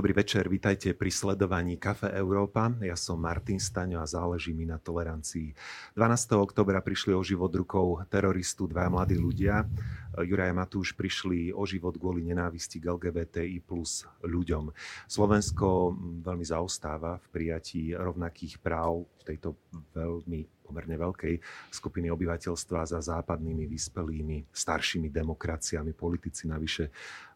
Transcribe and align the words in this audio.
Dobrý 0.00 0.16
večer, 0.16 0.48
vítajte 0.48 0.96
pri 0.96 1.12
sledovaní 1.12 1.76
Kafe 1.76 2.08
Európa. 2.16 2.72
Ja 2.80 2.96
som 2.96 3.20
Martin 3.20 3.60
Staňo 3.60 4.00
a 4.00 4.08
záleží 4.08 4.56
mi 4.56 4.64
na 4.64 4.80
tolerancii. 4.80 5.52
12. 5.92 6.40
oktobra 6.40 6.80
prišli 6.80 7.12
o 7.12 7.20
život 7.20 7.52
rukou 7.52 8.00
teroristu 8.08 8.64
dva 8.64 8.88
mladí 8.88 9.20
ľudia. 9.20 9.68
Juraj 10.16 10.56
a 10.56 10.56
Matúš 10.56 10.96
prišli 10.96 11.52
o 11.52 11.68
život 11.68 12.00
kvôli 12.00 12.24
nenávisti 12.24 12.80
k 12.80 12.88
LGBTI 12.96 13.60
plus 13.60 14.08
ľuďom. 14.24 14.72
Slovensko 15.04 15.92
veľmi 16.24 16.48
zaostáva 16.48 17.20
v 17.20 17.26
prijatí 17.28 17.92
rovnakých 17.92 18.56
práv 18.56 19.04
v 19.20 19.22
tejto 19.36 19.60
veľmi 19.92 20.59
pomerne 20.70 20.94
veľkej 20.94 21.42
skupiny 21.74 22.06
obyvateľstva 22.14 22.86
za 22.86 23.02
západnými 23.02 23.66
vyspelými 23.66 24.54
staršími 24.54 25.10
demokraciami. 25.10 25.90
Politici 25.90 26.46
navyše 26.46 26.88
e, 26.88 26.92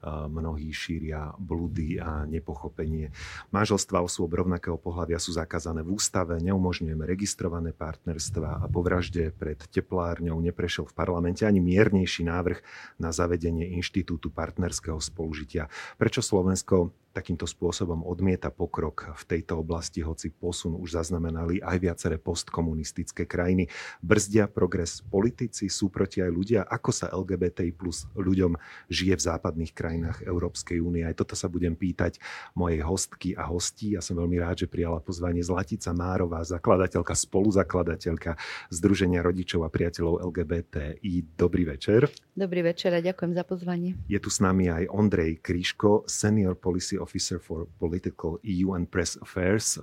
mnohí 0.06 0.70
šíria 0.70 1.34
blúdy 1.34 1.98
a 1.98 2.22
nepochopenie. 2.30 3.10
Manželstva 3.50 4.06
osôb 4.06 4.38
rovnakého 4.38 4.78
pohľavia 4.78 5.18
sú 5.18 5.34
zakázané 5.34 5.82
v 5.82 5.98
ústave, 5.98 6.38
neumožňujeme 6.38 7.02
registrované 7.02 7.74
partnerstva 7.74 8.62
a 8.62 8.66
po 8.70 8.86
vražde 8.86 9.34
pred 9.34 9.58
teplárňou 9.58 10.38
neprešiel 10.38 10.86
v 10.86 10.94
parlamente 10.94 11.42
ani 11.42 11.58
miernejší 11.58 12.22
návrh 12.30 12.62
na 13.02 13.10
zavedenie 13.10 13.74
inštitútu 13.74 14.30
partnerského 14.30 15.02
spolužitia. 15.02 15.66
Prečo 15.98 16.22
Slovensko 16.22 16.94
takýmto 17.14 17.46
spôsobom 17.46 18.02
odmieta 18.02 18.50
pokrok 18.50 19.14
v 19.14 19.22
tejto 19.22 19.62
oblasti, 19.62 20.02
hoci 20.02 20.34
posun 20.34 20.74
už 20.74 20.98
zaznamenali 20.98 21.62
aj 21.62 21.76
viaceré 21.78 22.18
postkomunistické 22.18 23.22
krajiny. 23.30 23.70
Brzdia 24.02 24.50
progres 24.50 24.98
politici, 25.06 25.70
sú 25.70 25.94
proti 25.94 26.18
aj 26.18 26.30
ľudia, 26.34 26.60
ako 26.66 26.90
sa 26.90 27.14
LGBTI 27.14 27.70
plus 27.70 28.10
ľuďom 28.18 28.58
žije 28.90 29.14
v 29.14 29.22
západných 29.30 29.70
krajinách 29.70 30.26
Európskej 30.26 30.82
únie. 30.82 31.06
Aj 31.06 31.14
toto 31.14 31.38
sa 31.38 31.46
budem 31.46 31.78
pýtať 31.78 32.18
mojej 32.58 32.82
hostky 32.82 33.38
a 33.38 33.46
hostí. 33.46 33.94
Ja 33.94 34.02
som 34.02 34.18
veľmi 34.18 34.42
rád, 34.42 34.66
že 34.66 34.72
prijala 34.72 34.98
pozvanie 34.98 35.46
Zlatica 35.46 35.94
Márová, 35.94 36.42
zakladateľka, 36.42 37.14
spoluzakladateľka 37.14 38.34
Združenia 38.74 39.22
rodičov 39.22 39.62
a 39.62 39.70
priateľov 39.70 40.26
LGBTI. 40.34 41.38
Dobrý 41.38 41.62
večer. 41.62 42.10
Dobrý 42.34 42.66
večer 42.66 42.90
a 42.90 42.98
ďakujem 42.98 43.32
za 43.38 43.46
pozvanie. 43.46 43.94
Je 44.10 44.18
tu 44.18 44.26
s 44.26 44.42
nami 44.42 44.66
aj 44.66 44.90
Ondrej 44.90 45.38
Kríško, 45.38 46.10
Senior 46.10 46.58
Policy 46.58 47.03
Officer 47.04 47.36
for 47.36 47.68
Political 47.76 48.40
EU 48.40 48.72
and 48.72 48.88
Press 48.88 49.20
Affairs 49.20 49.76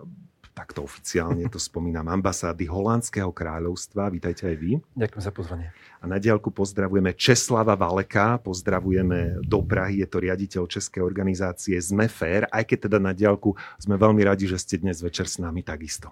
takto 0.51 0.83
oficiálne 0.83 1.47
to 1.47 1.57
spomínam, 1.57 2.05
ambasády 2.11 2.67
Holandského 2.67 3.31
kráľovstva. 3.31 4.11
Vítajte 4.11 4.51
aj 4.51 4.55
vy. 4.59 4.71
Ďakujem 4.99 5.23
za 5.23 5.33
pozvanie. 5.33 5.67
A 6.03 6.05
na 6.05 6.19
diálku 6.19 6.51
pozdravujeme 6.51 7.15
Česlava 7.15 7.73
Valeka, 7.79 8.37
pozdravujeme 8.43 9.41
do 9.41 9.59
Prahy, 9.63 10.03
je 10.03 10.07
to 10.11 10.17
riaditeľ 10.19 10.63
Českej 10.67 11.01
organizácie 11.01 11.79
Sme 11.79 12.11
Fair, 12.11 12.45
aj 12.51 12.67
keď 12.67 12.91
teda 12.91 12.99
na 12.99 13.15
diálku 13.15 13.55
sme 13.79 13.95
veľmi 13.95 14.21
radi, 14.27 14.45
že 14.45 14.59
ste 14.59 14.75
dnes 14.77 14.99
večer 14.99 15.25
s 15.25 15.39
nami 15.39 15.63
takisto. 15.63 16.11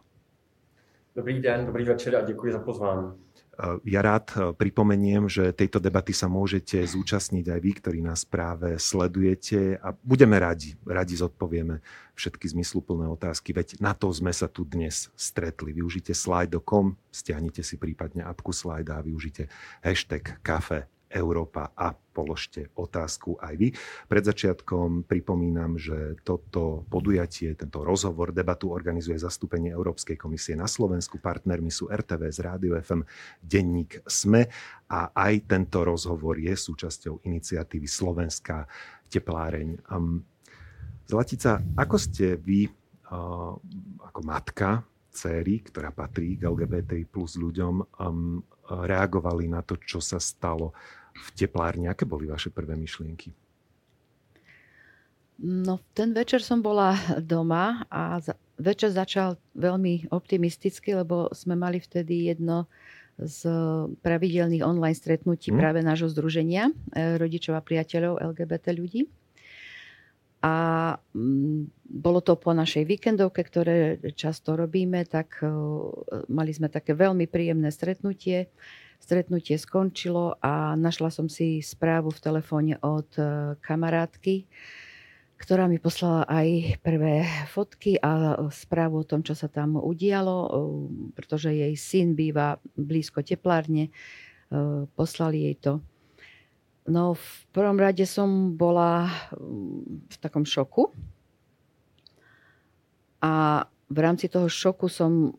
Dobrý 1.13 1.43
deň, 1.43 1.67
dobrý 1.67 1.83
večer 1.83 2.15
a 2.15 2.23
ďakujem 2.23 2.53
za 2.53 2.61
pozvání. 2.63 3.28
Ja 3.83 3.99
rád 3.99 4.31
e, 4.31 4.35
pripomeniem, 4.55 5.27
že 5.27 5.51
tejto 5.51 5.83
debaty 5.83 6.15
sa 6.15 6.31
môžete 6.31 6.79
zúčastniť 6.79 7.45
aj 7.51 7.59
vy, 7.59 7.71
ktorí 7.75 7.99
nás 7.99 8.23
práve 8.23 8.79
sledujete 8.79 9.75
a 9.83 9.91
budeme 9.91 10.39
radi, 10.39 10.79
radi 10.87 11.19
zodpovieme 11.19 11.83
všetky 12.15 12.55
zmysluplné 12.55 13.11
otázky, 13.11 13.51
veď 13.51 13.83
na 13.83 13.91
to 13.91 14.07
sme 14.15 14.31
sa 14.31 14.47
tu 14.47 14.63
dnes 14.63 15.11
stretli. 15.19 15.75
Využite 15.75 16.15
slide.com, 16.15 16.95
stiahnite 17.11 17.59
si 17.59 17.75
prípadne 17.75 18.23
apku 18.23 18.55
slide 18.55 18.87
a 18.95 19.03
využite 19.03 19.51
hashtag 19.83 20.39
kafe 20.39 20.87
Európa 21.09 21.73
a 21.73 21.89
položte 21.91 22.69
otázku 22.77 23.41
aj 23.41 23.53
vy. 23.57 23.67
Pred 24.05 24.23
začiatkom 24.29 25.09
pripomínam, 25.09 25.75
že 25.75 26.21
toto 26.21 26.85
podujatie, 26.85 27.57
tento 27.57 27.81
rozhovor, 27.81 28.29
debatu 28.29 28.69
organizuje 28.69 29.17
zastúpenie 29.17 29.73
Európskej 29.73 30.13
komisie 30.15 30.53
na 30.53 30.69
Slovensku. 30.69 31.17
Partnermi 31.17 31.73
sú 31.73 31.89
RTV 31.89 32.21
z 32.29 32.39
Rádio 32.45 32.73
FM, 32.77 33.01
Denník 33.41 34.05
SME 34.05 34.45
a 34.91 35.09
aj 35.15 35.49
tento 35.49 35.81
rozhovor 35.81 36.37
je 36.37 36.53
súčasťou 36.53 37.25
iniciatívy 37.25 37.87
Slovenská 37.89 38.69
tepláreň. 39.09 39.81
Zlatica, 41.09 41.57
ako 41.73 41.97
ste 41.97 42.37
vy 42.37 42.69
ako 44.05 44.21
matka 44.21 44.85
céry, 45.09 45.65
ktorá 45.65 45.89
patrí 45.89 46.37
k 46.37 46.45
LGBT 46.45 47.01
plus 47.09 47.33
ľuďom, 47.41 47.81
reagovali 48.69 49.49
na 49.49 49.65
to, 49.65 49.81
čo 49.81 49.97
sa 49.97 50.21
stalo 50.21 50.77
v 51.19 51.29
teplárni. 51.35 51.91
Aké 51.91 52.07
boli 52.07 52.25
vaše 52.25 52.49
prvé 52.49 52.79
myšlienky? 52.79 53.35
No, 55.39 55.79
ten 55.95 56.11
večer 56.11 56.43
som 56.43 56.59
bola 56.59 56.99
doma 57.23 57.87
a 57.87 58.19
za, 58.19 58.35
večer 58.59 58.91
začal 58.91 59.39
veľmi 59.55 60.11
optimisticky, 60.11 60.91
lebo 60.91 61.31
sme 61.31 61.55
mali 61.55 61.79
vtedy 61.79 62.27
jedno 62.27 62.67
z 63.19 63.47
pravidelných 64.03 64.63
online 64.63 64.95
stretnutí 64.95 65.51
hmm. 65.51 65.59
práve 65.59 65.79
nášho 65.83 66.11
združenia 66.11 66.71
e, 66.91 67.19
rodičov 67.19 67.55
a 67.55 67.63
priateľov 67.63 68.19
LGBT 68.35 68.75
ľudí. 68.75 69.07
A 70.39 70.55
mm, 71.11 71.67
bolo 71.83 72.23
to 72.23 72.39
po 72.39 72.55
našej 72.55 72.87
víkendovke, 72.87 73.43
ktoré 73.43 73.99
často 74.15 74.55
robíme, 74.55 75.03
tak 75.03 75.43
e, 75.43 75.51
mali 76.31 76.51
sme 76.55 76.71
také 76.71 76.95
veľmi 76.95 77.27
príjemné 77.27 77.71
stretnutie 77.75 78.47
Stretnutie 78.99 79.55
skončilo 79.57 80.37
a 80.43 80.75
našla 80.75 81.09
som 81.09 81.31
si 81.31 81.63
správu 81.63 82.11
v 82.11 82.23
telefóne 82.23 82.75
od 82.83 83.09
e, 83.15 83.55
kamarátky, 83.63 84.45
ktorá 85.39 85.71
mi 85.71 85.79
poslala 85.79 86.27
aj 86.27 86.77
prvé 86.83 87.23
fotky 87.47 87.95
a 87.97 88.35
správu 88.51 89.01
o 89.01 89.07
tom, 89.07 89.23
čo 89.23 89.33
sa 89.33 89.47
tam 89.47 89.79
udialo, 89.79 90.37
e, 90.37 90.49
pretože 91.15 91.55
jej 91.55 91.73
syn 91.79 92.13
býva 92.13 92.59
blízko 92.75 93.23
teplárne. 93.23 93.87
E, 93.87 93.91
poslali 94.93 95.47
jej 95.47 95.55
to. 95.57 95.73
No 96.89 97.13
v 97.13 97.27
prvom 97.53 97.77
rade 97.77 98.03
som 98.09 98.57
bola 98.57 99.07
v 100.09 100.15
takom 100.17 100.43
šoku. 100.43 100.89
A 103.21 103.63
v 103.89 103.97
rámci 104.01 104.25
toho 104.25 104.49
šoku 104.49 104.89
som 104.89 105.37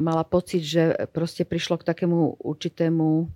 mala 0.00 0.24
pocit, 0.24 0.64
že 0.64 0.96
proste 1.12 1.44
prišlo 1.44 1.76
k 1.76 1.86
takému 1.92 2.40
určitému 2.40 3.28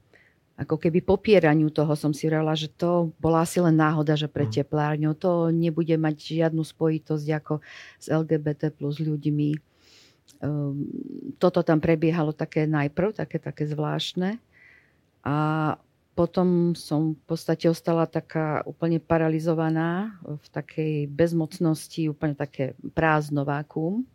ako 0.54 0.78
keby 0.78 1.02
popieraniu 1.02 1.66
toho 1.74 1.98
som 1.98 2.14
si 2.14 2.30
vrala, 2.30 2.54
že 2.54 2.70
to 2.70 3.10
bola 3.18 3.42
asi 3.42 3.58
len 3.58 3.74
náhoda, 3.74 4.14
že 4.14 4.30
pre 4.30 4.46
mhm. 4.46 4.52
teplárňu 4.62 5.12
to 5.18 5.50
nebude 5.50 5.94
mať 5.98 6.16
žiadnu 6.40 6.62
spojitosť 6.62 7.26
ako 7.42 7.54
s 7.98 8.06
LGBT 8.06 8.70
plus 8.70 9.02
ľuďmi. 9.02 9.50
Um, 10.40 10.86
toto 11.42 11.60
tam 11.66 11.82
prebiehalo 11.82 12.32
také 12.32 12.70
najprv, 12.70 13.18
také, 13.18 13.42
také 13.42 13.66
zvláštne. 13.66 14.38
A 15.24 15.36
potom 16.14 16.78
som 16.78 17.18
v 17.18 17.22
podstate 17.26 17.66
ostala 17.66 18.06
taká 18.06 18.62
úplne 18.62 19.02
paralizovaná 19.02 20.14
v 20.22 20.46
takej 20.54 20.94
bezmocnosti, 21.10 22.06
úplne 22.06 22.38
také 22.38 22.78
prázdno 22.94 23.42
vákuum 23.42 24.06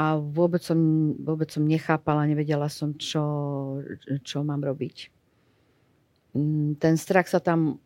a 0.00 0.16
vôbec 0.16 0.64
som, 0.64 1.12
vôbec 1.20 1.52
som 1.52 1.60
nechápala, 1.60 2.24
nevedela 2.24 2.72
som, 2.72 2.96
čo, 2.96 3.20
čo 4.24 4.40
mám 4.40 4.64
robiť. 4.64 5.12
Mm, 6.32 6.80
ten 6.80 6.96
strach 6.96 7.28
sa 7.28 7.36
tam 7.36 7.76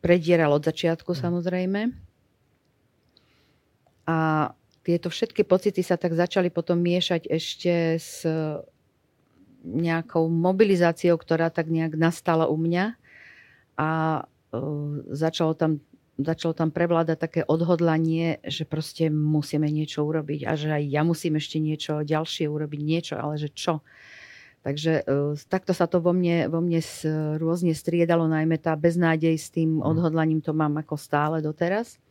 predieral 0.00 0.48
od 0.56 0.64
začiatku 0.64 1.12
mm. 1.12 1.18
samozrejme. 1.20 1.80
A 4.08 4.16
tieto 4.80 5.12
všetky 5.12 5.44
pocity 5.44 5.84
sa 5.84 6.00
tak 6.00 6.16
začali 6.16 6.48
potom 6.48 6.80
miešať 6.80 7.28
ešte 7.28 8.00
s 8.00 8.24
nejakou 9.60 10.32
mobilizáciou, 10.32 11.20
ktorá 11.20 11.52
tak 11.52 11.68
nejak 11.68 11.92
nastala 12.00 12.48
u 12.48 12.56
mňa. 12.56 12.96
A 13.76 13.88
uh, 14.24 15.04
začalo 15.12 15.52
tam 15.52 15.84
začalo 16.18 16.52
tam 16.52 16.74
prevládať 16.74 17.18
také 17.18 17.40
odhodlanie, 17.46 18.42
že 18.42 18.66
proste 18.66 19.06
musíme 19.06 19.70
niečo 19.70 20.02
urobiť 20.02 20.50
a 20.50 20.58
že 20.58 20.68
aj 20.74 20.82
ja 20.90 21.02
musím 21.06 21.38
ešte 21.38 21.62
niečo 21.62 22.02
ďalšie 22.02 22.50
urobiť, 22.50 22.80
niečo, 22.82 23.14
ale 23.16 23.38
že 23.38 23.54
čo. 23.54 23.86
Takže 24.66 25.06
uh, 25.06 25.38
takto 25.46 25.70
sa 25.70 25.86
to 25.86 26.02
vo 26.02 26.10
mne, 26.10 26.50
vo 26.50 26.58
mne 26.58 26.82
rôzne 27.38 27.72
striedalo, 27.72 28.26
najmä 28.26 28.58
tá 28.58 28.74
beznádej 28.74 29.38
s 29.38 29.48
tým 29.54 29.78
mhm. 29.78 29.86
odhodlaním 29.86 30.40
to 30.42 30.50
mám 30.50 30.74
ako 30.76 30.98
stále 30.98 31.38
doteraz. 31.38 32.02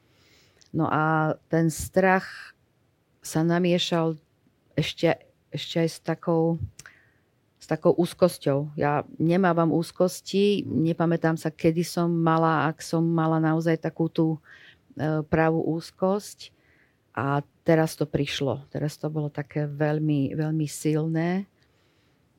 No 0.72 0.88
a 0.88 1.36
ten 1.52 1.68
strach 1.68 2.56
sa 3.24 3.44
namiešal 3.44 4.16
ešte, 4.80 5.20
ešte 5.52 5.84
aj 5.84 5.90
s 5.90 6.00
takou, 6.00 6.60
s 7.68 7.76
takou 7.76 7.92
úzkosťou. 7.92 8.80
Ja 8.80 9.04
nemávam 9.20 9.76
úzkosti, 9.76 10.64
nepamätám 10.64 11.36
sa, 11.36 11.52
kedy 11.52 11.84
som 11.84 12.08
mala, 12.08 12.72
ak 12.72 12.80
som 12.80 13.04
mala 13.04 13.44
naozaj 13.44 13.84
takú 13.84 14.08
tú 14.08 14.40
e, 14.96 15.20
pravú 15.28 15.60
úzkosť. 15.76 16.56
A 17.12 17.44
teraz 17.68 18.00
to 18.00 18.08
prišlo. 18.08 18.64
Teraz 18.72 18.96
to 18.96 19.12
bolo 19.12 19.28
také 19.28 19.68
veľmi, 19.68 20.32
veľmi 20.32 20.64
silné. 20.64 21.44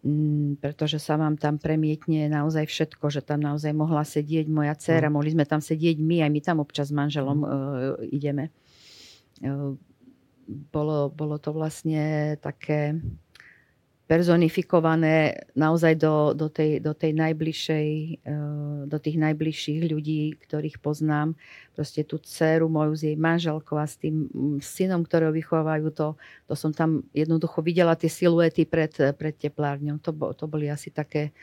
mm, 0.00 0.64
pretože 0.64 0.96
sa 0.96 1.20
vám 1.20 1.36
tam 1.36 1.60
premietne 1.60 2.32
naozaj 2.32 2.64
všetko, 2.64 3.12
že 3.12 3.20
tam 3.20 3.44
naozaj 3.44 3.76
mohla 3.76 4.08
sedieť 4.08 4.48
moja 4.48 4.72
dcéra, 4.72 5.12
mm. 5.12 5.12
mohli 5.12 5.36
sme 5.36 5.44
tam 5.44 5.60
sedieť 5.60 6.00
my, 6.00 6.24
aj 6.24 6.30
my 6.32 6.40
tam 6.40 6.56
občas 6.64 6.88
s 6.88 6.96
manželom 6.96 7.38
mm. 7.44 7.44
uh, 7.44 7.52
ideme. 8.08 8.48
Uh, 9.44 9.76
bolo, 10.48 11.12
bolo 11.12 11.36
to 11.36 11.52
vlastne 11.52 12.32
také 12.40 12.96
personifikované 14.08 15.36
naozaj 15.52 16.00
do, 16.00 16.32
do, 16.32 16.48
tej, 16.48 16.80
do 16.80 16.96
tej 16.96 17.12
najbližšej, 17.12 17.88
eh, 18.24 18.80
do 18.88 18.96
tých 18.96 19.20
najbližších 19.20 19.80
ľudí, 19.84 20.32
ktorých 20.48 20.80
poznám. 20.80 21.36
Proste 21.76 22.08
tú 22.08 22.16
dceru 22.16 22.72
moju 22.72 22.96
s 22.96 23.04
jej 23.04 23.20
manželkou 23.20 23.76
a 23.76 23.84
s 23.84 24.00
tým 24.00 24.32
mm, 24.32 24.64
synom, 24.64 25.04
ktorého 25.04 25.28
vychovávajú, 25.30 25.92
to, 25.92 26.16
to 26.48 26.54
som 26.56 26.72
tam 26.72 27.04
jednoducho 27.12 27.60
videla 27.60 27.92
tie 28.00 28.08
siluety 28.08 28.64
pred, 28.64 28.96
pred 28.96 29.36
teplárňou. 29.36 30.00
To, 30.00 30.32
to 30.32 30.44
boli 30.48 30.72
asi 30.72 30.88
také 30.88 31.36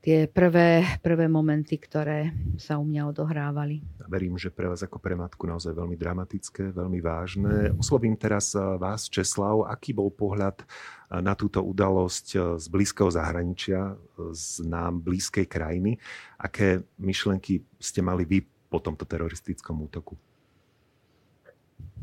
tie 0.00 0.24
prvé, 0.26 0.84
prvé 1.04 1.28
momenty, 1.28 1.76
ktoré 1.76 2.32
sa 2.56 2.80
u 2.80 2.84
mňa 2.88 3.12
odohrávali. 3.12 3.84
Verím, 4.08 4.40
že 4.40 4.48
pre 4.48 4.66
vás 4.66 4.80
ako 4.80 4.96
pre 4.96 5.14
matku 5.14 5.44
naozaj 5.44 5.76
veľmi 5.76 5.94
dramatické, 5.94 6.72
veľmi 6.72 6.98
vážne. 7.04 7.70
Oslovím 7.76 8.16
teraz 8.16 8.56
eh, 8.56 8.60
vás, 8.80 9.06
Česlav. 9.06 9.68
Aký 9.68 9.92
bol 9.92 10.08
pohľad 10.08 10.64
eh, 10.64 11.20
na 11.20 11.36
túto 11.36 11.60
udalosť 11.60 12.26
eh, 12.34 12.40
z 12.56 12.66
blízkeho 12.72 13.12
zahraničia, 13.12 13.94
z 14.32 14.64
nám 14.64 15.04
blízkej 15.04 15.46
krajiny? 15.46 16.00
Aké 16.40 16.80
myšlenky 16.96 17.62
ste 17.76 18.00
mali 18.00 18.24
vy 18.24 18.42
po 18.72 18.80
tomto 18.80 19.04
teroristickom 19.04 19.84
útoku? 19.84 20.16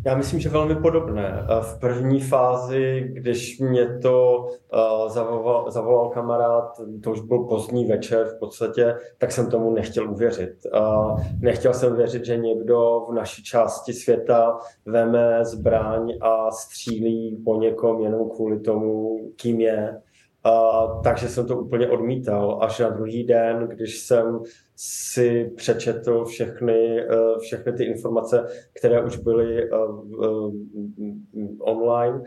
Já 0.06 0.16
myslím, 0.16 0.40
že 0.40 0.50
velmi 0.50 0.76
podobné. 0.76 1.48
V 1.62 1.80
první 1.80 2.22
fázi, 2.22 3.10
když 3.14 3.60
mě 3.60 4.00
to 4.02 4.48
zavolal, 5.08 5.72
zavolal 5.72 6.10
kamarád, 6.10 6.82
to 7.04 7.12
už 7.12 7.22
byl 7.22 7.40
pozdní 7.40 7.86
večer 7.86 8.26
v 8.26 8.40
podstatě, 8.40 8.96
tak 9.18 9.32
jsem 9.32 9.50
tomu 9.50 9.74
nechtěl 9.74 10.12
uvěřit. 10.12 10.54
Nechtěl 11.42 11.74
jsem 11.74 11.96
věřit, 11.96 12.26
že 12.26 12.38
někdo 12.38 13.06
v 13.10 13.14
naší 13.14 13.44
části 13.44 13.94
světa 13.94 14.58
veme 14.86 15.46
zbraň 15.46 16.14
a 16.22 16.52
střílí 16.52 17.42
po 17.46 17.56
někom 17.56 18.02
jenom 18.02 18.30
kvůli 18.30 18.60
tomu, 18.60 19.20
kým 19.36 19.62
je. 19.62 20.02
Takže 21.04 21.30
jsem 21.30 21.48
to 21.48 21.58
úplně 21.58 21.90
odmítal. 21.90 22.60
Až 22.62 22.80
na 22.80 22.90
druhý 22.90 23.24
den, 23.24 23.68
když 23.68 24.00
jsem 24.00 24.40
si 24.80 25.52
přečetl 25.56 26.26
všechny, 26.26 27.08
uh, 27.08 27.40
všechny 27.40 27.74
ty 27.74 27.84
informace, 27.84 28.48
které 28.80 29.04
už 29.04 29.18
byly 29.18 29.72
uh, 29.72 30.12
uh, 30.12 30.54
online, 31.60 32.24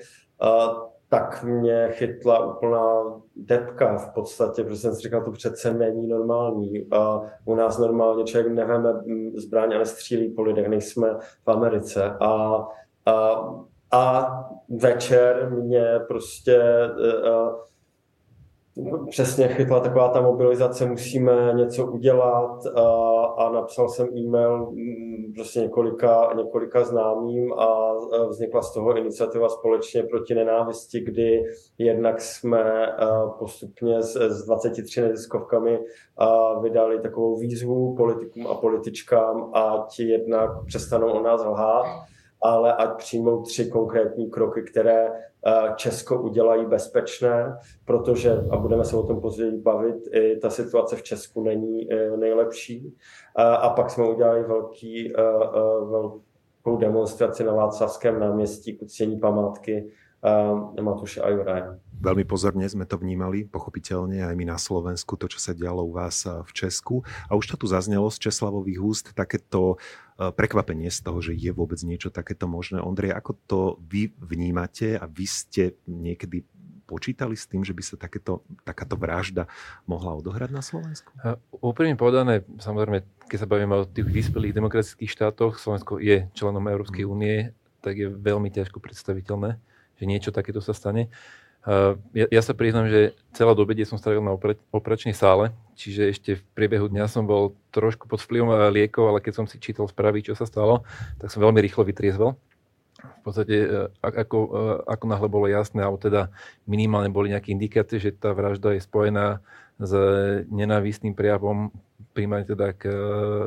tak 1.08 1.44
mě 1.44 1.88
chytla 1.90 2.54
úplná 2.54 3.20
depka 3.36 3.96
v 3.96 4.14
podstatě, 4.14 4.64
protože 4.64 4.76
jsem 4.76 4.94
si 4.94 5.00
říkal, 5.00 5.24
to 5.24 5.32
přece 5.32 5.74
není 5.74 6.08
normální. 6.08 6.88
U 7.44 7.54
nás 7.54 7.78
normálně 7.78 8.24
člověk 8.24 8.52
neveme 8.52 8.92
zbraň 9.34 9.74
a 9.74 9.78
nestřílí 9.78 10.28
po 10.28 10.42
lidech, 10.42 10.68
nejsme 10.68 11.18
v 11.44 11.50
Americe. 11.50 12.04
A, 12.20 12.64
a, 13.06 13.48
a 13.92 14.30
večer 14.68 15.50
mě 15.50 16.00
prostě 16.08 16.60
uh, 17.28 17.54
přesně 19.10 19.48
chytla 19.48 19.80
taková 19.80 20.08
ta 20.08 20.20
mobilizace, 20.20 20.86
musíme 20.86 21.52
něco 21.56 21.86
udělat 21.86 22.66
a, 22.66 23.20
a 23.24 23.52
napsal 23.52 23.88
jsem 23.88 24.08
e-mail 24.16 24.70
mm, 24.70 25.32
prostě 25.34 25.60
několika, 25.60 26.32
několika 26.36 26.84
známým 26.84 27.52
a 27.52 27.94
vznikla 28.28 28.62
z 28.62 28.74
toho 28.74 28.96
iniciativa 28.96 29.48
společně 29.48 30.02
proti 30.02 30.34
nenávisti, 30.34 31.00
kdy 31.00 31.42
jednak 31.78 32.20
jsme 32.20 32.86
postupně 33.38 34.02
s, 34.02 34.16
s 34.16 34.46
23 34.46 35.00
neziskovkami 35.00 35.78
vydali 36.62 37.00
takovou 37.00 37.36
výzvu 37.36 37.96
politikům 37.96 38.46
a 38.46 38.54
političkám, 38.54 39.50
ať 39.54 40.00
jednak 40.00 40.50
přestanou 40.66 41.10
o 41.10 41.22
nás 41.22 41.44
lhát, 41.44 41.86
ale 42.42 42.74
ať 42.74 42.96
přijmou 42.96 43.42
tři 43.42 43.70
konkrétní 43.70 44.30
kroky, 44.30 44.62
které 44.62 45.08
eh, 45.08 45.52
Česko 45.76 46.22
udělají 46.22 46.66
bezpečné, 46.66 47.58
protože, 47.84 48.44
a 48.50 48.56
budeme 48.56 48.84
se 48.84 48.96
o 48.96 49.06
tom 49.06 49.20
později 49.20 49.60
bavit, 49.60 50.08
i 50.12 50.36
ta 50.36 50.50
situace 50.50 50.96
v 50.96 51.02
Česku 51.02 51.42
není 51.42 51.92
eh, 51.92 52.16
nejlepší. 52.16 52.96
A 53.36 53.68
pak 53.68 53.90
jsme 53.90 54.08
udělali 54.08 54.42
velký, 54.42 55.12
eh, 55.16 55.22
velkou 55.90 56.76
demonstraci 56.76 57.44
na 57.44 57.52
Václavském 57.52 58.20
náměstí 58.20 58.76
k 58.76 58.82
uctění 58.82 59.20
památky 59.20 59.90
Matuše 60.80 61.24
a 61.24 61.32
Juraja. 61.32 61.80
Veľmi 62.00 62.28
pozorne 62.28 62.64
sme 62.68 62.84
to 62.84 63.00
vnímali, 63.00 63.48
pochopiteľne 63.48 64.24
aj 64.24 64.34
my 64.36 64.44
na 64.48 64.60
Slovensku, 64.60 65.16
to, 65.16 65.32
čo 65.32 65.40
sa 65.40 65.56
dialo 65.56 65.84
u 65.84 65.96
vás 65.96 66.24
v 66.24 66.50
Česku. 66.52 67.04
A 67.28 67.36
už 67.36 67.52
to 67.52 67.56
tu 67.56 67.66
zaznelo 67.68 68.08
z 68.12 68.28
Česlavových 68.28 68.80
úst, 68.80 69.06
takéto 69.16 69.80
prekvapenie 70.20 70.92
z 70.92 71.00
toho, 71.00 71.24
že 71.24 71.32
je 71.32 71.48
vôbec 71.48 71.80
niečo 71.80 72.12
takéto 72.12 72.44
možné. 72.44 72.84
Ondrej, 72.84 73.16
ako 73.16 73.32
to 73.48 73.60
vy 73.88 74.12
vnímate 74.20 75.00
a 75.00 75.08
vy 75.08 75.24
ste 75.24 75.80
niekedy 75.88 76.44
počítali 76.84 77.38
s 77.38 77.46
tým, 77.46 77.62
že 77.62 77.70
by 77.72 77.82
sa 77.86 77.94
takéto, 77.96 78.44
takáto 78.66 78.98
vražda 78.98 79.46
mohla 79.86 80.12
odohrať 80.18 80.50
na 80.50 80.60
Slovensku? 80.60 81.14
Úprimne 81.62 81.94
povedané, 81.94 82.42
samozrejme, 82.58 83.06
keď 83.30 83.38
sa 83.38 83.48
bavíme 83.48 83.80
o 83.80 83.88
tých 83.88 84.10
vyspelých 84.10 84.58
demokratických 84.58 85.08
štátoch, 85.08 85.62
Slovensko 85.62 86.02
je 86.02 86.26
členom 86.34 86.66
Európskej 86.66 87.06
mm. 87.06 87.10
únie, 87.10 87.54
tak 87.80 87.96
je 87.96 88.10
veľmi 88.10 88.50
ťažko 88.50 88.82
predstaviteľné, 88.82 89.56
že 89.96 90.04
niečo 90.04 90.34
takéto 90.34 90.58
sa 90.60 90.74
stane. 90.74 91.08
Ja, 92.16 92.26
ja 92.26 92.42
sa 92.42 92.56
priznám, 92.56 92.90
že 92.90 93.14
celá 93.36 93.54
do 93.54 93.62
obede 93.62 93.84
som 93.86 94.00
strávil 94.00 94.24
na 94.24 94.34
opera, 94.34 94.58
operačnej 94.74 95.14
sále, 95.14 95.54
čiže 95.80 96.02
ešte 96.12 96.30
v 96.36 96.42
priebehu 96.52 96.92
dňa 96.92 97.08
som 97.08 97.24
bol 97.24 97.56
trošku 97.72 98.04
pod 98.04 98.20
vplyvom 98.20 98.52
liekov, 98.68 99.08
ale 99.08 99.24
keď 99.24 99.32
som 99.40 99.46
si 99.48 99.56
čítal 99.56 99.88
správy, 99.88 100.20
čo 100.20 100.36
sa 100.36 100.44
stalo, 100.44 100.84
tak 101.16 101.32
som 101.32 101.40
veľmi 101.40 101.64
rýchlo 101.64 101.88
vytriezvel. 101.88 102.36
V 103.00 103.22
podstate, 103.24 103.56
e, 103.56 103.88
ako, 104.04 104.38
e, 104.52 104.62
ako 104.84 105.04
náhle 105.08 105.28
bolo 105.32 105.48
jasné, 105.48 105.80
alebo 105.80 105.96
teda 105.96 106.28
minimálne 106.68 107.08
boli 107.08 107.32
nejaké 107.32 107.48
indikácie, 107.48 107.96
že 107.96 108.12
tá 108.12 108.36
vražda 108.36 108.76
je 108.76 108.84
spojená 108.84 109.40
s 109.80 109.92
nenávistným 110.52 111.16
prejavom 111.16 111.72
primárne 112.12 112.44
teda 112.44 112.76
k, 112.76 112.84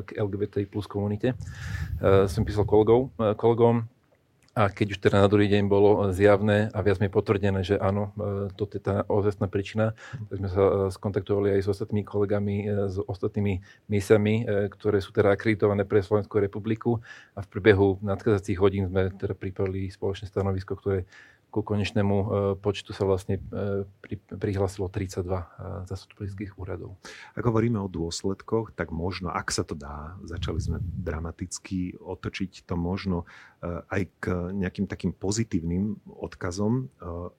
k 0.02 0.10
LGBT 0.18 0.66
plus 0.66 0.90
komunite. 0.90 1.38
Som 2.02 2.42
písal 2.42 2.66
kolegov, 2.66 3.14
kolegom, 3.38 3.86
a 4.54 4.70
keď 4.70 4.88
už 4.94 4.98
teda 5.02 5.18
na 5.18 5.26
druhý 5.26 5.50
deň 5.50 5.66
bolo 5.66 6.14
zjavné 6.14 6.70
a 6.70 6.80
viac 6.86 7.02
mi 7.02 7.10
potvrdené, 7.10 7.66
že 7.66 7.74
áno, 7.82 8.14
e, 8.14 8.54
toto 8.54 8.78
je 8.78 8.86
tá 8.86 9.02
ozestná 9.10 9.50
príčina, 9.50 9.98
tak 10.30 10.38
sme 10.38 10.50
sa 10.50 10.62
e, 10.62 10.72
skontaktovali 10.94 11.58
aj 11.58 11.62
s 11.66 11.68
ostatnými 11.74 12.06
kolegami, 12.06 12.58
e, 12.70 12.86
s 12.86 13.02
ostatnými 13.02 13.66
misiami, 13.90 14.46
ktoré 14.70 15.02
sú 15.02 15.10
teda 15.10 15.34
akreditované 15.34 15.90
pre 15.90 16.06
Slovenskú 16.06 16.38
republiku. 16.38 17.02
A 17.34 17.42
v 17.42 17.50
priebehu 17.50 17.98
nadchádzajúcich 18.06 18.62
hodín 18.62 18.86
sme 18.94 19.10
teda 19.18 19.34
pripravili 19.34 19.90
spoločné 19.90 20.30
stanovisko, 20.30 20.78
ktoré 20.78 21.10
ku 21.54 21.62
konečnému 21.62 22.16
e, 22.18 22.26
počtu 22.58 22.98
sa 22.98 23.06
vlastne 23.06 23.38
e, 23.38 23.86
pri, 24.02 24.18
prihlásilo 24.26 24.90
32 24.90 25.22
e, 25.22 25.46
zastupiteľských 25.86 26.58
úradov. 26.58 26.98
Ak 27.38 27.46
hovoríme 27.46 27.78
o 27.78 27.86
dôsledkoch, 27.86 28.74
tak 28.74 28.90
možno, 28.90 29.30
ak 29.30 29.54
sa 29.54 29.62
to 29.62 29.78
dá, 29.78 30.18
začali 30.26 30.58
sme 30.58 30.82
dramaticky 30.82 32.02
otočiť 32.02 32.66
to 32.66 32.74
možno 32.74 33.30
aj 33.64 34.12
k 34.20 34.52
nejakým 34.52 34.92
takým 34.92 35.16
pozitívnym 35.16 35.96
odkazom. 36.20 36.92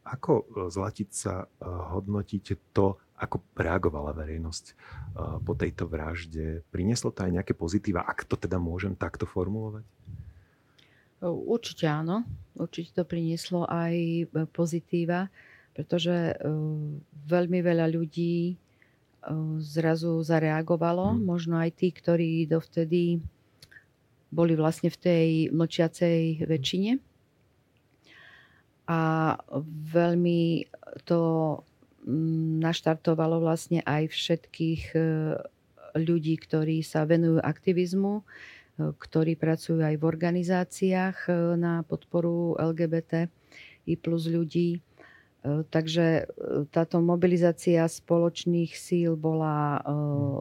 Ako 0.09 0.49
Zlatica 0.73 1.53
hodnotíte 1.93 2.57
to, 2.73 2.97
ako 3.21 3.45
reagovala 3.53 4.17
verejnosť 4.17 4.65
po 5.45 5.53
tejto 5.53 5.85
vražde? 5.85 6.65
Prinieslo 6.73 7.13
to 7.13 7.29
aj 7.29 7.35
nejaké 7.41 7.53
pozitíva, 7.53 8.09
ak 8.09 8.25
to 8.25 8.41
teda 8.41 8.57
môžem 8.57 8.97
takto 8.97 9.29
formulovať? 9.29 9.85
Určite 11.25 11.89
áno. 11.89 12.29
Určite 12.55 13.01
to 13.01 13.05
prinieslo 13.09 13.65
aj 13.67 13.95
e, 13.97 14.25
pozitíva, 14.53 15.33
pretože 15.73 16.13
e, 16.13 16.35
veľmi 17.27 17.59
veľa 17.65 17.91
ľudí 17.91 18.53
e, 18.53 18.55
zrazu 19.65 20.21
zareagovalo. 20.21 21.17
Hmm. 21.17 21.25
Možno 21.25 21.59
aj 21.59 21.81
tí, 21.81 21.89
ktorí 21.91 22.47
dovtedy 22.47 23.19
boli 24.29 24.55
vlastne 24.55 24.91
v 24.93 24.99
tej 24.99 25.29
mlčiacej 25.55 26.47
väčšine. 26.47 26.99
A 28.85 29.01
veľmi 29.97 30.69
to 31.09 31.21
mm, 32.05 32.61
naštartovalo 32.61 33.41
vlastne 33.41 33.81
aj 33.87 34.13
všetkých 34.13 34.83
ľudí, 35.95 36.35
ktorí 36.43 36.83
sa 36.83 37.07
venujú 37.07 37.39
aktivizmu, 37.41 38.27
ktorí 38.75 39.39
pracujú 39.39 39.87
aj 39.87 40.03
v 40.03 40.05
organizáciách 40.05 41.31
e, 41.31 41.33
na 41.55 41.87
podporu 41.87 42.59
LGBT 42.59 43.31
i 43.87 43.95
plus 43.95 44.27
ľudí. 44.27 44.83
E, 44.83 45.63
takže 45.71 46.27
e, 46.27 46.67
táto 46.75 46.99
mobilizácia 46.99 47.87
spoločných 47.87 48.75
síl 48.75 49.15
bola, 49.15 49.79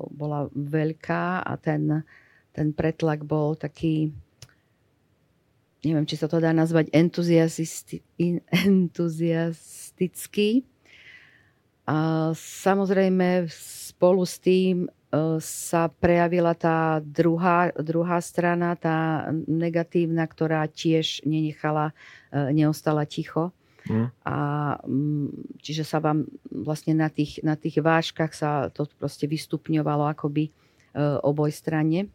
bola 0.10 0.50
veľká 0.50 1.46
a 1.46 1.54
ten, 1.62 2.02
ten 2.50 2.74
pretlak 2.74 3.22
bol 3.22 3.54
taký, 3.54 4.10
neviem, 5.86 6.10
či 6.10 6.18
sa 6.18 6.26
to 6.26 6.42
dá 6.42 6.50
nazvať 6.50 6.90
entuziastický. 8.66 10.66
A 11.84 12.32
samozrejme 12.34 13.46
spolu 13.52 14.26
s 14.26 14.42
tým 14.42 14.90
sa 15.42 15.94
prejavila 15.94 16.58
tá 16.58 16.98
druhá, 17.06 17.70
druhá 17.78 18.18
strana, 18.18 18.74
tá 18.74 19.30
negatívna, 19.46 20.26
ktorá 20.26 20.66
tiež 20.66 21.22
nenechala, 21.22 21.94
neostala 22.32 23.06
ticho. 23.06 23.54
Mm. 23.84 24.08
A, 24.24 24.36
mm, 24.88 25.60
čiže 25.60 25.84
sa 25.84 26.00
vám 26.00 26.26
vlastne 26.50 26.96
na 26.96 27.12
tých, 27.12 27.44
na 27.44 27.54
tých 27.60 27.84
váškach 27.84 28.32
sa 28.32 28.72
to 28.72 28.88
proste 28.98 29.28
vystupňovalo 29.28 30.08
akoby 30.08 30.50
oboj 31.22 31.50
strane. 31.50 32.10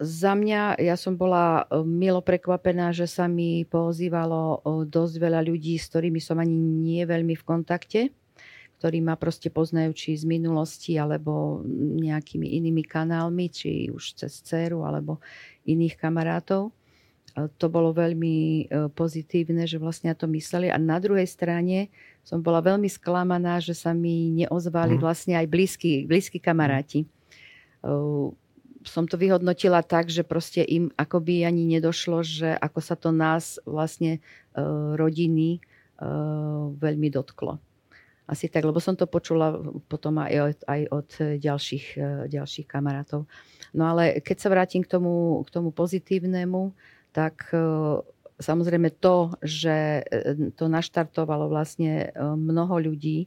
Za 0.00 0.32
mňa, 0.32 0.80
ja 0.80 0.96
som 0.96 1.14
bola 1.14 1.68
milo 1.84 2.24
prekvapená, 2.24 2.90
že 2.90 3.06
sa 3.06 3.30
mi 3.30 3.62
pozývalo 3.68 4.64
dosť 4.88 5.14
veľa 5.20 5.40
ľudí, 5.44 5.78
s 5.78 5.86
ktorými 5.92 6.18
som 6.18 6.40
ani 6.40 6.56
nie 6.56 7.02
veľmi 7.06 7.36
v 7.36 7.46
kontakte, 7.46 8.00
ktorí 8.80 9.04
ma 9.04 9.20
proste 9.20 9.52
poznajú 9.52 9.92
či 9.92 10.16
z 10.16 10.24
minulosti, 10.24 10.96
alebo 10.96 11.60
nejakými 12.00 12.56
inými 12.56 12.80
kanálmi, 12.80 13.52
či 13.52 13.92
už 13.92 14.16
cez 14.16 14.40
dceru, 14.40 14.88
alebo 14.88 15.20
iných 15.68 16.00
kamarátov. 16.00 16.72
To 17.36 17.66
bolo 17.68 17.92
veľmi 17.92 18.66
pozitívne, 18.96 19.68
že 19.68 19.76
vlastne 19.76 20.16
to 20.16 20.24
mysleli. 20.32 20.72
A 20.72 20.80
na 20.80 20.96
druhej 20.96 21.28
strane 21.28 21.92
som 22.24 22.40
bola 22.40 22.64
veľmi 22.64 22.88
sklamaná, 22.88 23.60
že 23.60 23.76
sa 23.76 23.92
mi 23.92 24.32
neozvali 24.32 24.96
mm. 24.96 25.02
vlastne 25.04 25.36
aj 25.36 25.46
blízki, 25.46 26.08
blízki 26.08 26.40
kamaráti 26.40 27.04
som 28.84 29.04
to 29.04 29.20
vyhodnotila 29.20 29.84
tak, 29.84 30.08
že 30.08 30.24
proste 30.24 30.64
im 30.64 30.88
akoby 30.96 31.44
ani 31.44 31.68
nedošlo, 31.68 32.24
že 32.24 32.48
ako 32.56 32.80
sa 32.80 32.96
to 32.96 33.12
nás 33.12 33.60
vlastne 33.68 34.24
rodiny 34.96 35.60
veľmi 36.80 37.08
dotklo. 37.12 37.60
Asi 38.30 38.46
tak, 38.46 38.62
lebo 38.62 38.78
som 38.78 38.94
to 38.94 39.10
počula 39.10 39.58
potom 39.90 40.22
aj 40.22 40.34
od, 40.38 40.58
aj 40.70 40.80
od 40.94 41.08
ďalších, 41.42 41.86
uh, 41.98 42.30
ďalších 42.30 42.70
kamarátov. 42.70 43.26
No 43.74 43.90
ale 43.90 44.22
keď 44.22 44.36
sa 44.38 44.52
vrátim 44.54 44.86
k 44.86 44.90
tomu, 44.94 45.42
k 45.42 45.50
tomu 45.50 45.74
pozitívnemu, 45.74 46.70
tak 47.10 47.50
samozrejme 48.38 48.94
to, 49.02 49.34
že 49.42 50.06
to 50.54 50.70
naštartovalo 50.70 51.50
vlastne 51.50 52.14
mnoho 52.18 52.78
ľudí, 52.78 53.26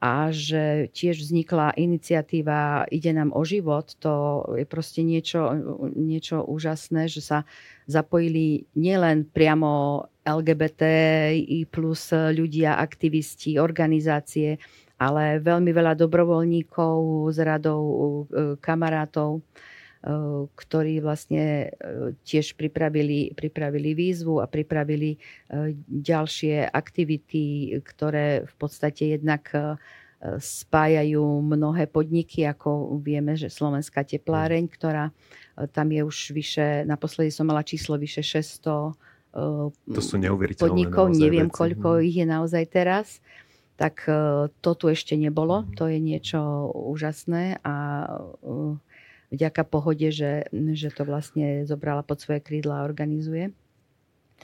a 0.00 0.32
že 0.32 0.88
tiež 0.96 1.20
vznikla 1.20 1.76
iniciatíva 1.76 2.88
Ide 2.88 3.12
nám 3.12 3.36
o 3.36 3.44
život, 3.44 3.92
to 4.00 4.42
je 4.56 4.64
proste 4.64 5.04
niečo, 5.04 5.52
niečo 5.92 6.40
úžasné, 6.40 7.04
že 7.12 7.20
sa 7.20 7.38
zapojili 7.84 8.64
nielen 8.72 9.28
priamo 9.28 10.08
LGBTI 10.38 11.66
plus 11.66 12.14
ľudia, 12.14 12.78
aktivisti, 12.78 13.58
organizácie, 13.58 14.60
ale 15.00 15.40
veľmi 15.40 15.72
veľa 15.72 15.96
dobrovoľníkov 15.96 16.96
z 17.32 17.38
radou 17.40 17.82
e, 17.82 18.54
kamarátov, 18.60 19.40
e, 19.40 19.42
ktorí 20.52 21.00
vlastne 21.00 21.72
e, 21.72 22.12
tiež 22.20 22.54
pripravili, 22.54 23.32
pripravili 23.32 23.96
výzvu 23.96 24.44
a 24.44 24.46
pripravili 24.46 25.16
ďalšie 25.88 26.68
aktivity, 26.68 27.74
ktoré 27.80 28.44
v 28.44 28.54
podstate 28.60 29.16
jednak 29.16 29.48
spájajú 30.20 31.24
mnohé 31.40 31.88
podniky, 31.88 32.44
ako 32.44 33.00
vieme, 33.00 33.40
že 33.40 33.48
Slovenská 33.48 34.04
tepláreň, 34.04 34.68
ktorá 34.68 35.08
tam 35.68 35.92
je 35.92 36.00
už 36.04 36.32
vyše, 36.32 36.88
naposledy 36.88 37.28
som 37.28 37.44
mala 37.44 37.60
číslo 37.60 38.00
vyše 38.00 38.24
600 38.24 38.64
e, 38.64 39.08
to 39.30 40.00
sú 40.02 40.18
podnikov, 40.66 41.14
neviem 41.14 41.46
veci. 41.46 41.56
koľko 41.56 41.88
mm. 41.98 42.02
ich 42.02 42.16
je 42.18 42.26
naozaj 42.26 42.64
teraz. 42.66 43.06
Tak 43.78 44.04
e, 44.10 44.50
to 44.60 44.70
tu 44.76 44.90
ešte 44.90 45.14
nebolo, 45.16 45.64
mm. 45.64 45.78
to 45.78 45.88
je 45.88 45.98
niečo 46.02 46.40
úžasné 46.74 47.62
a 47.62 47.74
vďaka 49.30 49.62
pohode, 49.62 50.10
že, 50.10 50.50
že 50.52 50.88
to 50.90 51.06
vlastne 51.06 51.64
zobrala 51.64 52.02
pod 52.02 52.18
svoje 52.18 52.42
krídla 52.42 52.82
a 52.82 52.86
organizuje. 52.86 53.54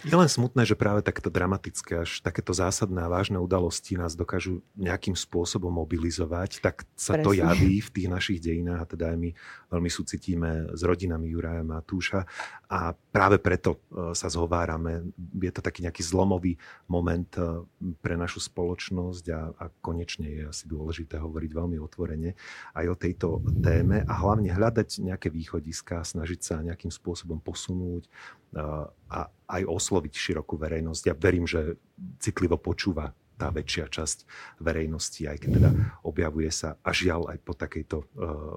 Je 0.05 0.13
len 0.13 0.29
smutné, 0.29 0.69
že 0.69 0.77
práve 0.77 1.01
takéto 1.01 1.33
dramatické, 1.33 2.05
až 2.05 2.21
takéto 2.21 2.53
zásadné 2.53 3.01
a 3.01 3.09
vážne 3.09 3.41
udalosti 3.41 3.97
nás 3.97 4.13
dokážu 4.13 4.61
nejakým 4.77 5.17
spôsobom 5.17 5.73
mobilizovať, 5.73 6.61
tak 6.61 6.85
sa 6.93 7.17
Presne. 7.17 7.25
to 7.25 7.31
javí 7.33 7.81
v 7.81 7.93
tých 7.93 8.09
našich 8.13 8.39
dejinách 8.45 8.85
a 8.85 8.91
teda 8.93 9.05
aj 9.15 9.17
my 9.17 9.31
veľmi 9.73 9.91
súcitíme 9.91 10.51
s 10.77 10.81
rodinami 10.85 11.33
Juraja 11.33 11.65
Matúša 11.65 12.29
a 12.69 12.93
práve 12.93 13.41
preto 13.41 13.81
e, 13.89 14.13
sa 14.13 14.29
zhovárame. 14.29 15.15
Je 15.17 15.53
to 15.55 15.65
taký 15.65 15.81
nejaký 15.87 16.05
zlomový 16.05 16.61
moment 16.93 17.31
e, 17.41 17.65
pre 18.05 18.21
našu 18.21 18.45
spoločnosť 18.45 19.25
a, 19.33 19.41
a 19.57 19.65
konečne 19.81 20.29
je 20.29 20.43
asi 20.45 20.69
dôležité 20.69 21.17
hovoriť 21.17 21.51
veľmi 21.57 21.81
otvorene 21.81 22.37
aj 22.77 22.87
o 22.91 22.97
tejto 22.99 23.29
téme 23.65 24.05
a 24.05 24.15
hlavne 24.19 24.53
hľadať 24.53 25.01
nejaké 25.01 25.33
východiska, 25.33 26.05
snažiť 26.05 26.41
sa 26.43 26.55
nejakým 26.61 26.93
spôsobom 26.93 27.41
posunúť 27.41 28.11
a 28.57 29.21
aj 29.47 29.63
osloviť 29.63 30.13
širokú 30.17 30.57
verejnosť. 30.59 31.03
Ja 31.07 31.15
verím, 31.15 31.47
že 31.47 31.77
citlivo 32.19 32.57
počúva 32.57 33.13
tá 33.37 33.53
väčšia 33.53 33.93
časť 33.93 34.19
verejnosti, 34.65 35.29
aj 35.29 35.37
keď 35.45 35.51
teda 35.61 35.71
objavuje 36.09 36.49
sa 36.49 36.81
a 36.81 36.91
žiaľ 36.91 37.37
aj 37.37 37.39
po 37.45 37.53
takejto 37.53 37.97
uh, 38.01 38.07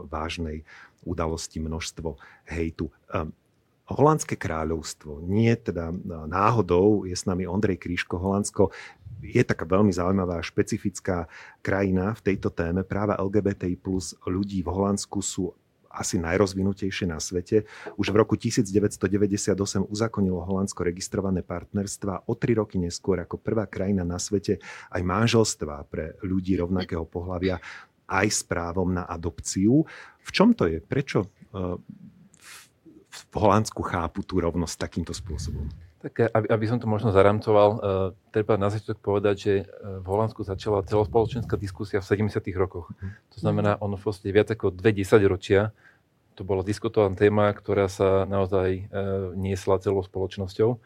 vážnej 0.07 0.63
udalosti 1.03 1.59
množstvo 1.59 2.15
hejtu. 2.47 2.87
Um, 3.11 3.35
Holandské 3.89 4.37
kráľovstvo, 4.37 5.25
nie 5.25 5.49
teda 5.57 5.89
náhodou, 6.29 7.09
je 7.09 7.15
s 7.17 7.25
nami 7.25 7.49
Ondrej 7.49 7.81
Kríško, 7.81 8.21
Holandsko 8.21 8.69
je 9.19 9.43
taká 9.43 9.67
veľmi 9.67 9.91
zaujímavá 9.91 10.39
špecifická 10.39 11.27
krajina 11.59 12.15
v 12.15 12.21
tejto 12.31 12.53
téme. 12.53 12.87
Práve 12.87 13.17
LGBTI 13.19 13.75
plus 13.75 14.15
ľudí 14.23 14.63
v 14.63 14.71
Holandsku 14.71 15.19
sú 15.19 15.51
asi 15.89 16.21
najrozvinutejšie 16.21 17.09
na 17.09 17.17
svete. 17.17 17.65
Už 17.97 18.13
v 18.13 18.15
roku 18.21 18.37
1998 18.37 19.57
uzakonilo 19.89 20.45
Holandsko 20.45 20.85
registrované 20.85 21.41
partnerstva 21.41 22.29
o 22.29 22.33
tri 22.37 22.53
roky 22.53 22.77
neskôr 22.77 23.19
ako 23.25 23.41
prvá 23.41 23.65
krajina 23.65 24.05
na 24.05 24.21
svete 24.21 24.61
aj 24.93 25.01
manželstva 25.01 25.89
pre 25.89 26.15
ľudí 26.21 26.55
rovnakého 26.55 27.03
pohľavia 27.09 27.57
aj 28.09 28.27
s 28.29 28.41
právom 28.45 28.93
na 28.93 29.05
adopciu. 29.05 29.85
V 30.21 30.29
čom 30.29 30.53
to 30.53 30.69
je? 30.69 30.81
Prečo 30.81 31.25
eh, 31.25 31.77
v 33.09 33.35
Holandsku 33.35 33.81
chápu 33.81 34.21
tú 34.25 34.41
rovnosť 34.41 34.75
takýmto 34.77 35.13
spôsobom? 35.13 35.88
Tak 35.99 36.13
eh, 36.19 36.31
aby, 36.31 36.47
aby 36.47 36.65
som 36.67 36.79
to 36.79 36.87
možno 36.87 37.11
zaramcoval, 37.11 37.69
uh, 37.69 37.79
treba 38.31 38.55
na 38.55 38.71
začiatok 38.71 39.03
povedať, 39.03 39.35
že 39.35 39.53
v 39.99 40.05
Holandsku 40.07 40.47
začala 40.47 40.87
celospoločenská 40.87 41.59
diskusia 41.59 41.99
v 41.99 42.29
70. 42.29 42.39
rokoch. 42.55 42.91
To 43.35 43.37
znamená, 43.37 43.75
ono 43.83 43.99
v 43.99 44.03
podstate 44.07 44.31
viac 44.31 44.47
ako 44.51 44.71
dve 44.71 44.95
ročia 45.27 45.75
to 46.39 46.47
bola 46.47 46.63
diskutovaná 46.63 47.19
téma, 47.19 47.51
ktorá 47.51 47.91
sa 47.91 48.23
naozaj 48.23 48.87
uh, 48.87 49.35
niesla 49.35 49.75
celou 49.83 49.99
spoločnosťou. 50.07 50.79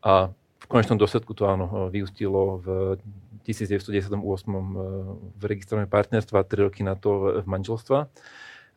A 0.00 0.32
v 0.32 0.66
konečnom 0.68 0.96
dôsledku 0.96 1.36
to 1.36 1.44
áno, 1.44 1.92
vyústilo 1.92 2.64
v 2.64 2.96
1998 3.44 4.16
v 5.36 5.42
registrované 5.44 5.84
partnerstva 5.84 6.40
a 6.40 6.48
tri 6.48 6.64
roky 6.64 6.80
na 6.80 6.96
to 6.96 7.40
v 7.40 7.46
manželstva. 7.48 8.08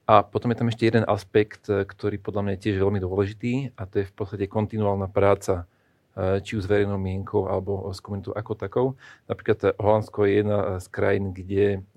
A 0.04 0.20
potom 0.20 0.52
je 0.52 0.60
tam 0.60 0.68
ešte 0.68 0.84
jeden 0.84 1.08
aspekt, 1.08 1.72
e, 1.72 1.88
ktorý 1.88 2.20
podľa 2.20 2.42
mňa 2.44 2.54
je 2.60 2.64
tiež 2.68 2.78
veľmi 2.84 3.00
dôležitý 3.00 3.54
a 3.80 3.88
to 3.88 4.04
je 4.04 4.10
v 4.12 4.14
podstate 4.14 4.52
kontinuálna 4.52 5.08
práca 5.08 5.64
e, 6.12 6.44
či 6.44 6.60
už 6.60 6.68
s 6.68 6.72
verejnou 6.72 7.00
mienkou 7.00 7.48
alebo 7.48 7.88
s 7.88 8.04
komunitou 8.04 8.36
ako 8.36 8.52
takou. 8.60 8.88
Napríklad 9.32 9.60
e, 9.64 9.68
Holandsko 9.80 10.28
je 10.28 10.32
jedna 10.44 10.60
z 10.84 10.88
krajín, 10.92 11.32
kde 11.32 11.88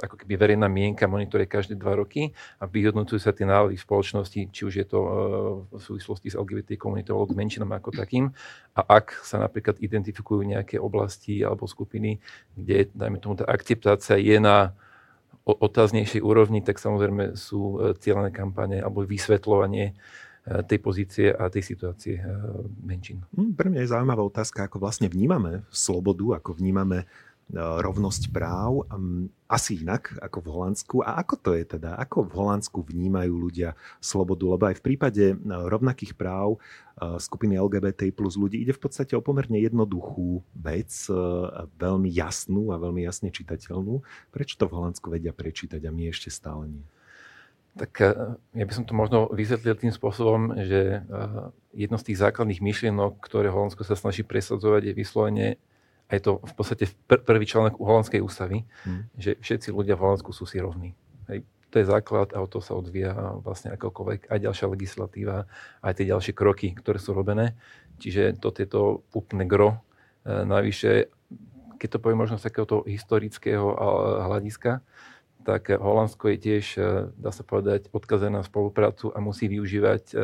ako 0.00 0.16
keby 0.16 0.40
verejná 0.40 0.64
mienka 0.64 1.04
monitoruje 1.04 1.44
každé 1.44 1.76
dva 1.76 1.92
roky 1.92 2.32
a 2.56 2.64
vyhodnocujú 2.64 3.20
sa 3.20 3.36
tie 3.36 3.44
návody 3.44 3.76
v 3.76 3.84
spoločnosti, 3.84 4.48
či 4.48 4.62
už 4.64 4.80
je 4.80 4.86
to 4.88 5.00
v 5.68 5.76
súvislosti 5.76 6.32
s 6.32 6.38
LGBT 6.40 6.80
komunitou 6.80 7.20
alebo 7.20 7.28
s 7.28 7.36
menšinami 7.36 7.76
ako 7.76 8.00
takým. 8.00 8.32
A 8.72 8.80
ak 8.80 9.12
sa 9.20 9.36
napríklad 9.36 9.76
identifikujú 9.76 10.40
nejaké 10.48 10.80
oblasti 10.80 11.44
alebo 11.44 11.68
skupiny, 11.68 12.16
kde, 12.56 12.88
dajme 12.96 13.20
tomu, 13.20 13.36
tá 13.36 13.44
akceptácia 13.44 14.16
je 14.16 14.40
na 14.40 14.72
otáznejšej 15.46 16.20
úrovni, 16.20 16.60
tak 16.60 16.76
samozrejme 16.78 17.34
sú 17.34 17.60
e, 17.80 17.96
cieľené 17.96 18.30
kampane 18.30 18.78
alebo 18.80 19.04
vysvetľovanie 19.04 19.96
tej 20.40 20.80
pozície 20.80 21.28
a 21.28 21.52
tej 21.52 21.60
situácie 21.60 22.16
menšín. 22.80 23.20
Pre 23.36 23.68
mňa 23.68 23.84
je 23.84 23.92
zaujímavá 23.92 24.24
otázka, 24.24 24.64
ako 24.64 24.80
vlastne 24.80 25.12
vnímame 25.12 25.68
slobodu, 25.68 26.40
ako 26.40 26.56
vnímame 26.56 27.04
rovnosť 27.54 28.30
práv. 28.30 28.86
Asi 29.50 29.82
inak 29.82 30.14
ako 30.22 30.38
v 30.46 30.48
Holandsku. 30.54 30.96
A 31.02 31.18
ako 31.18 31.34
to 31.34 31.50
je 31.58 31.66
teda? 31.66 31.98
Ako 31.98 32.22
v 32.22 32.32
Holandsku 32.38 32.86
vnímajú 32.86 33.34
ľudia 33.34 33.74
slobodu? 33.98 34.46
Lebo 34.46 34.64
aj 34.70 34.78
v 34.78 34.84
prípade 34.86 35.24
e, 35.34 35.36
rovnakých 35.44 36.14
práv 36.14 36.54
e, 36.54 36.58
skupiny 37.18 37.58
LGBT 37.58 38.14
plus 38.14 38.38
ľudí 38.38 38.62
ide 38.62 38.70
v 38.70 38.82
podstate 38.86 39.18
o 39.18 39.24
pomerne 39.24 39.58
jednoduchú 39.58 40.46
vec, 40.54 40.94
e, 41.10 41.18
veľmi 41.82 42.06
jasnú 42.14 42.70
a 42.70 42.78
veľmi 42.78 43.02
jasne 43.02 43.34
čitateľnú. 43.34 44.06
Prečo 44.30 44.54
to 44.54 44.70
v 44.70 44.76
Holandsku 44.78 45.10
vedia 45.10 45.34
prečítať 45.34 45.82
a 45.82 45.90
my 45.90 46.14
ešte 46.14 46.30
stále 46.30 46.70
nie? 46.70 46.86
Tak 47.70 48.02
ja 48.50 48.64
by 48.66 48.72
som 48.74 48.82
to 48.82 48.98
možno 48.98 49.30
vysvetlil 49.30 49.78
tým 49.78 49.94
spôsobom, 49.94 50.58
že 50.58 51.06
jedno 51.70 52.02
z 52.02 52.06
tých 52.10 52.18
základných 52.18 52.58
myšlienok, 52.58 53.22
ktoré 53.22 53.46
Holandsko 53.46 53.86
sa 53.86 53.94
snaží 53.94 54.26
presadzovať, 54.26 54.90
je 54.90 54.98
vyslovene 54.98 55.46
a 56.10 56.18
je 56.18 56.22
to 56.26 56.42
v 56.42 56.52
podstate 56.58 56.90
pr- 57.06 57.22
prvý 57.22 57.46
článok 57.46 57.78
holandskej 57.78 58.18
ústavy, 58.18 58.66
mm. 58.82 59.14
že 59.14 59.38
všetci 59.38 59.70
ľudia 59.70 59.94
v 59.94 60.02
Holandsku 60.02 60.34
sú 60.34 60.42
si 60.42 60.58
rovní. 60.58 60.98
Hej. 61.30 61.46
To 61.70 61.78
je 61.78 61.86
základ 61.86 62.34
a 62.34 62.42
o 62.42 62.50
to 62.50 62.58
sa 62.58 62.74
odvíja 62.74 63.14
vlastne 63.46 63.70
akokoľvek 63.78 64.26
aj 64.26 64.38
ďalšia 64.42 64.66
legislatíva, 64.66 65.46
aj 65.86 66.02
tie 66.02 66.10
ďalšie 66.10 66.34
kroky, 66.34 66.74
ktoré 66.74 66.98
sú 66.98 67.14
robené. 67.14 67.54
Čiže 68.02 68.42
to 68.42 68.50
je 68.50 68.66
to 68.66 69.06
úplne 69.14 69.46
gro. 69.46 69.78
E, 70.26 70.42
navyše, 70.42 71.14
keď 71.78 71.88
to 71.94 72.02
poviem 72.02 72.26
možno 72.26 72.42
z 72.42 72.50
takéhoto 72.50 72.82
historického 72.90 73.70
hľadiska, 74.26 74.82
tak 75.44 75.72
Holandsko 75.72 76.30
je 76.34 76.38
tiež, 76.38 76.64
e, 76.76 76.80
dá 77.16 77.32
sa 77.32 77.42
povedať, 77.42 77.88
odkazené 77.90 78.40
na 78.40 78.44
spoluprácu 78.44 79.12
a 79.12 79.18
musí 79.18 79.48
využívať 79.48 80.02
e, 80.12 80.14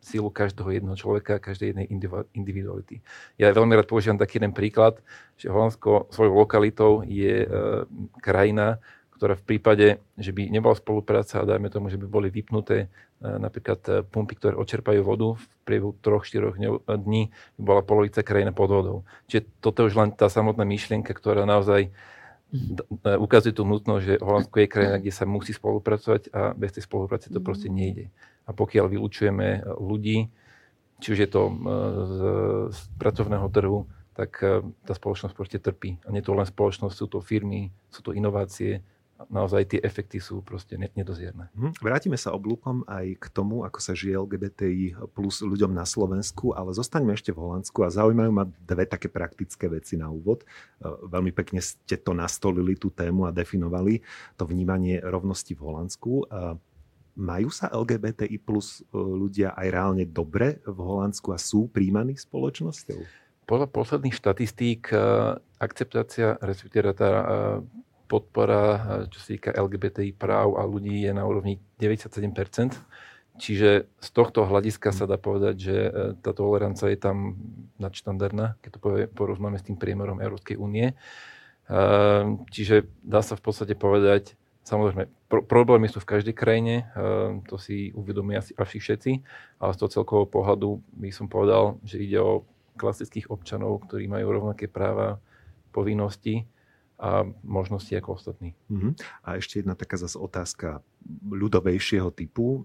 sílu 0.00 0.30
každého 0.32 0.70
jedného 0.70 0.96
človeka, 0.96 1.42
každej 1.42 1.74
jednej 1.74 1.86
individuality. 2.32 3.04
Ja 3.36 3.52
veľmi 3.52 3.76
rád 3.76 3.90
používam 3.90 4.16
taký 4.16 4.40
jeden 4.40 4.56
príklad, 4.56 5.02
že 5.36 5.52
Holandsko 5.52 6.08
svojou 6.08 6.34
lokalitou 6.40 7.04
je 7.04 7.44
krajina, 8.24 8.80
ktorá 9.20 9.36
v 9.36 9.44
prípade, 9.44 10.00
že 10.16 10.32
by 10.32 10.48
nebola 10.48 10.72
spolupráca 10.72 11.44
a 11.44 11.44
dajme 11.44 11.68
tomu, 11.68 11.92
že 11.92 12.00
by 12.00 12.08
boli 12.08 12.32
vypnuté 12.32 12.88
napríklad 13.20 14.08
pumpy, 14.08 14.40
ktoré 14.40 14.56
očerpajú 14.56 15.04
vodu 15.04 15.36
v 15.36 15.44
priebehu 15.68 15.92
3-4 16.00 16.88
dní, 16.88 17.28
by 17.60 17.62
bola 17.62 17.84
polovica 17.84 18.24
krajina 18.24 18.56
pod 18.56 18.72
vodou. 18.72 18.98
Čiže 19.28 19.60
toto 19.60 19.84
už 19.84 19.92
len 20.00 20.16
tá 20.16 20.32
samotná 20.32 20.64
myšlienka, 20.64 21.12
ktorá 21.12 21.44
naozaj 21.44 21.92
ukazuje 23.00 23.54
tú 23.54 23.62
nutnosť, 23.62 24.02
že 24.02 24.14
Holandsko 24.18 24.56
je 24.58 24.68
krajina, 24.68 24.96
kde 24.98 25.12
sa 25.14 25.24
musí 25.26 25.54
spolupracovať 25.54 26.34
a 26.34 26.50
bez 26.54 26.74
tej 26.74 26.84
spolupráce 26.86 27.30
to 27.30 27.38
proste 27.38 27.70
nejde. 27.70 28.10
A 28.46 28.50
pokiaľ 28.50 28.90
vylúčujeme 28.90 29.62
ľudí, 29.78 30.26
či 31.00 31.08
už 31.14 31.18
je 31.24 31.30
to 31.30 31.42
z, 31.48 32.20
z 32.74 32.78
pracovného 32.98 33.46
trhu, 33.48 33.86
tak 34.12 34.36
tá 34.84 34.92
spoločnosť 34.92 35.32
proste 35.32 35.58
trpí. 35.62 36.02
A 36.04 36.12
nie 36.12 36.20
to 36.20 36.36
len 36.36 36.44
spoločnosť, 36.44 36.94
sú 36.94 37.06
to 37.08 37.24
firmy, 37.24 37.72
sú 37.88 38.02
to 38.04 38.12
inovácie, 38.12 38.84
naozaj 39.28 39.76
tie 39.76 39.80
efekty 39.84 40.22
sú 40.22 40.40
proste 40.40 40.80
nedozierne. 40.80 41.52
Hm, 41.52 41.76
vrátime 41.82 42.16
sa 42.16 42.32
oblúkom 42.32 42.86
aj 42.88 43.20
k 43.20 43.24
tomu, 43.28 43.66
ako 43.66 43.78
sa 43.82 43.92
žije 43.92 44.16
LGBTI 44.16 44.84
plus 45.12 45.44
ľuďom 45.44 45.76
na 45.76 45.84
Slovensku, 45.84 46.56
ale 46.56 46.72
zostaňme 46.72 47.12
ešte 47.12 47.34
v 47.34 47.42
Holandsku 47.44 47.84
a 47.84 47.92
zaujímajú 47.92 48.30
ma 48.32 48.48
dve 48.64 48.88
také 48.88 49.12
praktické 49.12 49.68
veci 49.68 50.00
na 50.00 50.08
úvod. 50.08 50.46
E, 50.46 50.46
veľmi 50.88 51.34
pekne 51.36 51.60
ste 51.60 52.00
to 52.00 52.16
nastolili, 52.16 52.78
tú 52.78 52.88
tému 52.88 53.28
a 53.28 53.34
definovali 53.34 54.00
to 54.40 54.48
vnímanie 54.48 55.02
rovnosti 55.02 55.52
v 55.52 55.60
Holandsku. 55.60 56.12
E, 56.24 56.56
majú 57.20 57.52
sa 57.52 57.68
LGBTI 57.68 58.40
plus 58.40 58.80
e, 58.80 58.96
ľudia 58.96 59.52
aj 59.52 59.66
reálne 59.68 60.04
dobre 60.08 60.64
v 60.64 60.78
Holandsku 60.80 61.34
a 61.34 61.38
sú 61.38 61.68
príjmaní 61.68 62.16
spoločnosťou? 62.16 63.28
Podľa 63.50 63.66
posledných 63.66 64.14
štatistík 64.14 64.94
akceptácia, 65.58 66.38
respektíve 66.38 66.94
tá 66.94 67.10
podpora, 68.10 69.06
čo 69.06 69.22
sa 69.22 69.28
týka 69.30 69.54
LGBTI 69.54 70.18
práv 70.18 70.58
a 70.58 70.66
ľudí 70.66 71.06
je 71.06 71.14
na 71.14 71.22
úrovni 71.22 71.62
97%. 71.78 72.74
Čiže 73.38 73.86
z 73.86 74.08
tohto 74.10 74.42
hľadiska 74.44 74.90
sa 74.90 75.06
dá 75.06 75.16
povedať, 75.16 75.54
že 75.56 75.76
e, 75.78 75.90
tá 76.18 76.34
tolerancia 76.34 76.90
je 76.92 76.98
tam 77.00 77.38
nadštandardná, 77.80 78.60
keď 78.60 78.70
to 78.76 78.78
porozmáme 79.16 79.56
s 79.56 79.64
tým 79.64 79.80
priemerom 79.80 80.20
Európskej 80.20 80.60
únie. 80.60 80.92
E, 80.92 80.94
čiže 82.52 82.90
dá 83.00 83.24
sa 83.24 83.38
v 83.38 83.42
podstate 83.46 83.72
povedať, 83.78 84.36
samozrejme, 84.66 85.08
pro- 85.32 85.46
problémy 85.46 85.88
sú 85.88 86.04
v 86.04 86.10
každej 86.18 86.36
krajine, 86.36 86.92
to 87.48 87.56
si 87.56 87.96
uvedomia 87.96 88.44
asi 88.44 88.76
všetci, 88.76 89.24
ale 89.56 89.72
z 89.72 89.78
toho 89.80 89.94
celkového 90.02 90.28
pohľadu 90.28 90.68
by 91.00 91.08
som 91.08 91.24
povedal, 91.24 91.80
že 91.80 91.96
ide 91.96 92.20
o 92.20 92.44
klasických 92.76 93.32
občanov, 93.32 93.88
ktorí 93.88 94.04
majú 94.04 94.36
rovnaké 94.36 94.68
práva, 94.68 95.16
povinnosti 95.72 96.44
a 97.00 97.24
možnosti 97.40 97.90
ako 97.96 98.20
ostatní. 98.20 98.52
Uh-huh. 98.68 98.92
A 99.24 99.40
ešte 99.40 99.64
jedna 99.64 99.72
taká 99.72 99.96
zase 99.96 100.20
otázka 100.20 100.84
ľudovejšieho 101.24 102.12
typu. 102.12 102.60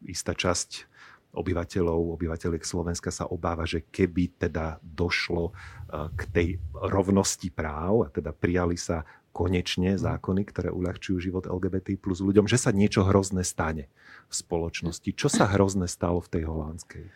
Istá 0.00 0.32
časť 0.32 0.88
obyvateľov, 1.36 2.16
obyvateľiek 2.16 2.64
Slovenska 2.64 3.12
sa 3.12 3.28
obáva, 3.28 3.68
že 3.68 3.84
keby 3.84 4.40
teda 4.40 4.80
došlo 4.80 5.52
k 5.92 6.20
tej 6.32 6.48
rovnosti 6.72 7.52
práv 7.52 8.08
a 8.08 8.08
teda 8.08 8.32
prijali 8.32 8.80
sa 8.80 9.04
konečne 9.36 9.94
mhm. 9.94 10.00
zákony, 10.02 10.42
ktoré 10.48 10.68
uľahčujú 10.72 11.16
život 11.20 11.44
LGBT 11.46 12.00
plus 12.00 12.24
ľuďom, 12.24 12.48
že 12.48 12.58
sa 12.58 12.72
niečo 12.72 13.04
hrozné 13.04 13.44
stane 13.44 13.86
v 14.26 14.34
spoločnosti. 14.34 15.14
Čo 15.14 15.28
sa 15.28 15.46
hrozné 15.46 15.86
stalo 15.86 16.18
v 16.24 16.32
tej 16.32 16.42
holandskej? 16.48 17.06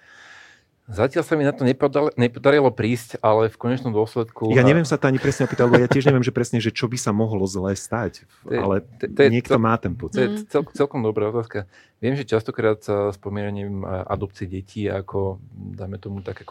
Zatiaľ 0.92 1.24
sa 1.24 1.34
mi 1.40 1.48
na 1.48 1.56
to 1.56 1.64
nepodarilo, 1.64 2.68
prísť, 2.68 3.16
ale 3.24 3.48
v 3.48 3.56
konečnom 3.56 3.96
dôsledku... 3.96 4.52
Ja 4.52 4.60
neviem 4.60 4.84
sa 4.84 5.00
to 5.00 5.08
ani 5.08 5.16
presne 5.16 5.48
opýtať, 5.48 5.64
lebo 5.64 5.80
ja 5.80 5.88
tiež 5.88 6.04
neviem, 6.04 6.20
že 6.20 6.36
presne, 6.36 6.60
že 6.60 6.68
čo 6.68 6.84
by 6.84 7.00
sa 7.00 7.16
mohlo 7.16 7.48
zle 7.48 7.72
stať, 7.72 8.28
ale 8.44 8.84
to 9.00 9.20
je, 9.24 9.28
niekto 9.32 9.56
to, 9.56 9.60
má 9.60 9.72
ten 9.80 9.96
pocit. 9.96 10.20
To 10.20 10.20
je 10.20 10.28
cel, 10.52 10.62
celkom 10.76 11.00
dobrá 11.00 11.32
otázka. 11.32 11.64
Viem, 12.04 12.20
že 12.20 12.28
častokrát 12.28 12.84
sa 12.84 13.08
spomína 13.08 13.48
neviem, 13.48 13.80
adopcie 13.86 14.44
detí 14.44 14.84
ako, 14.84 15.40
dáme 15.54 15.96
tomu, 15.96 16.20
taká 16.20 16.44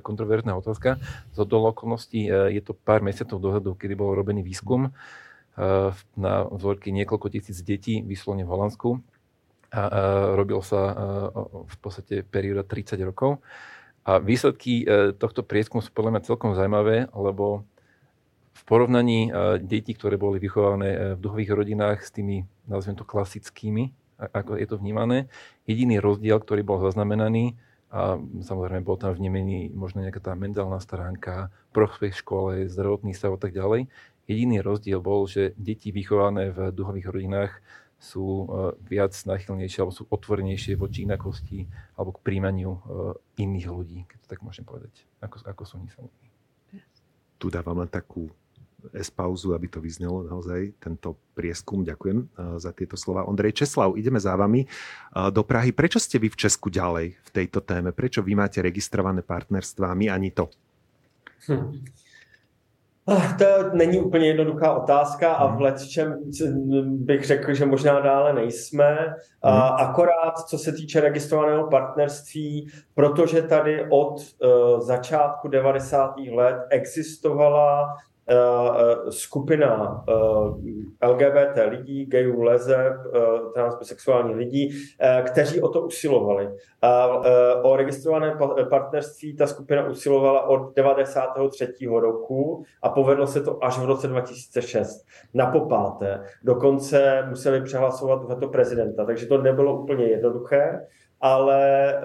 kontroverzná 0.00 0.54
otázka. 0.54 1.02
Z 1.34 1.38
okolností 1.42 2.30
e, 2.30 2.54
je 2.54 2.62
to 2.62 2.78
pár 2.78 3.02
mesiacov 3.02 3.42
dozadu, 3.42 3.74
kedy 3.74 3.98
bol 3.98 4.14
robený 4.14 4.46
výskum 4.46 4.86
e, 4.86 4.90
na 6.14 6.34
vzorky 6.46 6.94
niekoľko 6.94 7.26
tisíc 7.32 7.58
detí, 7.64 8.06
vyslovene 8.06 8.46
v 8.46 8.52
Holandsku 8.54 9.02
a, 9.74 9.82
a 9.82 10.00
robil 10.38 10.62
sa 10.62 10.80
a, 10.80 10.92
v 11.66 11.76
podstate 11.82 12.22
perióda 12.22 12.62
30 12.62 12.94
rokov. 13.02 13.42
A 14.04 14.20
výsledky 14.20 14.84
e, 14.84 15.16
tohto 15.16 15.40
prieskumu 15.40 15.80
sú 15.80 15.88
podľa 15.90 16.12
mňa 16.14 16.28
celkom 16.28 16.52
zaujímavé, 16.52 17.08
lebo 17.16 17.64
v 18.54 18.62
porovnaní 18.68 19.28
e, 19.28 19.58
detí, 19.64 19.96
ktoré 19.96 20.20
boli 20.20 20.36
vychované 20.36 20.88
e, 20.92 20.98
v 21.16 21.22
duchových 21.24 21.50
rodinách 21.56 21.98
s 22.04 22.12
tými, 22.12 22.44
nazviem 22.68 23.00
to, 23.00 23.08
klasickými, 23.08 23.96
ako 24.20 24.60
je 24.60 24.66
to 24.68 24.76
vnímané, 24.76 25.26
jediný 25.64 25.98
rozdiel, 25.98 26.38
ktorý 26.38 26.62
bol 26.62 26.78
zaznamenaný, 26.84 27.56
a 27.94 28.18
samozrejme 28.18 28.82
bol 28.82 28.98
tam 28.98 29.14
vnímený 29.14 29.70
možno 29.70 30.02
nejaká 30.02 30.18
tá 30.18 30.34
mentálna 30.34 30.82
stránka, 30.82 31.54
prospech 31.70 32.26
škole, 32.26 32.66
zdravotný 32.66 33.14
stav 33.14 33.38
a 33.38 33.40
tak 33.40 33.54
ďalej. 33.54 33.86
Jediný 34.26 34.58
rozdiel 34.66 34.98
bol, 34.98 35.30
že 35.30 35.54
deti 35.54 35.94
vychované 35.94 36.50
v 36.50 36.74
duchových 36.74 37.06
rodinách 37.06 37.52
sú 38.04 38.44
e, 38.44 38.46
viac 38.84 39.16
náchylnejšie 39.16 39.80
alebo 39.80 39.96
sú 39.96 40.04
otvornejšie 40.12 40.76
voči 40.76 41.08
inakosti 41.08 41.64
alebo 41.96 42.12
k 42.12 42.20
príjmaniu 42.20 42.70
e, 42.76 42.80
iných 43.40 43.66
ľudí, 43.72 44.04
keď 44.04 44.18
to 44.20 44.28
tak 44.28 44.44
môžem 44.44 44.68
povedať, 44.68 44.92
ako, 45.24 45.40
ako 45.48 45.62
sú 45.64 45.72
oni 45.80 45.88
samotní. 45.88 46.28
Tu 47.40 47.48
dávam 47.48 47.80
len 47.80 47.88
takú 47.88 48.28
S-pauzu, 48.92 49.56
aby 49.56 49.64
to 49.72 49.80
vyznelo 49.80 50.28
naozaj, 50.28 50.76
tento 50.76 51.16
prieskum. 51.32 51.80
Ďakujem 51.88 52.18
e, 52.20 52.26
za 52.60 52.76
tieto 52.76 53.00
slova. 53.00 53.24
Ondrej 53.24 53.64
Česlav, 53.64 53.96
ideme 53.96 54.20
za 54.20 54.36
vami 54.36 54.68
do 55.32 55.40
Prahy. 55.40 55.72
Prečo 55.72 55.96
ste 55.96 56.20
vy 56.20 56.28
v 56.28 56.36
Česku 56.36 56.68
ďalej 56.68 57.16
v 57.16 57.30
tejto 57.32 57.64
téme? 57.64 57.96
Prečo 57.96 58.20
vy 58.20 58.36
máte 58.36 58.60
registrované 58.60 59.24
partnerstva 59.24 59.88
a 59.88 59.96
my 59.96 60.12
ani 60.12 60.28
to? 60.36 60.52
Hm. 61.48 62.03
Ah, 63.06 63.36
to 63.38 63.44
není 63.72 64.00
úplně 64.00 64.26
jednoduchá 64.26 64.74
otázka 64.74 65.32
a 65.34 65.46
v 65.46 65.58
hmm. 65.58 65.76
čem 65.88 66.18
bych 66.84 67.24
řekl, 67.24 67.54
že 67.54 67.66
možná 67.66 68.00
dále 68.00 68.32
nejsme. 68.32 69.14
Hmm. 69.44 69.62
Akorát, 69.78 70.38
co 70.46 70.58
se 70.58 70.72
týče 70.72 71.00
registrovaného 71.00 71.66
partnerství, 71.66 72.68
protože 72.94 73.42
tady 73.42 73.86
od 73.90 74.14
uh, 74.16 74.80
začátku 74.80 75.48
90. 75.48 76.14
let 76.34 76.56
existovala 76.70 77.88
Eh, 77.88 77.92
eh, 77.92 78.13
skupina 79.10 80.04
eh, 80.08 81.08
LGBT 81.08 81.58
lidí, 81.68 82.06
gayů, 82.06 82.42
lezeb, 82.42 82.92
transbisexuální 83.54 84.34
lidí, 84.34 84.70
kteří 85.26 85.60
o 85.60 85.68
to 85.68 85.80
usilovali. 85.80 86.48
O 87.62 87.76
registrované 87.76 88.38
partnerství 88.70 89.36
ta 89.36 89.46
skupina 89.46 89.88
usilovala 89.88 90.46
od 90.46 90.74
93. 90.76 91.66
roku 91.86 92.64
a 92.82 92.88
povedlo 92.88 93.26
se 93.26 93.40
to 93.40 93.64
až 93.64 93.78
v 93.78 93.84
roce 93.84 94.08
2006 94.08 95.06
na 95.34 95.46
popáté. 95.46 96.20
Dokonce 96.44 97.26
museli 97.28 97.62
přehlasovat 97.62 98.24
veto 98.24 98.48
prezidenta, 98.48 99.04
takže 99.04 99.26
to 99.26 99.42
nebylo 99.42 99.82
úplně 99.82 100.04
jednoduché 100.04 100.80
ale 101.24 101.94
eh, 101.94 102.00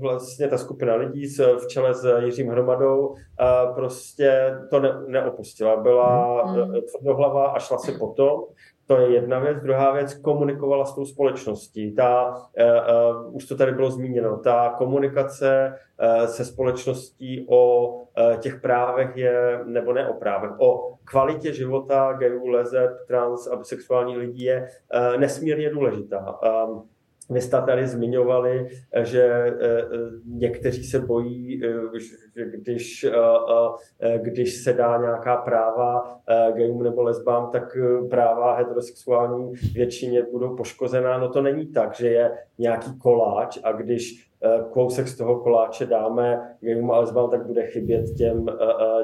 vlastně 0.00 0.48
ta 0.48 0.58
skupina 0.58 0.94
lidí 0.94 1.26
v 1.58 1.66
čele 1.66 1.94
s 1.94 2.18
Jiřím 2.24 2.48
Hromadou 2.48 3.14
eh, 3.14 3.44
prostě 3.74 4.58
to 4.70 4.80
ne, 4.80 4.94
neopustila. 5.06 5.76
Byla 5.76 6.44
mm. 6.44 6.74
tvrdohlava 6.80 7.46
a 7.46 7.58
šla 7.58 7.78
si 7.78 7.92
potom. 7.98 8.40
To 8.86 8.96
je 8.96 9.14
jedna 9.14 9.38
věc. 9.38 9.58
Druhá 9.62 9.92
věc, 9.92 10.14
komunikovala 10.14 10.84
s 10.84 10.94
tou 10.94 11.04
společností. 11.04 11.94
Ta, 11.94 12.34
uh, 12.34 13.26
uh, 13.26 13.36
už 13.36 13.46
to 13.46 13.56
tady 13.56 13.72
bylo 13.72 13.90
zmíněno, 13.90 14.36
ta 14.36 14.74
komunikace 14.78 15.74
uh, 16.02 16.26
se 16.26 16.44
společností 16.44 17.46
o 17.48 17.88
uh, 17.88 18.36
těch 18.36 18.60
právech 18.60 19.16
je, 19.16 19.60
nebo 19.64 19.92
ne 19.92 20.08
o 20.08 20.14
právech, 20.14 20.50
o 20.58 20.94
kvalitě 21.04 21.52
života 21.52 22.12
gayů, 22.12 22.46
lezeb, 22.46 22.90
trans 23.08 23.46
a 23.46 23.56
bisexuálních 23.56 24.16
lidí 24.16 24.44
je 24.44 24.68
uh, 24.94 25.20
nesmírně 25.20 25.70
důležitá. 25.70 26.38
Uh, 26.42 26.82
vy 27.32 27.40
jste 27.40 27.62
tady 27.62 27.86
zmiňovali, 27.86 28.68
že 29.02 29.22
eh, 29.22 29.52
eh, 29.60 29.86
někteří 30.24 30.84
se 30.84 31.00
bojí, 31.00 31.64
eh, 31.64 31.98
že 32.34 32.44
když, 32.44 33.06
když 34.16 34.56
se 34.64 34.72
dá 34.72 34.96
nějaká 34.96 35.36
práva 35.36 36.18
gayům 36.52 36.82
nebo 36.82 37.02
lesbám, 37.02 37.50
tak 37.52 37.76
práva 38.10 38.56
heterosexuální 38.56 39.52
většině 39.74 40.22
budou 40.32 40.56
poškozená. 40.56 41.18
No 41.18 41.28
to 41.28 41.42
není 41.42 41.66
tak, 41.66 41.94
že 41.94 42.08
je 42.08 42.30
nějaký 42.58 42.98
koláč 42.98 43.58
a 43.64 43.72
když 43.72 44.32
kousek 44.70 45.08
z 45.08 45.16
toho 45.16 45.40
koláče 45.40 45.86
dáme 45.86 46.56
gayům 46.60 46.90
a 46.90 46.98
lesbám, 46.98 47.30
tak 47.30 47.46
bude 47.46 47.66
chybět 47.66 48.04
těm, 48.16 48.46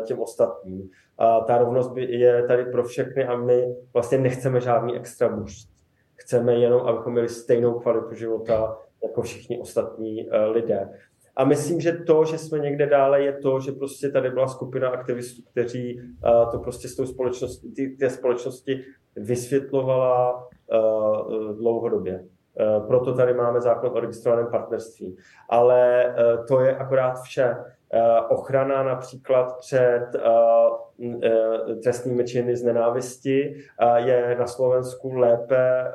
těm 0.05 0.21
ostatním. 0.21 0.89
A 1.19 1.41
ta 1.41 1.59
rovnost 1.59 1.97
je 1.97 2.43
tady 2.43 2.65
pro 2.65 2.85
všechny 2.85 3.25
a 3.25 3.37
my 3.37 3.77
vlastně 3.93 4.19
nechceme 4.19 4.61
žádný 4.61 4.97
extra 4.97 5.29
boost 5.29 5.78
Chceme 6.21 6.55
jenom, 6.55 6.81
abychom 6.81 7.13
měli 7.13 7.29
stejnou 7.29 7.79
kvalitu 7.79 8.15
života 8.15 8.79
jako 9.03 9.23
všichni 9.23 9.59
ostatní 9.59 10.29
eh, 10.31 10.47
lidé. 10.47 10.89
A 11.39 11.45
myslím, 11.45 11.81
že 11.81 11.93
to, 11.93 12.25
že 12.25 12.39
jsme 12.39 12.59
někde 12.59 12.87
dále, 12.87 13.23
je 13.23 13.33
to, 13.33 13.61
že 13.61 13.73
prostě 13.73 14.09
tady 14.11 14.31
byla 14.31 14.49
skupina 14.49 14.89
aktivistů, 14.89 15.43
kteří 15.51 16.01
uh, 16.01 16.51
to 16.51 16.59
prostě 16.59 16.89
s 16.89 16.97
tou 16.97 17.07
společností, 17.07 17.97
ty 17.97 18.11
společnosti 18.11 18.85
vysvětlovala 19.17 20.35
uh, 20.37 21.57
dlouhodobě. 21.57 22.21
Uh, 22.21 22.87
proto 22.87 23.15
tady 23.15 23.35
máme 23.35 23.61
zákon 23.61 23.91
o 23.95 24.01
registrovaném 24.01 24.47
partnerství. 24.51 25.17
Ale 25.49 26.15
to 26.49 26.61
je 26.61 26.77
akorát 26.77 27.23
vše. 27.23 27.57
Uh, 27.95 28.39
ochrana 28.39 28.83
například 28.83 29.59
před 29.59 30.07
uh, 30.15 30.77
trestnými 31.83 32.25
činy 32.25 32.57
z 32.57 32.65
nenávisti 32.65 33.55
je 33.97 34.37
na 34.39 34.47
Slovensku 34.47 35.15
lépe, 35.15 35.93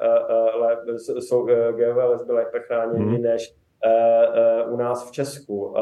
lépe 0.54 0.92
jsou 0.98 1.46
geové 1.46 2.06
lesby 2.06 2.34
lépe 2.34 2.60
chráněny 2.60 3.06
hmm. 3.06 3.22
než 3.22 3.56
u 4.70 4.76
nás 4.76 5.10
v 5.10 5.12
Česku. 5.12 5.76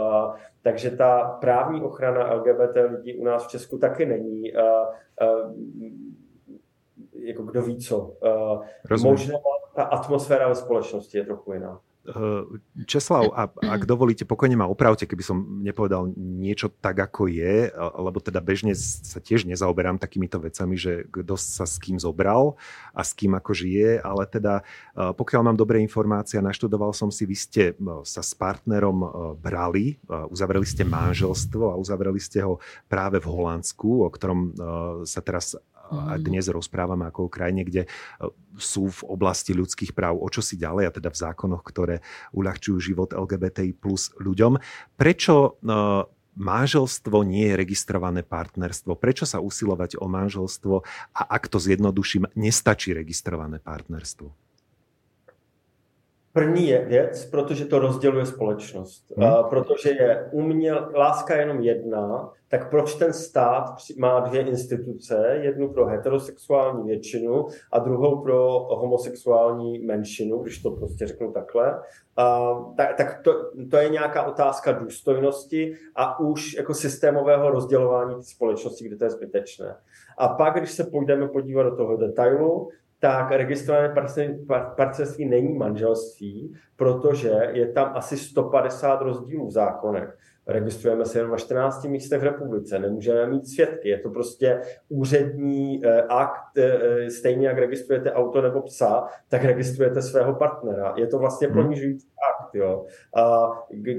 Takže 0.62 0.92
ta 0.92 1.38
právní 1.42 1.82
ochrana 1.82 2.34
LGBT 2.34 2.78
lidí 2.90 3.18
u 3.18 3.24
nás 3.24 3.48
v 3.48 3.50
Česku 3.50 3.78
taky 3.78 4.06
není 4.06 4.44
jako 7.14 7.44
kdo 7.44 7.62
ví 7.62 7.78
co. 7.78 8.14
Možná 9.04 9.36
ta 9.76 9.84
atmosféra 9.84 10.48
ve 10.48 10.56
společnosti 10.56 11.18
je 11.18 11.26
trochu 11.26 11.54
jiná. 11.54 11.80
Eh, 12.02 12.44
Česlav, 12.90 13.30
a 13.38 13.46
ak 13.62 13.86
dovolíte, 13.86 14.26
pokojne 14.26 14.58
ma 14.58 14.66
opravte, 14.66 15.06
keby 15.06 15.22
som 15.22 15.62
nepovedal 15.62 16.10
niečo 16.18 16.74
tak, 16.74 16.98
ako 16.98 17.30
je, 17.30 17.70
lebo 17.78 18.18
teda 18.18 18.42
bežne 18.42 18.74
sa 18.74 19.22
tiež 19.22 19.46
nezaoberám 19.46 20.02
takýmito 20.02 20.42
vecami, 20.42 20.82
že 20.82 21.06
kto 21.14 21.38
sa 21.38 21.70
s 21.70 21.78
kým 21.78 22.02
zobral 22.02 22.58
a 22.98 23.06
s 23.06 23.14
kým 23.14 23.38
ako 23.38 23.54
žije, 23.54 24.02
ale 24.02 24.26
teda 24.26 24.66
eh, 24.66 25.14
pokiaľ 25.14 25.54
mám 25.54 25.58
dobré 25.62 25.78
informácie 25.86 26.42
naštudoval 26.42 26.90
som 26.90 27.14
si, 27.14 27.30
vy 27.30 27.38
ste 27.38 27.64
eh, 27.70 28.02
sa 28.02 28.26
s 28.26 28.34
partnerom 28.34 29.06
brali, 29.38 30.02
uzavreli 30.10 30.66
ste 30.66 30.82
manželstvo 30.82 31.70
a 31.70 31.78
uzavreli 31.78 32.18
ste 32.18 32.42
ho 32.42 32.58
práve 32.90 33.22
v 33.22 33.30
Holandsku, 33.30 34.02
o 34.02 34.10
ktorom 34.10 34.54
sa 35.06 35.22
teraz 35.22 35.54
a 35.92 36.16
mhm. 36.16 36.24
dnes 36.24 36.48
rozprávame 36.48 37.06
ako 37.12 37.28
o 37.28 37.34
krajine, 37.34 37.68
kde 37.68 37.86
e, 37.86 37.90
sú 38.56 38.88
v 38.88 39.02
oblasti 39.12 39.52
ľudských 39.52 39.92
práv 39.92 40.18
o 40.18 40.28
čo 40.32 40.40
si 40.40 40.56
ďalej, 40.56 40.84
a 40.88 40.96
teda 40.96 41.10
v 41.12 41.22
zákonoch, 41.22 41.64
ktoré 41.68 42.00
uľahčujú 42.32 42.78
život 42.80 43.12
LGBTI 43.12 43.76
plus 43.76 44.16
ľuďom. 44.18 44.58
Prečo 44.96 45.36
e, 45.36 45.50
manželstvo 46.40 47.28
nie 47.28 47.52
je 47.52 47.60
registrované 47.60 48.24
partnerstvo? 48.24 48.96
Prečo 48.96 49.28
sa 49.28 49.44
usilovať 49.44 50.00
o 50.00 50.08
manželstvo 50.08 50.76
a 51.12 51.22
ak 51.28 51.52
to 51.52 51.60
zjednoduším, 51.60 52.32
nestačí 52.40 52.96
registrované 52.96 53.60
partnerstvo? 53.60 54.51
První 56.34 56.68
je 56.68 56.86
věc, 56.86 57.26
protože 57.26 57.66
to 57.66 57.80
rozděluje 57.80 58.26
společnost. 58.26 59.14
Hmm. 59.18 59.30
Uh, 59.30 59.50
protože 59.50 59.90
je 59.90 60.30
uměl, 60.32 60.92
láska 60.96 61.36
jenom 61.36 61.60
jedna, 61.60 62.32
tak 62.48 62.70
proč 62.70 62.96
ten 62.96 63.14
stát 63.14 63.76
má 63.98 64.20
dvě 64.20 64.42
instituce, 64.42 65.40
jednu 65.42 65.74
pro 65.74 65.86
heterosexuální 65.86 66.88
většinu 66.88 67.48
a 67.72 67.80
druhou 67.80 68.22
pro 68.22 68.68
homosexuální 68.70 69.80
menšinu, 69.80 70.38
když 70.38 70.62
to 70.62 70.72
prostě 70.72 71.08
řeknu 71.08 71.32
takhle. 71.32 71.80
Uh, 72.20 72.76
tak 72.76 72.98
tak 72.98 73.22
to, 73.24 73.34
to 73.72 73.78
je 73.78 73.90
nějaká 73.90 74.24
otázka 74.24 74.72
důstojnosti 74.72 75.74
a 75.96 76.20
už 76.20 76.54
jako 76.54 76.74
systémového 76.74 77.50
rozdělování 77.50 78.24
společnosti, 78.24 78.88
kde 78.88 78.96
to 78.96 79.04
je 79.04 79.10
zbytečné. 79.10 79.76
A 80.18 80.28
pak, 80.28 80.58
když 80.58 80.72
se 80.72 80.84
půjdeme 80.84 81.28
podívat 81.28 81.64
do 81.64 81.76
toho 81.76 81.98
detailu, 81.98 82.70
tak 83.02 83.32
registrované 83.32 83.94
partnerství 84.76 85.26
není 85.26 85.54
manželství, 85.58 86.56
protože 86.76 87.50
je 87.52 87.68
tam 87.68 87.92
asi 87.96 88.18
150 88.18 89.02
rozdílů 89.02 89.48
v 89.48 89.52
zákonech. 89.52 90.18
Registrujeme 90.48 91.06
se 91.06 91.20
jenom 91.20 91.32
na 91.32 91.38
14 91.38 91.86
místech 91.86 92.22
v 92.22 92.24
republice, 92.24 92.80
nemůžeme 92.80 93.28
mít 93.28 93.48
svědky. 93.48 93.90
Je 93.90 94.00
to 94.00 94.10
prostě 94.10 94.62
úřední 94.90 95.86
eh, 95.86 96.02
akt, 96.02 96.58
eh, 96.58 97.10
stejně 97.10 97.48
jak 97.48 97.58
registrujete 97.58 98.12
auto 98.12 98.42
nebo 98.42 98.62
psa, 98.62 99.08
tak 99.30 99.44
registrujete 99.44 100.02
svého 100.02 100.36
partnera. 100.36 100.94
Je 100.98 101.08
to 101.08 101.20
vlastně 101.20 101.48
hmm. 101.48 101.64
ponižující 101.64 102.08
akt. 102.30 102.41
Jo. 102.54 102.86
A 103.16 103.52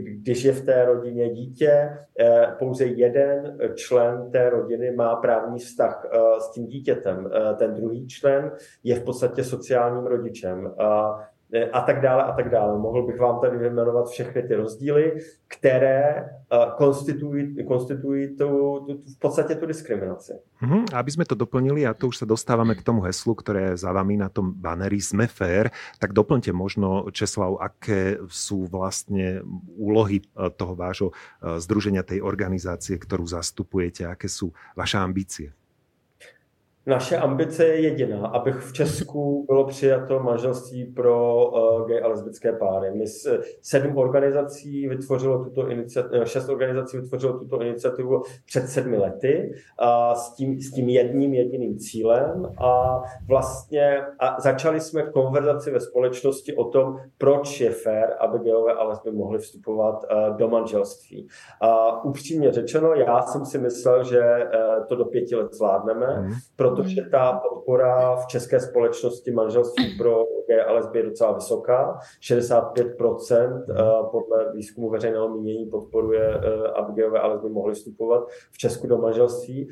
když 0.02 0.44
je 0.44 0.52
v 0.52 0.64
té 0.64 0.84
rodině 0.84 1.30
dítě, 1.30 1.90
eh, 2.20 2.46
pouze 2.58 2.84
jeden 2.84 3.58
člen 3.74 4.30
té 4.30 4.50
rodiny 4.50 4.90
má 4.90 5.16
právní 5.16 5.58
vztah 5.58 6.06
s 6.38 6.50
tím 6.50 6.66
dítětem. 6.66 7.30
Ten 7.56 7.74
druhý 7.74 8.06
člen 8.06 8.52
je 8.84 8.94
v 8.94 9.04
podstatě 9.04 9.44
sociálním 9.44 10.06
rodičem. 10.06 10.74
A 10.78 11.18
a 11.72 11.80
tak 11.80 12.00
dále 12.00 12.22
a 12.24 12.32
tak 12.32 12.50
dále. 12.50 12.78
Mohl 12.78 13.06
bych 13.06 13.20
vám 13.20 13.40
tady 13.40 13.58
vyjmenovat 13.58 14.08
všechny 14.08 14.42
ty 14.42 14.54
rozdíly, 14.54 15.18
které 15.48 16.04
e, 16.08 16.24
konstituují, 16.76 17.64
konstituují 17.64 18.36
tu, 18.36 18.46
tu, 18.86 19.00
v 19.16 19.18
podstatě 19.18 19.54
tu 19.54 19.66
diskriminaci. 19.66 20.32
Uh-huh. 20.62 20.84
Aby 20.94 21.10
sme 21.12 21.24
to 21.28 21.34
doplnili, 21.36 21.84
a 21.84 21.92
to 21.92 22.08
už 22.08 22.24
sa 22.24 22.26
dostávame 22.26 22.72
k 22.72 22.86
tomu 22.86 23.04
heslu, 23.04 23.36
ktoré 23.36 23.74
je 23.74 23.84
za 23.84 23.92
vami 23.92 24.16
na 24.16 24.32
tom 24.32 24.54
baneri 24.54 25.02
Sme 25.02 25.28
fair, 25.28 25.68
tak 26.00 26.16
doplňte 26.16 26.54
možno, 26.56 27.10
Česlav, 27.12 27.60
aké 27.60 28.16
sú 28.32 28.64
vlastne 28.70 29.44
úlohy 29.76 30.24
e, 30.24 30.48
toho 30.56 30.72
vášho 30.72 31.08
združenia, 31.42 32.06
tej 32.06 32.24
organizácie, 32.24 32.96
ktorú 32.96 33.28
zastupujete, 33.28 34.08
aké 34.08 34.30
sú 34.30 34.56
vaše 34.72 34.96
ambície. 34.96 35.52
Naše 36.86 37.16
ambice 37.16 37.64
je 37.64 37.80
jediná, 37.80 38.26
abych 38.26 38.56
v 38.56 38.72
Česku 38.72 39.44
bylo 39.46 39.66
přijato 39.66 40.20
manželství 40.20 40.84
pro 40.84 41.46
uh, 41.46 41.88
gay 41.88 42.02
a 42.02 42.08
lesbické 42.08 42.52
páry. 42.52 42.90
My 42.94 43.06
s, 43.06 43.40
sedm 43.62 43.96
organizací 43.96 44.88
vytvořilo 44.88 45.44
tuto 45.44 45.68
iniciativu, 45.68 46.22
eh, 46.22 46.26
šest 46.26 46.48
organizací 46.48 46.96
vytvořilo 46.96 47.38
tuto 47.38 47.62
iniciativu 47.62 48.22
před 48.46 48.68
sedmi 48.68 48.96
lety 48.96 49.54
a 49.78 50.14
s 50.14 50.34
tím, 50.34 50.60
s 50.60 50.70
tím 50.70 50.88
jedním 50.88 51.34
jediným 51.34 51.78
cílem 51.78 52.52
a 52.58 53.02
vlastně 53.28 54.02
a 54.18 54.40
začali 54.40 54.80
jsme 54.80 55.02
konverzaci 55.02 55.70
ve 55.70 55.80
společnosti 55.80 56.56
o 56.56 56.64
tom, 56.64 56.96
proč 57.18 57.60
je 57.60 57.70
fér, 57.70 58.16
aby 58.20 58.38
gayové 58.38 58.72
a 58.72 58.84
lesby 58.84 59.12
mohly 59.12 59.38
vstupovat 59.38 59.94
uh, 59.94 60.36
do 60.36 60.48
manželství. 60.48 61.28
A 61.60 62.04
upřímně 62.04 62.52
řečeno, 62.52 62.94
já 62.94 63.22
jsem 63.22 63.46
si 63.46 63.58
myslel, 63.58 64.04
že 64.04 64.20
uh, 64.20 64.86
to 64.86 64.96
do 64.96 65.04
pěti 65.04 65.36
let 65.36 65.52
zvládneme, 65.52 66.20
mm 66.20 66.32
protože 66.76 67.02
ta 67.10 67.32
podpora 67.32 68.16
v 68.16 68.26
české 68.26 68.60
společnosti 68.60 69.30
manželství 69.30 69.98
pro 69.98 70.24
gay 70.48 70.60
a 70.60 70.72
lesby 70.72 70.98
je 70.98 71.04
docela 71.04 71.32
vysoká. 71.32 71.98
65% 72.20 73.64
eh, 73.70 73.74
podle 74.10 74.52
výzkumu 74.52 74.90
veřejného 74.90 75.28
mínění 75.28 75.66
podporuje, 75.66 76.34
eh, 76.34 76.68
aby 76.68 76.92
gayové 76.92 77.20
a 77.20 77.26
lesby 77.26 77.48
mohly 77.48 77.74
vstupovat 77.74 78.28
v 78.50 78.58
Česku 78.58 78.86
do 78.86 78.98
manželství. 78.98 79.68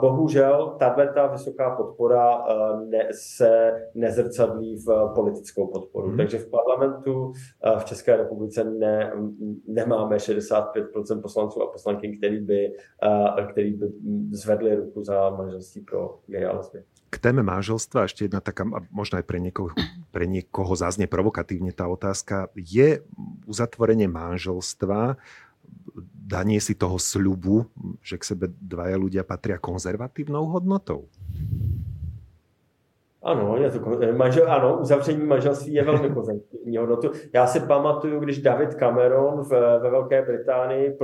Bohužel 0.00 0.76
tato 0.78 1.28
vysoká 1.32 1.76
podpora 1.76 2.44
eh, 2.48 2.86
ne, 2.86 3.08
se 3.10 3.72
nezrcadlí 3.94 4.76
v 4.76 5.12
politickou 5.14 5.66
podporu. 5.66 6.08
Hmm. 6.08 6.16
Takže 6.16 6.38
v 6.38 6.50
parlamentu 6.50 7.32
v 7.78 7.84
České 7.84 8.16
republice 8.16 8.64
ne, 8.64 9.12
nemáme 9.66 10.16
65% 10.16 11.22
poslanců 11.22 11.62
a 11.62 11.72
poslanky, 11.72 12.16
který 12.16 12.40
by, 12.40 12.72
který 13.50 13.72
by 13.72 13.86
zvedli 14.30 14.76
ruku 14.76 15.04
za 15.04 15.30
manželství 15.30 15.80
pro 15.80 16.18
a 16.32 16.56
lesby. 16.56 16.80
K 17.12 17.16
téme 17.22 17.46
manželstva 17.46 18.10
ešte 18.10 18.26
jedna 18.26 18.42
taká, 18.42 18.66
možno 18.90 19.22
aj 19.22 19.26
pre 19.28 19.38
niekoho, 19.38 19.70
pre 20.10 20.26
niekoho 20.26 20.74
zaznie 20.74 21.06
provokatívne 21.06 21.70
tá 21.70 21.86
otázka. 21.86 22.50
Je 22.58 23.06
uzatvorenie 23.46 24.10
manželstva 24.10 25.14
danie 26.24 26.58
si 26.58 26.74
toho 26.74 26.96
sľubu, 26.96 27.68
že 28.00 28.16
k 28.16 28.24
sebe 28.34 28.44
dvaja 28.48 28.96
ľudia 28.96 29.22
patria 29.22 29.60
konzervatívnou 29.60 30.48
hodnotou? 30.48 31.06
Ano, 33.24 33.56
je 33.56 33.70
to, 33.70 33.78
manžel, 34.16 34.52
ano, 34.52 34.78
uzavření 34.80 35.26
manželství 35.26 35.74
je 35.74 35.84
velmi 35.84 36.10
konzervativní 36.10 36.76
hodnotu. 36.76 37.10
Já 37.34 37.46
si 37.46 37.60
pamatuju, 37.60 38.20
když 38.20 38.42
David 38.42 38.74
Cameron 38.74 39.42
v, 39.42 39.50
ve 39.82 39.90
Velké 39.90 40.22
Británii 40.22 40.98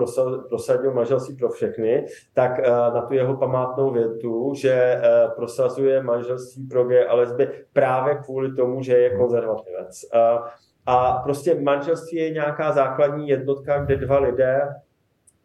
prosadil 0.49 0.93
manželství 0.93 1.37
pro 1.37 1.49
všechny, 1.49 2.07
tak 2.35 2.59
uh, 2.59 2.95
na 2.95 3.01
tu 3.03 3.15
jeho 3.15 3.37
památnou 3.37 3.91
větu, 3.91 4.53
že 4.55 5.01
uh, 5.01 5.35
prosazuje 5.35 6.03
manželství 6.03 6.67
pro 6.67 6.85
gay 6.85 7.07
a 7.07 7.15
lesby 7.15 7.49
právě 7.73 8.15
kvůli 8.15 8.53
tomu, 8.53 8.83
že 8.83 8.97
je 8.97 9.17
konzervativec. 9.17 10.05
Uh, 10.15 10.47
A 10.87 11.21
prostě 11.25 11.55
manželství 11.55 12.19
je 12.19 12.31
nějaká 12.31 12.73
základní 12.73 13.29
jednotka, 13.29 13.85
kde 13.85 13.97
dva 13.97 14.19
lidé 14.19 14.69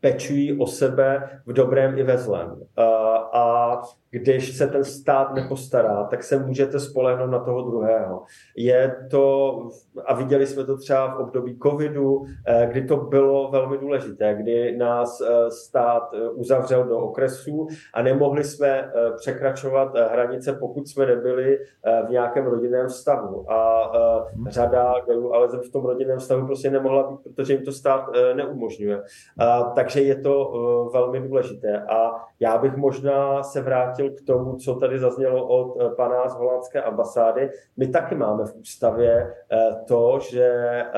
pečují 0.01 0.59
o 0.59 0.67
sebe 0.67 1.29
v 1.45 1.53
dobrém 1.53 1.97
i 1.97 2.03
ve 2.03 2.17
zlém. 2.17 2.61
A 3.33 3.81
když 4.19 4.57
se 4.57 4.67
ten 4.67 4.83
stát 4.83 5.33
nepostará, 5.33 6.03
tak 6.03 6.23
se 6.23 6.39
můžete 6.39 6.79
spolehnout 6.79 7.31
na 7.31 7.39
toho 7.39 7.61
druhého. 7.61 8.23
Je 8.57 8.95
to, 9.11 9.55
a 10.05 10.13
viděli 10.13 10.47
jsme 10.47 10.63
to 10.63 10.77
třeba 10.77 11.15
v 11.15 11.19
období 11.19 11.59
covidu, 11.63 12.25
eh, 12.47 12.67
kdy 12.71 12.87
to 12.87 12.97
bylo 12.97 13.51
velmi 13.51 13.77
důležité, 13.77 14.33
kdy 14.33 14.77
nás 14.77 15.21
eh, 15.21 15.51
stát 15.51 16.09
eh, 16.13 16.29
uzavřel 16.29 16.83
do 16.83 16.97
okresů 16.97 17.67
a 17.93 18.01
nemohli 18.01 18.43
jsme 18.43 18.91
překračovat 19.15 19.95
hranice, 20.11 20.53
pokud 20.53 20.87
jsme 20.87 21.05
nebyli 21.05 21.59
v 22.07 22.09
nějakém 22.09 22.45
rodinném 22.45 22.87
vztahu. 22.87 23.51
A 23.51 23.91
řada 24.47 24.93
gayů 25.07 25.33
ale 25.33 25.47
v 25.47 25.71
tom 25.71 25.85
rodinném 25.85 26.19
vztahu 26.19 26.45
prostě 26.45 26.71
nemohla 26.71 27.11
být, 27.11 27.19
protože 27.23 27.53
jim 27.53 27.65
to 27.65 27.71
stát 27.71 28.09
neumožňuje. 28.35 29.01
Takže 29.75 29.94
je 30.01 30.15
to 30.15 30.51
velmi 30.93 31.19
důležité. 31.19 31.81
A 31.81 32.25
já 32.39 32.57
bych 32.57 32.75
možná 32.75 33.43
se 33.43 33.61
vrátil 33.61 34.09
k 34.09 34.21
tomu, 34.21 34.55
co 34.55 34.75
tady 34.75 34.99
zaznělo 34.99 35.47
od 35.47 35.77
eh, 35.81 35.89
pana 35.95 36.27
z 36.27 36.35
holandské 36.35 36.81
ambasády. 36.81 37.49
My 37.77 37.87
taky 37.87 38.15
máme 38.15 38.45
v 38.45 38.55
ústavě 38.55 39.33
eh, 39.51 39.57
to, 39.87 40.19
že 40.29 40.45
eh, 40.45 40.91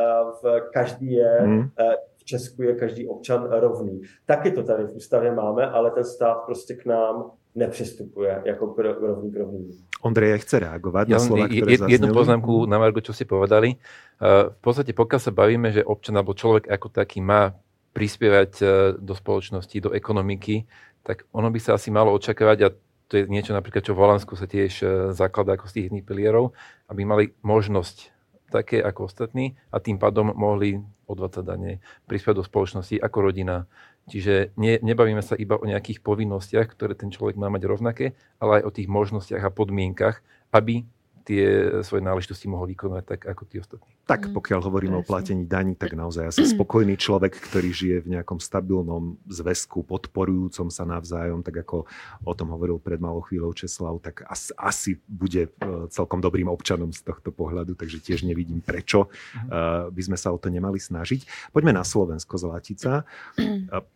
v 0.43 0.61
každý 0.73 1.11
je 1.11 1.37
hmm. 1.41 1.69
v 2.17 2.23
Česku 2.23 2.61
je 2.63 2.75
každý 2.75 3.07
občan 3.07 3.47
rovný. 3.51 4.01
Taky 4.25 4.51
to 4.51 4.63
tady 4.63 4.83
v 4.83 4.95
ústavě 4.95 5.31
máme, 5.31 5.67
ale 5.67 5.91
ten 5.91 6.03
stát 6.03 6.37
prostě 6.45 6.73
k 6.73 6.85
nám 6.85 7.31
nepřistupuje 7.55 8.41
jako 8.45 8.67
k 8.67 8.79
rovný 8.79 9.31
k 9.31 9.37
rovný. 9.37 9.69
Ondrej 10.01 10.37
chce 10.45 10.61
reagovať 10.61 11.09
ja 11.09 11.17
na 11.17 11.19
slova, 11.25 11.49
ktoré 11.49 11.73
jed, 11.73 11.81
Jednu 11.89 12.13
poznámku 12.13 12.69
na 12.69 12.77
Margo, 12.77 13.01
čo 13.01 13.17
ste 13.17 13.25
povedali. 13.25 13.81
V 14.21 14.57
podstate, 14.61 14.93
pokiaľ 14.93 15.17
sa 15.17 15.33
bavíme, 15.33 15.73
že 15.73 15.81
občan 15.81 16.21
alebo 16.21 16.37
človek 16.37 16.69
ako 16.69 16.93
taký 16.93 17.17
má 17.25 17.57
prispievať 17.97 18.61
do 19.01 19.13
spoločnosti, 19.17 19.73
do 19.81 19.89
ekonomiky, 19.89 20.69
tak 21.01 21.25
ono 21.33 21.49
by 21.49 21.57
sa 21.57 21.73
asi 21.73 21.89
malo 21.89 22.13
očakávať, 22.13 22.57
a 22.61 22.69
to 23.07 23.13
je 23.15 23.23
niečo 23.31 23.55
napríklad, 23.55 23.81
čo 23.81 23.95
v 23.95 24.03
Holandsku 24.03 24.35
sa 24.35 24.45
tiež 24.45 24.71
e, 24.83 24.85
zakladá 25.15 25.55
ako 25.55 25.71
z 25.71 25.73
tých 25.73 25.85
jedných 25.89 26.03
pilierov, 26.03 26.51
aby 26.91 27.07
mali 27.07 27.31
možnosť 27.39 28.11
také 28.51 28.83
ako 28.83 29.07
ostatní 29.07 29.55
a 29.71 29.79
tým 29.79 29.95
pádom 29.95 30.35
mohli 30.35 30.83
odvádzať 31.07 31.43
dane, 31.43 31.79
prispiať 32.03 32.43
do 32.43 32.43
spoločnosti 32.43 32.99
ako 32.99 33.17
rodina. 33.31 33.67
Čiže 34.11 34.55
ne, 34.59 34.79
nebavíme 34.83 35.23
sa 35.23 35.39
iba 35.39 35.55
o 35.55 35.67
nejakých 35.67 36.03
povinnostiach, 36.03 36.67
ktoré 36.67 36.95
ten 36.95 37.11
človek 37.11 37.39
má 37.39 37.47
mať 37.47 37.63
rovnaké, 37.67 38.05
ale 38.39 38.59
aj 38.59 38.63
o 38.67 38.75
tých 38.75 38.87
možnostiach 38.91 39.43
a 39.43 39.51
podmienkach, 39.51 40.19
aby 40.51 40.87
tie 41.27 41.45
svoje 41.83 41.99
náležitosti 41.99 42.47
mohol 42.47 42.71
vykonať 42.71 43.03
tak 43.03 43.21
ako 43.27 43.43
tí 43.43 43.59
ostatní. 43.59 43.91
Tak, 44.07 44.31
mhm. 44.31 44.33
pokiaľ 44.39 44.59
hovoríme 44.63 44.95
Presne. 44.95 45.03
o 45.03 45.11
platení 45.11 45.43
daní, 45.43 45.75
tak 45.75 45.91
naozaj 45.91 46.31
asi 46.31 46.47
spokojný 46.47 46.95
človek, 46.95 47.35
ktorý 47.35 47.69
žije 47.75 47.97
v 48.07 48.15
nejakom 48.15 48.39
stabilnom 48.39 49.19
zväzku, 49.27 49.83
podporujúcom 49.83 50.71
sa 50.71 50.87
navzájom, 50.87 51.43
tak 51.43 51.67
ako 51.67 51.83
o 52.23 52.33
tom 52.33 52.55
hovoril 52.55 52.79
pred 52.79 53.03
malou 53.03 53.19
chvíľou 53.27 53.51
Česlav, 53.51 53.99
tak 53.99 54.23
asi, 54.23 54.55
asi 54.55 54.91
bude 55.03 55.51
e, 55.51 55.89
celkom 55.91 56.23
dobrým 56.23 56.47
občanom 56.47 56.95
z 56.95 57.03
tohto 57.03 57.35
pohľadu, 57.35 57.75
takže 57.75 57.99
tiež 57.99 58.23
nevidím, 58.23 58.63
prečo 58.63 59.11
uh, 59.11 59.91
by 59.91 60.01
sme 60.01 60.15
sa 60.15 60.31
o 60.31 60.39
to 60.39 60.47
nemali 60.47 60.79
snažiť. 60.79 61.51
Poďme 61.51 61.75
na 61.75 61.83
Slovensko, 61.83 62.39
Zlatica. 62.39 63.03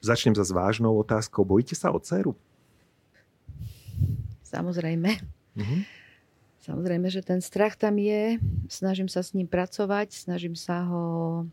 Začnem 0.04 0.36
za 0.36 0.44
vážnou 0.52 0.98
otázkou. 1.00 1.48
Bojíte 1.48 1.78
sa 1.78 1.94
o 1.94 2.00
dceru? 2.02 2.36
Samozrejme. 4.44 5.10
Uh-huh. 5.56 5.82
Samozrejme, 6.62 7.10
že 7.10 7.26
ten 7.26 7.42
strach 7.42 7.74
tam 7.74 7.98
je, 7.98 8.38
snažím 8.70 9.10
sa 9.10 9.26
s 9.26 9.34
ním 9.34 9.50
pracovať, 9.50 10.14
snažím 10.14 10.54
sa 10.54 10.86
ho 10.86 11.06
e, 11.42 11.46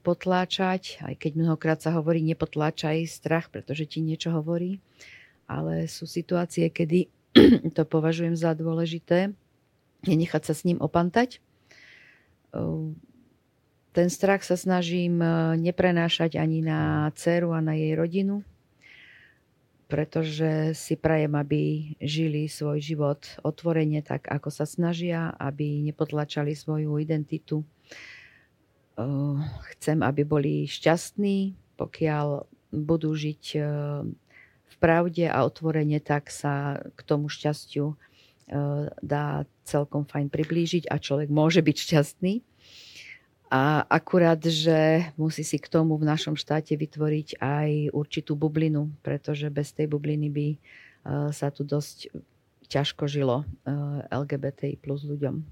potláčať, 0.00 1.04
aj 1.04 1.20
keď 1.20 1.32
mnohokrát 1.36 1.84
sa 1.84 1.92
hovorí 1.92 2.24
nepotláčaj 2.24 3.04
strach, 3.04 3.52
pretože 3.52 3.84
ti 3.84 4.00
niečo 4.00 4.32
hovorí, 4.32 4.80
ale 5.44 5.84
sú 5.84 6.08
situácie, 6.08 6.72
kedy 6.72 7.12
to 7.76 7.84
považujem 7.84 8.32
za 8.32 8.56
dôležité, 8.56 9.36
nenechať 10.08 10.42
sa 10.48 10.56
s 10.56 10.64
ním 10.64 10.80
opantať. 10.80 11.36
E, 11.36 11.38
ten 13.92 14.08
strach 14.08 14.48
sa 14.48 14.56
snažím 14.56 15.20
e, 15.20 15.60
neprenášať 15.60 16.40
ani 16.40 16.64
na 16.64 17.12
dceru 17.12 17.52
a 17.52 17.60
na 17.60 17.76
jej 17.76 17.92
rodinu, 17.92 18.48
pretože 19.90 20.72
si 20.78 20.94
prajem, 20.94 21.34
aby 21.34 21.92
žili 21.98 22.46
svoj 22.46 22.78
život 22.78 23.26
otvorene 23.42 24.06
tak, 24.06 24.30
ako 24.30 24.48
sa 24.54 24.62
snažia, 24.62 25.34
aby 25.34 25.82
nepotlačali 25.90 26.54
svoju 26.54 26.94
identitu. 27.02 27.66
Chcem, 29.74 29.98
aby 30.06 30.22
boli 30.22 30.70
šťastní, 30.70 31.58
pokiaľ 31.74 32.46
budú 32.70 33.10
žiť 33.18 33.44
v 34.70 34.74
pravde 34.78 35.26
a 35.26 35.42
otvorene, 35.42 35.98
tak 35.98 36.30
sa 36.30 36.78
k 36.94 37.00
tomu 37.02 37.26
šťastiu 37.26 37.98
dá 39.02 39.42
celkom 39.66 40.06
fajn 40.06 40.30
priblížiť 40.30 40.86
a 40.86 41.02
človek 41.02 41.30
môže 41.30 41.62
byť 41.62 41.76
šťastný. 41.76 42.46
A 43.50 43.82
akurát, 43.90 44.38
že 44.38 45.10
musí 45.18 45.42
si 45.42 45.58
k 45.58 45.66
tomu 45.66 45.98
v 45.98 46.06
našom 46.06 46.38
štáte 46.38 46.70
vytvoriť 46.78 47.42
aj 47.42 47.90
určitú 47.90 48.38
bublinu, 48.38 48.94
pretože 49.02 49.50
bez 49.50 49.74
tej 49.74 49.90
bubliny 49.90 50.30
by 50.30 50.46
e, 50.54 50.58
sa 51.34 51.50
tu 51.50 51.66
dosť 51.66 52.14
ťažko 52.70 53.10
žilo 53.10 53.42
e, 53.42 53.44
LGBT 54.06 54.78
plus 54.78 55.02
ľuďom. 55.02 55.42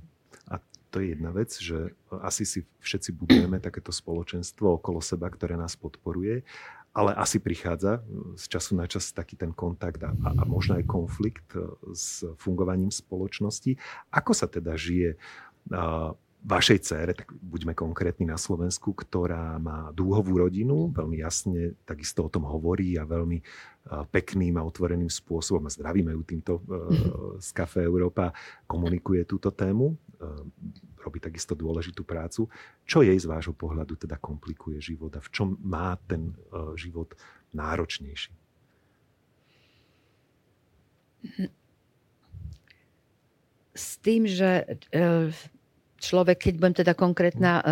A 0.47 0.63
to 0.95 1.03
je 1.03 1.19
jedna 1.19 1.35
vec, 1.35 1.51
že 1.59 1.91
asi 2.23 2.47
si 2.47 2.63
všetci 2.79 3.19
budujeme 3.19 3.59
takéto 3.59 3.91
spoločenstvo 3.91 4.79
okolo 4.79 5.03
seba, 5.03 5.27
ktoré 5.27 5.59
nás 5.59 5.75
podporuje, 5.75 6.47
ale 6.95 7.19
asi 7.19 7.43
prichádza 7.43 7.99
z 8.39 8.45
času 8.47 8.79
na 8.79 8.87
čas 8.87 9.11
taký 9.11 9.35
ten 9.35 9.51
kontakt 9.51 9.99
a, 10.07 10.15
a 10.15 10.43
možno 10.47 10.79
aj 10.79 10.87
konflikt 10.87 11.51
e, 11.59 11.67
s 11.91 12.23
fungovaním 12.39 12.95
spoločnosti. 12.95 13.75
Ako 14.15 14.39
sa 14.39 14.47
teda 14.47 14.79
žije 14.79 15.19
vašej 16.39 16.79
cére, 16.87 17.13
tak 17.19 17.35
buďme 17.35 17.75
konkrétni 17.75 18.23
na 18.23 18.39
Slovensku, 18.39 18.95
ktorá 18.95 19.59
má 19.59 19.91
dúhovú 19.91 20.39
rodinu, 20.39 20.95
veľmi 20.95 21.19
jasne 21.19 21.75
takisto 21.83 22.27
o 22.27 22.31
tom 22.31 22.47
hovorí 22.47 22.95
a 22.95 23.03
veľmi 23.03 23.43
pekným 24.15 24.55
a 24.55 24.63
otvoreným 24.63 25.11
spôsobom, 25.11 25.67
a 25.67 25.75
zdravíme 25.75 26.15
ju 26.15 26.23
týmto 26.23 26.53
z 27.47 27.49
Café 27.51 27.83
Európa, 27.85 28.31
komunikuje 28.71 29.27
túto 29.27 29.51
tému, 29.51 29.99
robí 31.03 31.19
takisto 31.19 31.59
dôležitú 31.59 32.07
prácu. 32.07 32.47
Čo 32.87 33.03
jej 33.03 33.19
z 33.19 33.27
vášho 33.27 33.55
pohľadu 33.55 33.99
teda 33.99 34.19
komplikuje 34.19 34.79
život 34.79 35.15
a 35.19 35.23
v 35.23 35.29
čom 35.35 35.59
má 35.63 35.99
ten 36.07 36.35
život 36.79 37.19
náročnejší? 37.55 38.35
S 43.79 43.95
tým, 44.03 44.27
že 44.27 44.67
e, 44.91 45.31
človek, 45.99 46.49
keď 46.49 46.55
budem 46.59 46.77
teda 46.81 46.93
konkrétna 46.95 47.53
uh, 47.59 47.65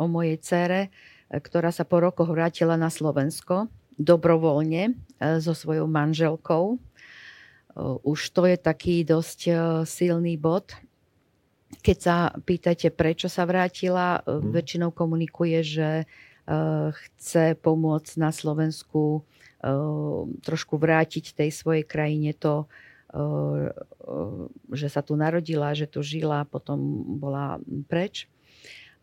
o 0.00 0.04
mojej 0.08 0.40
cére, 0.40 0.80
e, 1.28 1.38
ktorá 1.38 1.68
sa 1.70 1.84
po 1.84 2.00
rokoch 2.00 2.32
vrátila 2.32 2.80
na 2.80 2.88
Slovensko 2.88 3.68
dobrovoľne 4.00 4.92
uh, 4.92 5.38
so 5.38 5.52
svojou 5.52 5.86
manželkou. 5.86 6.80
Už 8.04 8.36
to 8.36 8.44
je 8.44 8.60
taký 8.60 9.00
dosť 9.00 9.48
silný 9.88 10.36
bod. 10.36 10.76
Keď 11.80 11.96
sa 11.96 12.28
pýtate, 12.36 12.92
prečo 12.92 13.32
sa 13.32 13.48
vrátila, 13.48 14.20
uh, 14.20 14.44
väčšinou 14.44 14.92
komunikuje, 14.92 15.64
že 15.64 16.04
chce 16.92 17.54
pomôcť 17.62 18.18
na 18.18 18.34
Slovensku 18.34 19.22
trošku 20.42 20.74
vrátiť 20.74 21.38
tej 21.38 21.54
svojej 21.54 21.86
krajine 21.86 22.34
to, 22.34 22.66
že 24.72 24.88
sa 24.88 25.04
tu 25.04 25.12
narodila, 25.14 25.76
že 25.76 25.84
tu 25.84 26.00
žila, 26.00 26.48
potom 26.48 26.80
bola 27.20 27.60
preč. 27.86 28.28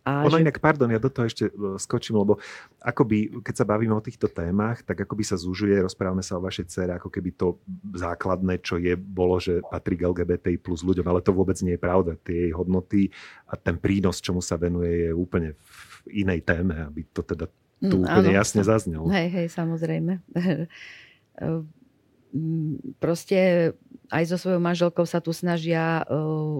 A 0.07 0.25
ono 0.25 0.39
že... 0.39 0.43
inak, 0.47 0.57
pardon, 0.57 0.89
ja 0.89 0.97
do 0.97 1.11
toho 1.11 1.27
ešte 1.27 1.51
e, 1.51 1.77
skočím, 1.77 2.17
lebo 2.17 2.39
akoby, 2.81 3.43
keď 3.43 3.55
sa 3.61 3.65
bavíme 3.67 3.93
o 3.93 4.01
týchto 4.01 4.31
témach, 4.31 4.81
tak 4.81 5.05
akoby 5.05 5.21
sa 5.27 5.35
zužuje, 5.37 5.75
rozprávame 5.83 6.23
sa 6.23 6.39
o 6.39 6.43
vašej 6.43 6.65
cere, 6.71 6.91
ako 6.95 7.11
keby 7.11 7.35
to 7.35 7.59
základné, 7.93 8.63
čo 8.63 8.79
je, 8.79 8.95
bolo, 8.95 9.37
že 9.37 9.59
patrí 9.67 9.99
k 9.99 10.07
LGBTI 10.09 10.57
plus 10.57 10.81
ľuďom, 10.81 11.05
ale 11.05 11.21
to 11.21 11.35
vôbec 11.35 11.59
nie 11.61 11.75
je 11.75 11.83
pravda. 11.83 12.15
Tie 12.25 12.49
jej 12.49 12.53
hodnoty 12.55 13.11
a 13.45 13.59
ten 13.59 13.75
prínos, 13.75 14.23
čomu 14.23 14.39
sa 14.39 14.55
venuje, 14.55 15.11
je 15.11 15.11
úplne 15.13 15.53
v 15.53 16.25
inej 16.25 16.47
téme, 16.47 16.89
aby 16.89 17.05
to 17.11 17.21
teda 17.21 17.45
tu 17.79 17.95
mm, 17.99 18.05
úplne 18.07 18.31
áno, 18.33 18.39
jasne 18.39 18.61
zaznelo. 18.63 19.05
Hej, 19.11 19.27
hej, 19.29 19.47
samozrejme. 19.51 20.13
proste 23.01 23.71
aj 24.09 24.23
so 24.29 24.37
svojou 24.37 24.61
manželkou 24.61 25.05
sa 25.05 25.21
tu 25.21 25.33
snažia 25.33 26.05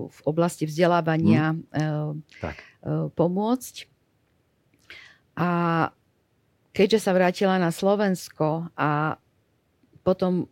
v 0.10 0.20
oblasti 0.26 0.66
vzdelávania 0.66 1.58
hmm. 1.58 3.14
pomôcť. 3.14 3.76
A 5.40 5.50
keďže 6.74 7.00
sa 7.06 7.16
vrátila 7.16 7.56
na 7.62 7.70
Slovensko 7.70 8.70
a 8.76 9.22
potom 10.02 10.50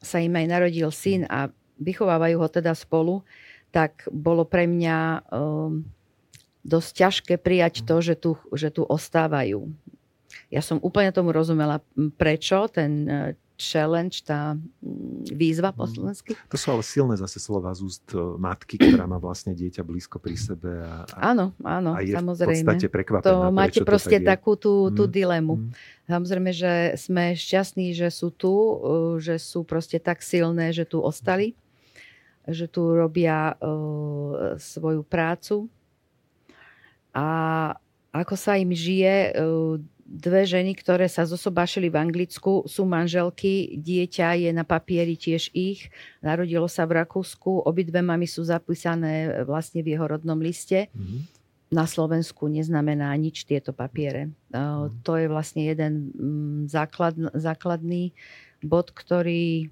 sa 0.00 0.18
im 0.18 0.34
aj 0.34 0.46
narodil 0.48 0.90
syn 0.90 1.28
a 1.28 1.52
vychovávajú 1.80 2.36
ho 2.40 2.48
teda 2.48 2.76
spolu, 2.76 3.24
tak 3.70 4.04
bolo 4.10 4.44
pre 4.44 4.66
mňa 4.66 5.24
dosť 6.60 6.90
ťažké 6.92 7.34
prijať 7.40 7.88
to, 7.88 7.96
že 8.04 8.14
tu, 8.20 8.36
že 8.52 8.68
tu 8.68 8.84
ostávajú. 8.84 9.72
Ja 10.52 10.60
som 10.60 10.82
úplne 10.82 11.14
tomu 11.14 11.32
rozumela, 11.32 11.80
prečo 12.18 12.66
ten 12.70 13.06
e, 13.06 13.14
challenge, 13.60 14.24
tá 14.24 14.56
mm, 14.56 15.30
výzva 15.36 15.70
po 15.70 15.84
mhm. 15.84 15.92
slovensky. 15.92 16.32
To 16.48 16.56
sú 16.56 16.72
ale 16.72 16.82
silné 16.82 17.14
zase 17.20 17.38
slova 17.38 17.70
z 17.76 17.80
úst 17.84 18.08
e, 18.10 18.18
matky, 18.18 18.80
ktorá 18.80 19.04
má 19.04 19.20
vlastne 19.20 19.52
dieťa 19.52 19.84
blízko 19.84 20.16
pri 20.16 20.34
sebe. 20.40 20.80
A, 20.80 21.04
a, 21.06 21.36
áno, 21.36 21.52
áno, 21.60 21.94
a 21.94 22.00
je 22.00 22.16
samozrejme. 22.16 22.50
v 22.50 22.66
podstate 22.66 22.86
prekvapená. 22.88 23.28
To 23.28 23.52
máte 23.52 23.84
proste 23.84 24.18
to 24.18 24.26
tak 24.26 24.40
takú 24.40 24.56
tú, 24.56 24.88
tú 24.96 25.04
mm. 25.04 25.12
dilemu. 25.12 25.54
Mm. 25.60 25.70
Samozrejme, 26.08 26.50
že 26.50 26.72
sme 26.96 27.36
šťastní, 27.36 27.92
že 27.92 28.08
sú 28.08 28.32
tu, 28.32 28.50
e, 28.50 28.74
že 29.20 29.36
sú 29.36 29.62
proste 29.62 30.00
tak 30.00 30.24
silné, 30.24 30.72
že 30.72 30.88
tu 30.88 31.04
ostali, 31.04 31.52
že 32.48 32.66
tu 32.66 32.96
robia 32.96 33.54
uh, 33.60 34.56
svoju 34.56 35.04
prácu. 35.04 35.68
A 37.12 37.26
ako 38.10 38.34
sa 38.34 38.56
im 38.56 38.72
žije, 38.72 39.36
uh, 39.36 39.76
dve 40.10 40.42
ženy, 40.42 40.74
ktoré 40.74 41.06
sa 41.06 41.22
zosobášili 41.22 41.86
v 41.86 42.02
Anglicku, 42.02 42.66
sú 42.66 42.82
manželky, 42.82 43.78
dieťa 43.78 44.42
je 44.42 44.50
na 44.50 44.66
papieri 44.66 45.14
tiež 45.14 45.54
ich, 45.54 45.86
narodilo 46.18 46.66
sa 46.66 46.82
v 46.82 46.98
Rakúsku, 46.98 47.62
obidve 47.62 48.02
mami 48.02 48.26
sú 48.26 48.42
zapísané 48.42 49.46
vlastne 49.46 49.86
v 49.86 49.94
jeho 49.94 50.10
rodnom 50.10 50.42
liste. 50.42 50.90
Mm-hmm. 50.90 51.38
Na 51.70 51.86
Slovensku 51.86 52.50
neznamená 52.50 53.14
nič 53.14 53.46
tieto 53.46 53.70
papiere. 53.70 54.34
Mm-hmm. 54.50 55.06
To 55.06 55.12
je 55.14 55.26
vlastne 55.30 55.62
jeden 55.62 56.10
mm, 56.10 56.60
základ, 56.66 57.14
základný 57.30 58.10
bod, 58.66 58.90
ktorý 58.90 59.70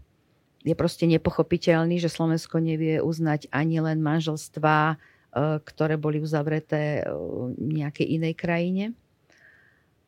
je 0.62 0.74
proste 0.78 1.10
nepochopiteľný, 1.10 1.98
že 1.98 2.06
Slovensko 2.06 2.62
nevie 2.62 3.02
uznať 3.02 3.50
ani 3.50 3.82
len 3.82 3.98
manželstvá, 3.98 4.94
e, 4.94 4.96
ktoré 5.66 5.98
boli 5.98 6.22
uzavreté 6.22 7.02
v 7.58 7.82
nejakej 7.82 8.06
inej 8.06 8.34
krajine. 8.38 8.84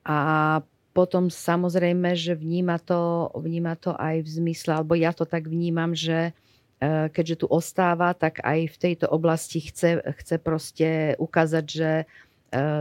A 0.05 0.61
potom 0.91 1.31
samozrejme, 1.31 2.19
že 2.19 2.35
vníma 2.35 2.83
to, 2.83 3.31
vníma 3.39 3.79
to 3.79 3.95
aj 3.95 4.27
v 4.27 4.29
zmysle, 4.29 4.71
alebo 4.75 4.99
ja 4.99 5.15
to 5.15 5.23
tak 5.23 5.47
vnímam, 5.47 5.95
že 5.95 6.35
e, 6.83 7.09
keďže 7.15 7.41
tu 7.41 7.47
ostáva, 7.47 8.11
tak 8.11 8.43
aj 8.43 8.75
v 8.75 8.77
tejto 8.77 9.07
oblasti 9.07 9.63
chce, 9.63 10.03
chce 10.03 10.37
proste 10.43 11.15
ukázať, 11.23 11.65
že 11.65 11.91
e, 12.03 12.05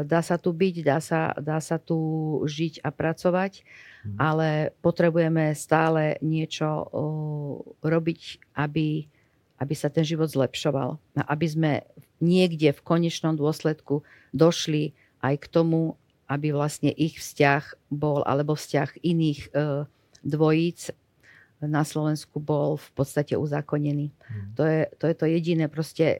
dá 0.09 0.21
sa 0.25 0.41
tu 0.41 0.49
byť, 0.49 0.75
dá 0.81 0.97
sa, 0.97 1.37
dá 1.37 1.61
sa 1.61 1.77
tu 1.77 1.97
žiť 2.49 2.81
a 2.81 2.89
pracovať, 2.89 3.61
mm. 3.61 4.17
ale 4.17 4.73
potrebujeme 4.81 5.53
stále 5.53 6.17
niečo 6.25 6.89
robiť, 7.85 8.21
aby, 8.57 9.05
aby 9.61 9.73
sa 9.77 9.93
ten 9.93 10.01
život 10.01 10.33
zlepšoval. 10.33 10.97
Aby 11.29 11.45
sme 11.45 11.71
niekde 12.17 12.73
v 12.73 12.81
konečnom 12.81 13.37
dôsledku 13.37 14.01
došli 14.33 14.97
aj 15.21 15.45
k 15.45 15.45
tomu, 15.47 15.99
aby 16.29 16.53
vlastne 16.53 16.93
ich 16.93 17.17
vzťah 17.17 17.89
bol, 17.89 18.21
alebo 18.21 18.53
vzťah 18.53 19.01
iných 19.01 19.49
e, 19.49 19.89
dvojíc 20.21 20.93
na 21.59 21.81
Slovensku 21.81 22.37
bol 22.39 22.77
v 22.77 22.89
podstate 22.93 23.33
uzákonený. 23.33 24.13
Hmm. 24.13 24.53
To, 24.55 24.63
je, 24.63 24.81
to 24.95 25.05
je 25.09 25.15
to 25.17 25.25
jediné. 25.25 25.65
Proste 25.67 26.05
e, 26.05 26.19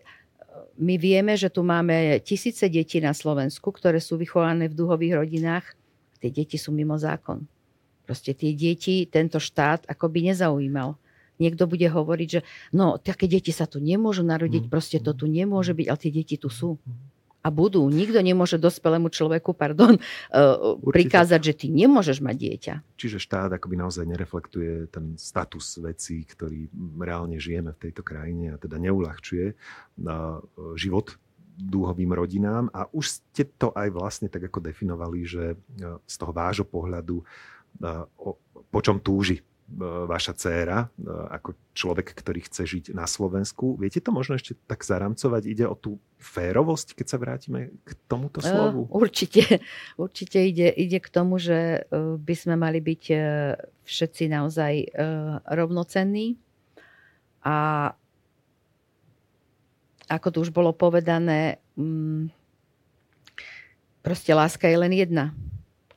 my 0.82 0.98
vieme, 0.98 1.38
že 1.38 1.54
tu 1.54 1.62
máme 1.62 2.18
tisíce 2.26 2.66
detí 2.66 2.98
na 2.98 3.14
Slovensku, 3.14 3.70
ktoré 3.70 4.02
sú 4.02 4.18
vychované 4.18 4.66
v 4.66 4.76
duhových 4.82 5.22
rodinách. 5.22 5.78
Tie 6.18 6.34
deti 6.34 6.58
sú 6.58 6.74
mimo 6.74 6.98
zákon. 6.98 7.46
Proste 8.10 8.34
tie 8.34 8.58
deti 8.58 9.06
tento 9.06 9.38
štát 9.38 9.86
akoby 9.86 10.34
nezaujímal. 10.34 10.98
Niekto 11.40 11.70
bude 11.70 11.88
hovoriť, 11.88 12.28
že 12.28 12.42
no, 12.76 13.00
také 13.00 13.30
deti 13.30 13.54
sa 13.56 13.64
tu 13.70 13.78
nemôžu 13.80 14.26
narodiť, 14.26 14.68
hmm. 14.68 14.74
proste 14.74 14.98
to 15.00 15.14
tu 15.14 15.30
nemôže 15.30 15.72
byť, 15.72 15.88
ale 15.88 16.02
tie 16.02 16.12
deti 16.12 16.36
tu 16.36 16.50
sú. 16.50 16.82
Hmm 16.82 17.19
a 17.40 17.48
budú. 17.48 17.88
Nikto 17.88 18.20
nemôže 18.20 18.60
dospelému 18.60 19.08
človeku 19.08 19.56
pardon, 19.56 19.96
uh, 20.02 20.76
prikázať, 20.80 21.42
že 21.42 21.54
ty 21.56 21.68
nemôžeš 21.72 22.20
mať 22.20 22.36
dieťa. 22.36 22.74
Čiže 23.00 23.18
štát 23.18 23.56
akoby 23.56 23.80
naozaj 23.80 24.06
nereflektuje 24.06 24.92
ten 24.92 25.16
status 25.16 25.80
vecí, 25.80 26.28
ktorý 26.28 26.68
reálne 27.00 27.40
žijeme 27.40 27.72
v 27.76 27.82
tejto 27.90 28.04
krajine 28.04 28.56
a 28.56 28.62
teda 28.62 28.76
neulahčuje 28.80 29.56
na 30.00 30.40
uh, 30.40 30.76
život 30.76 31.16
dúhovým 31.60 32.16
rodinám. 32.16 32.72
A 32.72 32.88
už 32.92 33.20
ste 33.20 33.44
to 33.60 33.76
aj 33.76 33.92
vlastne 33.92 34.32
tak 34.32 34.48
ako 34.48 34.64
definovali, 34.64 35.28
že 35.28 35.56
uh, 35.56 36.00
z 36.04 36.16
toho 36.16 36.32
vášho 36.32 36.68
pohľadu 36.68 37.24
po 38.70 38.80
čom 38.82 39.00
túži 39.00 39.40
vaša 40.10 40.34
dcéra, 40.34 40.90
e, 40.90 41.10
ako 41.34 41.54
človek, 41.78 42.12
ktorý 42.18 42.42
chce 42.46 42.64
žiť 42.66 42.86
na 42.98 43.06
Slovensku. 43.06 43.78
Viete 43.78 44.02
to 44.02 44.10
možno 44.10 44.36
ešte 44.36 44.58
tak 44.66 44.82
zaramcovať? 44.82 45.44
Ide 45.46 45.66
o 45.70 45.78
tú 45.78 46.02
férovosť, 46.18 46.98
keď 46.98 47.06
sa 47.08 47.18
vrátime 47.22 47.76
k 47.86 47.90
tomuto 48.10 48.42
e, 48.42 48.50
slovu? 48.50 48.90
Určite. 48.90 49.62
Určite 50.04 50.42
ide, 50.42 50.74
ide 50.74 50.98
k 50.98 51.10
tomu, 51.10 51.38
že 51.38 51.86
by 51.94 52.36
sme 52.36 52.56
mali 52.58 52.82
byť 52.82 53.04
všetci 53.86 54.24
naozaj 54.34 54.74
rovnocenní. 55.46 56.36
A 57.46 57.90
ako 60.10 60.28
tu 60.34 60.38
už 60.42 60.50
bolo 60.50 60.74
povedané, 60.74 61.62
mm, 61.78 62.34
proste 64.02 64.34
láska 64.34 64.66
je 64.66 64.78
len 64.82 64.92
jedna. 64.92 65.32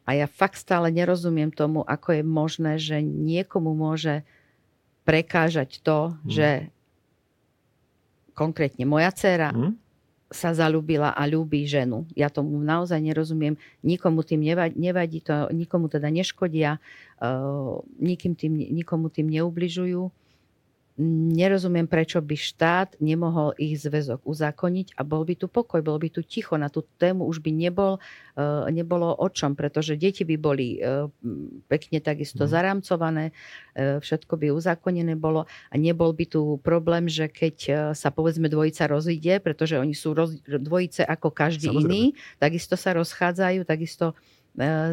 A 0.02 0.18
ja 0.18 0.26
fakt 0.26 0.58
stále 0.58 0.90
nerozumiem 0.90 1.54
tomu, 1.54 1.86
ako 1.86 2.18
je 2.18 2.22
možné, 2.26 2.72
že 2.78 2.98
niekomu 3.02 3.70
môže 3.74 4.26
prekážať 5.06 5.78
to, 5.82 6.14
hmm. 6.14 6.30
že 6.30 6.48
konkrétne 8.34 8.82
moja 8.88 9.12
dcera 9.14 9.54
hmm. 9.54 9.78
sa 10.32 10.56
zalúbila 10.56 11.14
a 11.14 11.22
ľúbi 11.28 11.68
ženu. 11.68 12.08
Ja 12.18 12.32
tomu 12.32 12.58
naozaj 12.58 12.98
nerozumiem. 12.98 13.54
Nikomu 13.84 14.26
tým 14.26 14.42
nevadí, 14.42 14.74
nevadí 14.74 15.18
to, 15.22 15.50
nikomu 15.54 15.86
teda 15.86 16.08
neškodia, 16.10 16.80
uh, 17.22 17.78
nikým 18.00 18.34
tým, 18.34 18.58
nikomu 18.72 19.12
tým 19.12 19.30
neubližujú 19.30 20.10
nerozumiem, 21.00 21.88
prečo 21.88 22.20
by 22.20 22.36
štát 22.36 23.00
nemohol 23.00 23.56
ich 23.56 23.80
zväzok 23.80 24.20
uzákoniť 24.28 24.92
a 24.96 25.02
bol 25.02 25.24
by 25.24 25.40
tu 25.40 25.48
pokoj, 25.48 25.80
bol 25.80 25.96
by 25.96 26.12
tu 26.12 26.20
ticho. 26.20 26.52
Na 26.60 26.68
tú 26.68 26.84
tému 27.00 27.24
už 27.24 27.40
by 27.40 27.48
nebol, 27.48 27.96
e, 28.36 28.40
nebolo 28.68 29.08
o 29.16 29.28
čom, 29.32 29.56
pretože 29.56 29.96
deti 29.96 30.28
by 30.28 30.36
boli 30.36 30.76
e, 30.76 31.08
pekne 31.64 32.04
takisto 32.04 32.44
mm. 32.44 32.50
zarámcované, 32.52 33.24
e, 33.72 34.04
všetko 34.04 34.36
by 34.36 34.52
uzákonené 34.52 35.16
bolo 35.16 35.48
a 35.72 35.74
nebol 35.80 36.12
by 36.12 36.28
tu 36.28 36.60
problém, 36.60 37.08
že 37.08 37.32
keď 37.32 37.56
sa 37.96 38.12
povedzme 38.12 38.52
dvojica 38.52 38.84
rozíde, 38.84 39.40
pretože 39.40 39.80
oni 39.80 39.96
sú 39.96 40.12
roz, 40.12 40.36
dvojice 40.44 41.08
ako 41.08 41.32
každý 41.32 41.72
Samozrejme. 41.72 41.88
iný, 41.88 42.02
takisto 42.36 42.76
sa 42.76 42.92
rozchádzajú, 42.92 43.64
takisto 43.64 44.12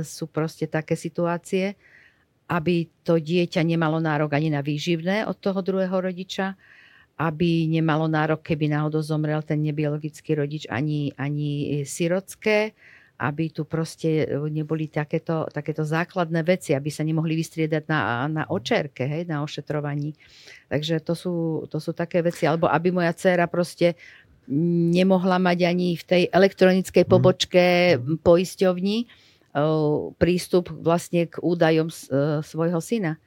sú 0.08 0.32
proste 0.32 0.64
také 0.72 0.96
situácie 0.96 1.76
aby 2.50 2.90
to 3.06 3.22
dieťa 3.22 3.62
nemalo 3.62 4.02
nárok 4.02 4.34
ani 4.34 4.50
na 4.50 4.66
výživné 4.66 5.30
od 5.30 5.38
toho 5.38 5.62
druhého 5.62 5.94
rodiča, 5.94 6.58
aby 7.22 7.70
nemalo 7.70 8.10
nárok, 8.10 8.42
keby 8.42 8.74
náhodou 8.74 9.06
zomrel 9.06 9.46
ten 9.46 9.62
nebiologický 9.62 10.34
rodič, 10.34 10.66
ani, 10.66 11.14
ani 11.14 11.84
sirotské, 11.86 12.74
aby 13.20 13.52
tu 13.52 13.68
proste 13.68 14.24
neboli 14.48 14.88
takéto, 14.88 15.44
takéto 15.52 15.84
základné 15.84 16.40
veci, 16.48 16.72
aby 16.72 16.88
sa 16.88 17.04
nemohli 17.04 17.36
vystriedať 17.36 17.84
na, 17.92 18.32
na 18.32 18.44
očerke, 18.48 19.04
hej, 19.04 19.28
na 19.28 19.44
ošetrovaní. 19.44 20.16
Takže 20.72 21.04
to 21.04 21.14
sú, 21.20 21.36
to 21.68 21.84
sú 21.84 21.92
také 21.92 22.24
veci. 22.24 22.48
Alebo 22.48 22.72
aby 22.72 22.96
moja 22.96 23.12
dcéra 23.12 23.52
proste 23.52 24.00
nemohla 24.96 25.38
mať 25.38 25.68
ani 25.68 26.00
v 26.00 26.04
tej 26.08 26.24
elektronickej 26.32 27.04
mhm. 27.04 27.12
pobočke 27.12 27.64
mm. 28.00 28.24
poisťovni, 28.24 28.98
prístup 30.18 30.70
vlastne 30.72 31.28
k 31.28 31.40
údajom 31.42 31.90
e, 31.90 31.96
svojho 32.44 32.80
syna. 32.80 33.18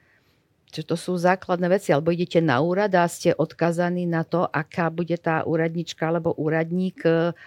Čiže 0.73 0.89
to 0.89 0.97
sú 0.97 1.13
základné 1.21 1.69
veci. 1.69 1.93
Alebo 1.93 2.09
idete 2.09 2.41
na 2.41 2.57
úrad 2.65 2.89
a 2.97 3.05
ste 3.05 3.37
odkazaní 3.37 4.09
na 4.09 4.25
to, 4.25 4.49
aká 4.49 4.89
bude 4.89 5.13
tá 5.21 5.45
úradnička 5.45 6.09
alebo 6.09 6.33
úradník 6.33 7.05
e, 7.05 7.37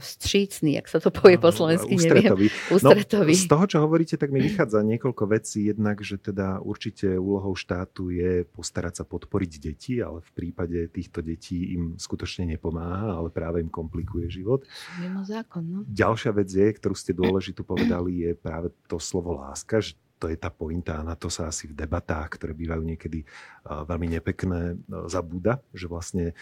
vstřícný, 0.00 0.76
ak 0.80 0.88
sa 0.88 1.00
to 1.00 1.08
povie 1.08 1.40
po 1.40 1.48
slovensky, 1.48 1.96
neviem. 1.96 2.48
Ústretový. 2.68 3.32
No, 3.32 3.40
z 3.40 3.48
toho, 3.48 3.64
čo 3.64 3.78
hovoríte, 3.80 4.16
tak 4.20 4.28
mi 4.28 4.44
vychádza 4.44 4.84
niekoľko 4.84 5.24
vecí. 5.32 5.68
Jednak, 5.68 6.00
že 6.04 6.20
teda 6.20 6.60
určite 6.60 7.16
úlohou 7.16 7.56
štátu 7.56 8.12
je 8.12 8.44
postarať 8.52 9.00
sa 9.00 9.04
podporiť 9.08 9.52
deti, 9.60 10.00
ale 10.04 10.20
v 10.20 10.30
prípade 10.32 10.92
týchto 10.92 11.24
detí 11.24 11.76
im 11.76 11.96
skutočne 11.96 12.48
nepomáha, 12.52 13.16
ale 13.16 13.32
práve 13.32 13.64
im 13.64 13.72
komplikuje 13.72 14.28
život. 14.28 14.68
Mimo 15.00 15.24
zákon, 15.24 15.64
no. 15.64 15.78
Ďalšia 15.88 16.32
vec 16.36 16.48
je, 16.52 16.68
ktorú 16.68 16.92
ste 16.96 17.16
dôležitú 17.16 17.64
povedali, 17.64 18.28
je 18.28 18.32
práve 18.36 18.68
to 18.88 19.00
slovo 19.00 19.40
láska, 19.40 19.80
že 19.80 19.96
to 20.22 20.30
je 20.30 20.38
tá 20.38 20.54
pointa 20.54 21.02
a 21.02 21.06
na 21.06 21.18
to 21.18 21.26
sa 21.26 21.50
asi 21.50 21.66
v 21.66 21.74
debatách, 21.74 22.38
ktoré 22.38 22.54
bývajú 22.54 22.86
niekedy 22.86 23.26
veľmi 23.66 24.06
nepekné, 24.14 24.78
zabúda, 25.10 25.58
že 25.74 25.90
vlastne 25.90 26.38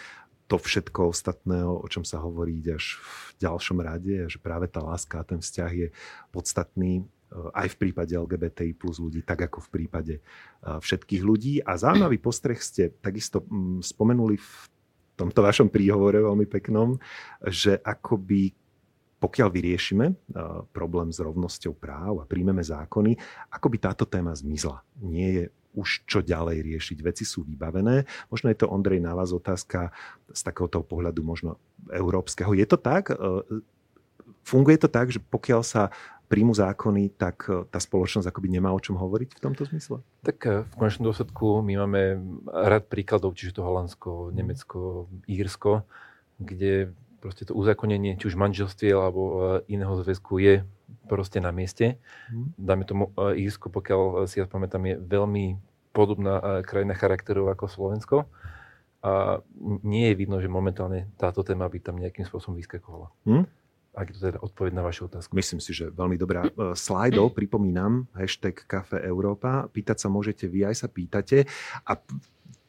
to 0.51 0.61
všetko 0.61 1.15
ostatné, 1.15 1.63
o 1.65 1.87
čom 1.89 2.03
sa 2.03 2.21
hovorí 2.21 2.61
až 2.69 2.99
v 3.01 3.49
ďalšom 3.49 3.79
rade, 3.81 4.27
že 4.29 4.37
práve 4.43 4.67
tá 4.67 4.83
láska 4.83 5.23
a 5.23 5.25
ten 5.25 5.39
vzťah 5.39 5.71
je 5.71 5.89
podstatný 6.35 6.93
e, 6.99 7.03
aj 7.55 7.79
v 7.79 7.79
prípade 7.87 8.19
LGBTI 8.19 8.75
plus 8.75 8.99
ľudí, 8.99 9.23
tak 9.23 9.47
ako 9.47 9.63
v 9.63 9.69
prípade 9.71 10.15
e, 10.19 10.23
všetkých 10.67 11.23
ľudí. 11.23 11.63
A 11.63 11.79
zaujímavý 11.79 12.19
postreh 12.19 12.59
ste 12.59 12.91
takisto 12.91 13.47
mm, 13.47 13.87
spomenuli 13.87 14.43
v 14.43 14.53
tomto 15.15 15.39
vašom 15.39 15.71
príhovore 15.71 16.19
veľmi 16.19 16.51
peknom, 16.51 16.99
že 17.47 17.79
akoby 17.79 18.51
pokiaľ 19.21 19.49
vyriešime 19.53 20.07
problém 20.73 21.13
s 21.13 21.21
rovnosťou 21.21 21.77
práv 21.77 22.25
a 22.25 22.29
príjmeme 22.29 22.65
zákony, 22.65 23.21
ako 23.53 23.67
by 23.69 23.77
táto 23.77 24.05
téma 24.09 24.33
zmizla. 24.33 24.81
Nie 25.05 25.29
je 25.31 25.45
už 25.71 26.03
čo 26.09 26.19
ďalej 26.19 26.67
riešiť. 26.67 26.99
Veci 27.05 27.23
sú 27.23 27.47
vybavené. 27.47 28.03
Možno 28.27 28.51
je 28.51 28.59
to, 28.59 28.67
Ondrej, 28.67 28.99
na 28.99 29.15
vás 29.15 29.31
otázka 29.31 29.95
z 30.27 30.41
takéhoto 30.43 30.83
pohľadu 30.83 31.23
možno 31.23 31.63
európskeho. 31.95 32.51
Je 32.59 32.67
to 32.67 32.75
tak? 32.75 33.15
Funguje 34.43 34.81
to 34.81 34.91
tak, 34.91 35.15
že 35.15 35.23
pokiaľ 35.23 35.63
sa 35.63 35.95
príjmu 36.27 36.55
zákony, 36.55 37.15
tak 37.15 37.47
tá 37.47 37.79
spoločnosť 37.79 38.27
akoby 38.27 38.51
nemá 38.51 38.75
o 38.75 38.83
čom 38.83 38.99
hovoriť 38.99 39.39
v 39.39 39.43
tomto 39.43 39.67
zmysle? 39.71 40.03
Tak 40.27 40.39
v 40.47 40.75
konečnom 40.75 41.11
dôsledku 41.11 41.63
my 41.63 41.87
máme 41.87 42.03
rad 42.51 42.87
príkladov, 42.91 43.39
čiže 43.39 43.59
to 43.59 43.67
Holandsko, 43.67 44.35
Nemecko, 44.35 45.07
Írsko, 45.27 45.87
kde 46.39 46.95
proste 47.21 47.45
to 47.45 47.53
uzákonenie, 47.53 48.17
či 48.17 48.33
už 48.33 48.41
manželstvie 48.41 48.97
alebo 48.97 49.23
e, 49.23 49.37
iného 49.77 49.93
zväzku 50.01 50.41
je 50.41 50.65
proste 51.07 51.39
na 51.39 51.53
mieste. 51.53 52.01
Mm. 52.33 52.49
Dáme 52.57 52.85
tomu 52.89 53.13
e, 53.15 53.45
Írsko, 53.45 53.69
pokiaľ 53.69 54.25
si 54.25 54.41
ja 54.41 54.49
pamätám, 54.49 54.83
je 54.89 54.97
veľmi 54.97 55.61
podobná 55.93 56.41
e, 56.41 56.45
krajina 56.65 56.97
charakterov 56.97 57.53
ako 57.53 57.65
Slovensko. 57.69 58.17
A 59.01 59.41
nie 59.85 60.13
je 60.13 60.19
vidno, 60.19 60.41
že 60.45 60.49
momentálne 60.49 61.09
táto 61.17 61.41
téma 61.41 61.65
by 61.69 61.79
tam 61.81 61.97
nejakým 61.97 62.25
spôsobom 62.25 62.57
vyskakovala. 62.57 63.09
Mm? 63.25 63.45
Ak 63.97 64.07
je 64.13 64.15
to 64.17 64.29
teda 64.29 64.39
odpoveď 64.45 64.73
na 64.77 64.85
vašu 64.85 65.09
otázku. 65.09 65.33
Myslím 65.33 65.59
si, 65.59 65.73
že 65.73 65.89
veľmi 65.89 66.21
dobrá. 66.21 66.49
Slajdov, 66.77 67.33
pripomínam, 67.39 68.09
hashtag 68.13 68.61
Kafe 68.69 69.01
Európa. 69.01 69.73
Pýtať 69.73 70.05
sa 70.05 70.09
môžete 70.13 70.49
vy, 70.53 70.69
aj 70.69 70.85
sa 70.85 70.89
pýtate. 70.89 71.49
A 71.89 71.97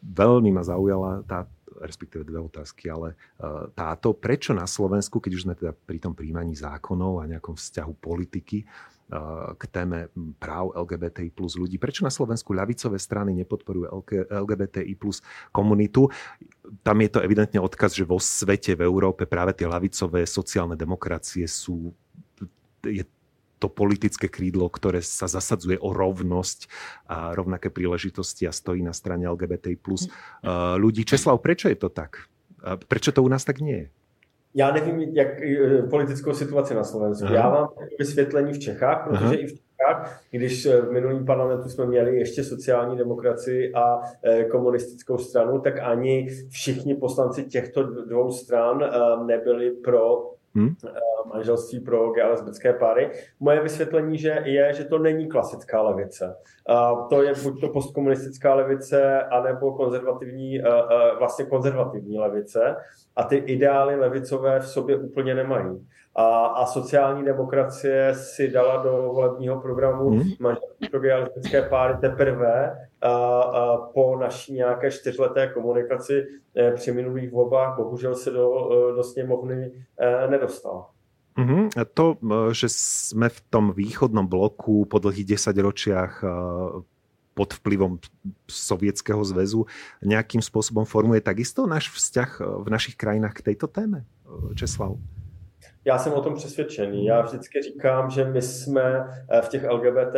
veľmi 0.02 0.50
ma 0.56 0.64
zaujala 0.66 1.22
tá 1.28 1.46
respektíve 1.82 2.24
dve 2.24 2.40
otázky, 2.40 2.88
ale 2.88 3.14
e, 3.14 3.16
táto, 3.74 4.14
prečo 4.14 4.54
na 4.54 4.70
Slovensku, 4.70 5.18
keď 5.18 5.32
už 5.36 5.44
sme 5.50 5.54
teda 5.58 5.74
pri 5.74 5.98
tom 5.98 6.14
príjmaní 6.14 6.54
zákonov 6.54 7.22
a 7.22 7.30
nejakom 7.30 7.58
vzťahu 7.58 7.94
politiky 7.98 8.64
e, 8.64 8.66
k 9.58 9.64
téme 9.68 10.08
práv 10.38 10.78
LGBTI 10.78 11.34
plus 11.34 11.58
ľudí, 11.58 11.82
prečo 11.82 12.06
na 12.06 12.14
Slovensku 12.14 12.54
ľavicové 12.54 13.02
strany 13.02 13.34
nepodporujú 13.42 13.90
LGBTI 14.30 14.94
plus 14.96 15.20
komunitu? 15.50 16.08
Tam 16.86 16.98
je 17.02 17.10
to 17.10 17.20
evidentne 17.20 17.60
odkaz, 17.60 17.98
že 17.98 18.08
vo 18.08 18.22
svete, 18.22 18.78
v 18.78 18.86
Európe 18.86 19.26
práve 19.26 19.58
tie 19.58 19.68
ľavicové 19.68 20.24
sociálne 20.30 20.78
demokracie 20.78 21.50
sú 21.50 21.92
je 22.82 23.06
to 23.62 23.70
politické 23.70 24.26
krídlo, 24.26 24.66
ktoré 24.74 25.06
sa 25.06 25.30
zasadzuje 25.30 25.78
o 25.78 25.94
rovnosť 25.94 26.66
a 27.06 27.38
rovnaké 27.38 27.70
príležitosti 27.70 28.50
a 28.50 28.52
stojí 28.52 28.82
na 28.82 28.98
strane 28.98 29.30
LGBT 29.30 29.78
plus 29.78 30.10
uh, 30.10 30.74
ľudí. 30.82 31.06
Česlav, 31.06 31.38
prečo 31.46 31.70
je 31.70 31.78
to 31.78 31.94
tak? 31.94 32.26
Prečo 32.62 33.14
to 33.14 33.22
u 33.22 33.30
nás 33.30 33.46
tak 33.46 33.62
nie 33.62 33.78
je? 33.78 33.88
Já 34.54 34.72
nevím, 34.72 35.02
jak 35.02 35.42
e, 35.42 35.84
politickou 35.90 36.34
situaci 36.34 36.74
na 36.74 36.84
Slovensku. 36.84 37.26
Aha. 37.26 37.36
Já 37.36 37.50
mám 37.50 37.68
vysvětlení 38.00 38.54
v 38.54 38.60
Čechách, 38.60 39.04
protože 39.04 39.26
Aha. 39.26 39.34
i 39.34 39.48
v 39.48 39.50
Čechách, 39.50 40.22
když 40.32 40.66
e, 40.66 40.82
v 40.82 40.92
minulém 40.92 41.26
parlamentu 41.26 41.70
jsme 41.70 41.86
měli 41.86 42.20
ještě 42.20 42.44
sociální 42.44 42.98
demokracii 42.98 43.74
a 43.74 44.02
e, 44.24 44.44
komunistickou 44.44 45.18
stranu, 45.18 45.60
tak 45.60 45.80
ani 45.80 46.28
všichni 46.50 46.96
poslanci 46.96 47.44
těchto 47.44 47.84
dvou 47.84 48.32
stran 48.32 48.84
nebyli 49.26 49.72
pro 49.72 50.32
hmm? 50.56 50.76
manželství 51.34 51.80
pro 51.80 52.12
gay 52.12 52.30
lesbické 52.30 52.74
páry. 52.74 53.12
Moje 53.40 53.62
vysvětlení 53.62 54.18
že 54.18 54.42
je, 54.46 54.74
že 54.74 54.84
to 54.84 54.98
není 54.98 55.28
klasická 55.28 55.82
levice. 55.82 56.36
To 57.10 57.24
je 57.24 57.34
buď 57.44 57.62
to 57.62 57.70
postkomunistická 57.70 58.56
levice, 58.56 59.22
anebo 59.22 59.74
konzervativní, 59.74 60.62
vlastně 61.20 61.46
konzervativní 61.46 62.20
levice. 62.20 62.76
A 63.16 63.24
ty 63.24 63.36
ideály 63.36 63.96
levicové 63.96 64.60
v 64.60 64.68
sobě 64.68 64.98
úplně 64.98 65.36
nemají. 65.36 65.88
A, 66.16 66.46
a 66.46 66.66
sociální 66.66 67.26
demokracie 67.26 68.16
si 68.16 68.52
dala 68.52 68.84
do 68.84 68.92
volebního 69.14 69.60
programu 69.60 70.10
hmm. 70.10 70.46
a 70.46 71.18
lesbické 71.18 71.62
páry 71.62 71.98
teprve 72.02 72.78
a, 73.02 73.14
a 73.42 73.78
po 73.78 74.18
naší 74.20 74.54
nějaké 74.54 74.92
čtyřleté 74.92 75.48
komunikaci 75.48 76.28
e, 76.56 76.72
při 76.72 76.92
minulých 76.92 77.32
volbách 77.32 77.78
bohužel 77.78 78.16
se 78.16 78.32
do, 78.32 78.70
e, 78.72 78.96
do 78.96 79.04
sněmovny 79.04 79.72
e, 79.98 80.28
nedostala. 80.28 80.90
Uh-huh. 81.38 81.72
A 81.80 81.88
to, 81.88 82.20
že 82.52 82.68
sme 82.68 83.32
v 83.32 83.40
tom 83.48 83.72
východnom 83.72 84.28
bloku 84.28 84.84
po 84.84 85.00
dlhých 85.00 85.32
desaťročiach 85.32 86.20
pod 87.32 87.50
vplyvom 87.56 88.04
Sovietskeho 88.52 89.24
zväzu 89.24 89.64
nejakým 90.04 90.44
spôsobom 90.44 90.84
formuje 90.84 91.24
takisto 91.24 91.64
náš 91.64 91.88
vzťah 91.88 92.30
v 92.62 92.68
našich 92.68 93.00
krajinách 93.00 93.40
k 93.40 93.56
tejto 93.56 93.72
téme, 93.72 94.04
Česlav? 94.60 95.00
Já 95.86 95.98
jsem 95.98 96.14
o 96.14 96.22
tom 96.22 96.36
přesvědčený. 96.36 97.06
Já 97.06 97.22
vždycky 97.22 97.62
říkám, 97.62 98.10
že 98.10 98.26
my 98.26 98.42
jsme 98.42 99.08
v 99.42 99.50
těch 99.50 99.70
LGBT 99.70 100.16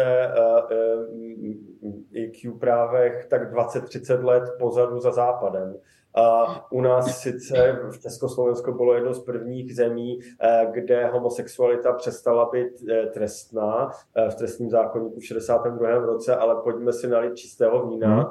IQ 2.12 2.52
právech 2.60 3.26
tak 3.26 3.54
20-30 3.54 4.24
let 4.24 4.44
pozadu 4.60 5.00
za 5.00 5.12
západem. 5.12 5.76
A 6.16 6.46
u 6.72 6.82
nás 6.82 7.18
sice 7.22 7.80
v 7.92 8.00
Československu 8.00 8.74
bylo 8.74 8.94
jedno 8.94 9.14
z 9.14 9.24
prvních 9.24 9.76
zemí, 9.76 10.20
eh, 10.42 10.68
kde 10.72 11.08
homosexualita 11.08 11.94
přestala 11.94 12.50
být 12.50 12.90
eh, 12.90 13.06
trestná 13.06 13.92
eh, 14.16 14.30
v 14.30 14.36
trestním 14.36 14.70
zákonníku 14.70 15.20
v 15.20 15.26
62. 15.26 15.90
roce, 15.90 16.36
ale 16.36 16.56
pojďme 16.64 16.94
si 16.94 17.08
nalít 17.08 17.36
čistého 17.36 17.88
vína. 17.88 18.16
Hmm. 18.16 18.26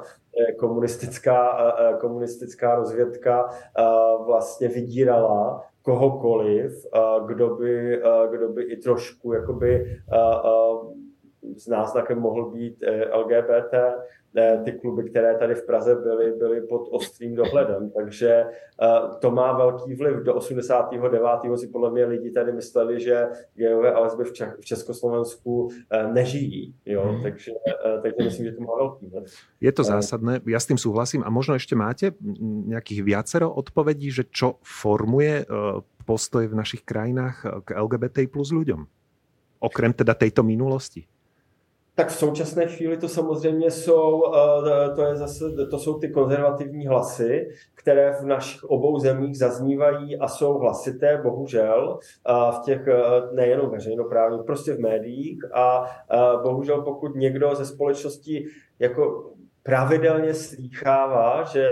Komunistická, 0.57 1.73
komunistická 2.01 2.75
rozvědka 2.75 3.49
vlastně 4.25 4.67
vydírala 4.67 5.63
kohokoliv, 5.83 6.71
kdo 7.27 7.55
by, 7.55 8.01
kdo 8.31 8.49
by 8.49 8.63
i 8.63 8.77
trošku 8.77 9.33
jakoby 9.33 9.85
s 11.57 11.67
náznakem 11.67 12.19
mohl 12.19 12.51
být 12.51 12.83
LGBT 13.13 13.73
ty 14.63 14.71
kluby, 14.71 15.09
které 15.09 15.37
tady 15.37 15.55
v 15.55 15.65
Praze 15.65 15.95
byly, 15.95 16.31
byly 16.31 16.61
pod 16.61 16.87
ostrým 16.91 17.35
dohledem. 17.35 17.91
Takže 17.91 18.29
eh, 18.29 18.87
to 19.19 19.31
má 19.31 19.57
velký 19.57 19.95
vliv. 19.95 20.15
Do 20.15 20.33
89. 20.35 21.57
si 21.59 21.67
podle 21.67 21.91
mě 21.91 22.05
lidi 22.05 22.31
tady 22.31 22.51
mysleli, 22.51 22.99
že 23.01 23.27
gejové 23.55 23.93
a 23.93 23.99
lesby 23.99 24.23
v 24.59 24.65
Československu 24.65 25.69
eh, 25.91 26.07
nežijí. 26.07 26.75
Jo? 26.85 27.01
Hmm. 27.01 27.21
Takže, 27.23 27.51
eh, 27.67 28.01
takže 28.01 28.23
myslím, 28.23 28.45
že 28.45 28.51
to 28.51 28.61
má 28.61 28.75
velký 28.75 29.07
vliv. 29.07 29.23
Je 29.61 29.71
to 29.71 29.83
zásadné, 29.83 30.41
ja 30.43 30.59
s 30.59 30.67
tým 30.67 30.77
súhlasím. 30.77 31.21
A 31.23 31.29
možno 31.31 31.55
ešte 31.55 31.77
máte 31.77 32.11
nejakých 32.67 32.99
viacero 33.05 33.47
odpovedí, 33.47 34.11
že 34.11 34.27
čo 34.27 34.59
formuje 34.59 35.47
postoj 36.03 36.43
v 36.51 36.57
našich 36.57 36.83
krajinách 36.83 37.63
k 37.63 37.67
LGBT 37.79 38.27
plus 38.27 38.51
ľuďom? 38.51 38.83
Okrem 39.63 39.95
teda 39.95 40.11
tejto 40.19 40.43
minulosti. 40.43 41.07
Tak 41.95 42.07
v 42.07 42.15
současné 42.15 42.67
chvíli 42.67 42.97
to 42.97 43.07
samozřejmě 43.07 43.71
jsou, 43.71 44.23
eh, 44.35 44.95
to, 44.95 45.01
je 45.01 45.15
zase, 45.15 45.45
to 45.71 45.79
jsou 45.79 45.99
ty 45.99 46.09
konzervativní 46.09 46.87
hlasy, 46.87 47.49
které 47.75 48.11
v 48.21 48.25
našich 48.25 48.63
obou 48.63 48.99
zemích 48.99 49.37
zaznívají 49.37 50.19
a 50.19 50.27
jsou 50.27 50.53
hlasité, 50.57 51.21
bohužel, 51.23 51.99
eh, 52.29 52.51
v 52.51 52.65
těch 52.65 52.87
eh, 52.87 53.01
nejenom 53.33 53.69
veřejnoprávních, 53.69 54.45
prostě 54.45 54.73
v 54.73 54.79
médiích 54.79 55.39
a 55.53 55.85
bohužel 56.43 56.81
pokud 56.81 57.15
někdo 57.15 57.55
ze 57.55 57.65
společnosti 57.65 58.45
jako 58.79 59.31
pravidelně 59.63 60.33
slýchává, 60.33 61.43
že 61.43 61.71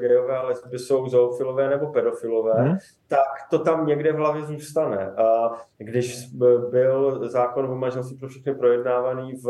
gejové 0.00 0.36
a 0.36 0.42
lesby 0.42 0.78
jsou 0.78 1.08
zoofilové 1.08 1.68
nebo 1.68 1.86
pedofilové, 1.86 2.62
hmm. 2.62 2.76
Tak 3.08 3.50
to 3.50 3.58
tam 3.58 3.86
někde 3.86 4.12
v 4.12 4.16
hlavě 4.16 4.42
zůstane. 4.42 5.10
A 5.10 5.50
když 5.78 6.26
byl 6.70 7.28
zákon 7.28 7.66
o 7.66 7.74
manželství 7.74 8.18
pro 8.18 8.28
všechny 8.28 8.54
projednávaný 8.54 9.32
v, 9.32 9.48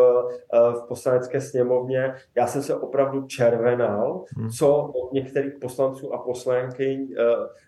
e, 0.54 0.72
v 0.72 0.88
poslanecké 0.88 1.40
sněmovně, 1.40 2.14
já 2.34 2.46
jsem 2.46 2.62
se 2.62 2.74
opravdu 2.74 3.26
červenal, 3.26 4.24
hmm. 4.36 4.48
co 4.48 4.76
od 4.76 5.12
některých 5.12 5.54
poslanců 5.60 6.14
a 6.14 6.18
poslankyň 6.18 7.00
e, 7.02 7.24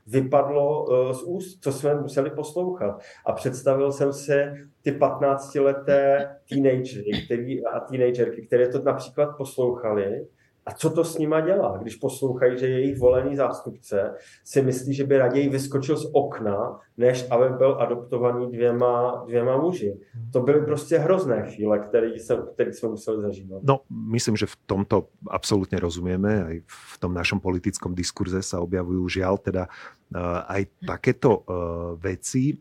vypadlo 0.06 0.86
z 1.12 1.22
úst, 1.22 1.62
co 1.62 1.72
jsme 1.72 1.94
museli 1.94 2.30
poslouchat. 2.30 3.00
A 3.26 3.32
představil 3.32 3.92
jsem 3.92 4.12
si 4.12 4.50
ty 4.82 4.92
15-leté 4.92 6.36
teenagery 6.48 7.10
který, 7.24 7.66
a 7.66 7.80
teenagerky, 7.80 8.46
které 8.46 8.68
to 8.68 8.82
například 8.82 9.36
poslouchali, 9.36 10.26
a 10.66 10.72
co 10.72 10.90
to 10.90 11.04
s 11.04 11.18
nima 11.18 11.40
dělá, 11.40 11.78
když 11.82 11.96
poslouchají, 11.96 12.58
že 12.58 12.66
jejich 12.68 12.98
volený 12.98 13.36
zástupce 13.36 14.14
si 14.44 14.62
myslí, 14.62 14.94
že 14.94 15.04
by 15.04 15.18
raději 15.18 15.48
vyskočil 15.48 15.96
z 15.96 16.10
okna, 16.12 16.80
než 16.96 17.26
aby 17.30 17.48
byl 17.56 17.76
adoptovaný 17.80 18.52
dvěma, 18.52 19.24
dvěma 19.26 19.56
muži. 19.56 20.00
To 20.32 20.40
byly 20.40 20.64
prostě 20.64 20.98
hrozné 20.98 21.50
chvíle, 21.50 21.78
které 21.78 22.06
jsme, 22.06 22.36
které 22.54 22.72
jsme 22.72 22.88
museli 22.88 23.22
zažívat. 23.22 23.62
No, 23.62 23.80
myslím, 23.90 24.36
že 24.36 24.46
v 24.46 24.56
tomto 24.66 25.08
absolútne 25.28 25.80
rozumieme. 25.80 26.32
Aj 26.44 26.56
v 26.66 26.96
tom 27.00 27.16
našom 27.16 27.40
politickom 27.40 27.96
diskurze 27.96 28.42
sa 28.44 28.60
objavujú 28.60 29.08
žiaľ 29.08 29.40
teda 29.40 29.64
uh, 29.66 30.44
aj 30.46 30.62
takéto 30.86 31.40
uh, 31.40 31.96
veci. 31.96 32.60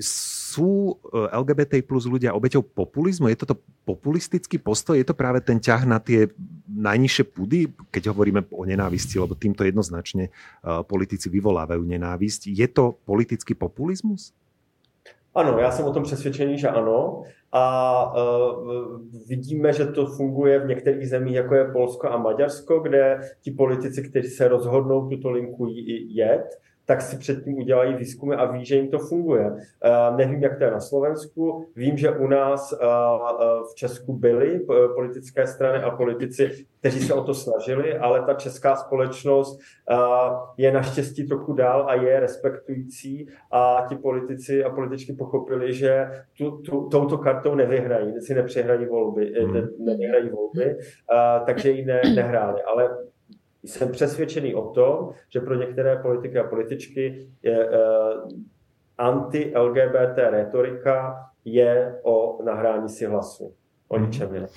Sú 0.00 0.96
e, 1.12 1.28
LGBT 1.28 1.84
plus 1.84 2.08
ľudia 2.08 2.32
obeťou 2.32 2.64
populizmu? 2.64 3.28
Je 3.28 3.36
toto 3.36 3.60
populistický 3.84 4.56
postoj? 4.56 4.96
Je 4.96 5.04
to 5.04 5.12
práve 5.12 5.44
ten 5.44 5.60
ťah 5.60 5.84
na 5.84 6.00
tie 6.00 6.32
najnižšie 6.68 7.24
pudy, 7.28 7.68
keď 7.92 8.10
hovoríme 8.10 8.48
o 8.48 8.64
nenávisti, 8.64 9.20
lebo 9.20 9.36
týmto 9.36 9.62
jednoznačne 9.62 10.32
politici 10.88 11.28
vyvolávajú 11.28 11.84
nenávisť. 11.84 12.48
Je 12.48 12.66
to 12.66 12.96
politický 13.04 13.52
populizmus? 13.52 14.32
Ano, 15.34 15.58
já 15.58 15.70
jsem 15.70 15.84
o 15.84 15.92
tom 15.92 16.02
přesvědčený, 16.02 16.58
že 16.58 16.68
ano. 16.68 17.22
A 17.52 18.14
uh, 18.16 19.00
vidíme, 19.28 19.72
že 19.72 19.86
to 19.86 20.06
funguje 20.06 20.58
v 20.58 20.66
některých 20.66 21.08
zemích, 21.08 21.34
jako 21.34 21.54
je 21.54 21.72
Polsko 21.72 22.08
a 22.08 22.16
Maďarsko, 22.16 22.80
kde 22.80 23.20
ti 23.40 23.50
politici, 23.50 24.02
kteří 24.02 24.28
se 24.28 24.48
rozhodnou 24.48 25.08
tuto 25.08 25.30
linku 25.30 25.66
jet, 26.08 26.60
tak 26.86 27.02
si 27.02 27.18
předtím 27.18 27.58
udělají 27.58 27.94
výzkumy 27.94 28.34
a 28.34 28.44
ví, 28.44 28.64
že 28.64 28.76
jim 28.76 28.88
to 28.88 28.98
funguje. 28.98 29.50
Uh, 29.50 30.16
nevím, 30.16 30.42
jak 30.42 30.58
to 30.58 30.64
je 30.64 30.70
na 30.70 30.80
Slovensku, 30.80 31.66
vím, 31.76 31.96
že 31.96 32.10
u 32.10 32.26
nás 32.26 32.72
uh, 32.72 32.78
v 33.72 33.74
Česku 33.74 34.12
byly 34.12 34.60
politické 34.94 35.46
strany 35.46 35.84
a 35.84 35.90
politici, 35.90 36.66
kteří 36.80 37.00
se 37.00 37.14
o 37.14 37.24
to 37.24 37.34
snažili, 37.34 37.98
ale 37.98 38.22
ta 38.22 38.34
česká 38.34 38.76
společnost 38.76 39.60
je 40.56 40.72
naštěstí 40.72 41.28
trochu 41.28 41.52
dál 41.52 41.86
a 41.88 41.94
je 41.94 42.20
respektující 42.20 43.28
a 43.50 43.86
ti 43.88 43.96
politici 43.96 44.64
a 44.64 44.70
političky 44.70 45.12
pochopili, 45.12 45.74
že 45.74 46.08
tu, 46.38 46.50
tu, 46.50 46.88
touto 46.88 47.18
kartou 47.18 47.54
nevyhrají, 47.54 48.20
si 48.20 48.34
nepřehrají 48.34 48.86
volby, 48.86 49.32
hmm. 49.40 49.68
nevyhrají 49.78 50.30
volby, 50.30 50.76
takže 51.46 51.70
ji 51.70 51.84
ne, 51.84 52.00
nehráli. 52.14 52.62
Ale 52.62 52.90
jsem 53.64 53.92
přesvědčený 53.92 54.54
o 54.54 54.70
tom, 54.70 55.10
že 55.28 55.40
pro 55.40 55.54
některé 55.54 55.96
politiky 55.96 56.38
a 56.38 56.44
političky 56.44 57.28
je, 57.42 57.68
uh, 57.68 58.28
anti-LGBT 58.98 60.18
retorika 60.30 61.26
je 61.44 62.00
o 62.02 62.42
nahrání 62.44 62.88
si 62.88 63.06
hlasu. 63.06 63.54
O 63.88 63.98
mhm. 63.98 64.06
ničem 64.06 64.34
jiném. 64.34 64.48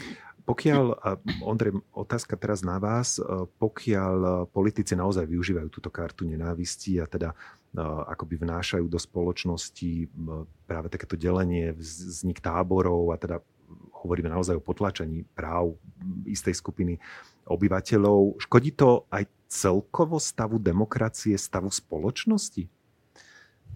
Pokiaľ, 0.47 0.95
Ondrej, 1.43 1.75
otázka 1.91 2.39
teraz 2.39 2.63
na 2.63 2.79
vás, 2.79 3.19
pokiaľ 3.59 4.47
politici 4.47 4.95
naozaj 4.95 5.27
využívajú 5.27 5.67
túto 5.67 5.91
kartu 5.91 6.23
nenávisti 6.23 7.03
a 7.03 7.05
teda 7.05 7.35
akoby 8.07 8.39
vnášajú 8.39 8.87
do 8.87 8.95
spoločnosti 8.95 10.07
práve 10.63 10.87
takéto 10.87 11.19
delenie, 11.19 11.75
vznik 11.75 12.39
táborov 12.39 13.11
a 13.11 13.19
teda 13.19 13.43
hovoríme 14.07 14.31
naozaj 14.31 14.55
o 14.55 14.63
potlačení 14.63 15.27
práv 15.35 15.75
istej 16.23 16.55
skupiny 16.55 16.95
obyvateľov. 17.43 18.39
Škodí 18.39 18.71
to 18.71 19.03
aj 19.11 19.27
celkovo 19.51 20.17
stavu 20.17 20.55
demokracie, 20.57 21.35
stavu 21.35 21.67
spoločnosti? 21.67 22.71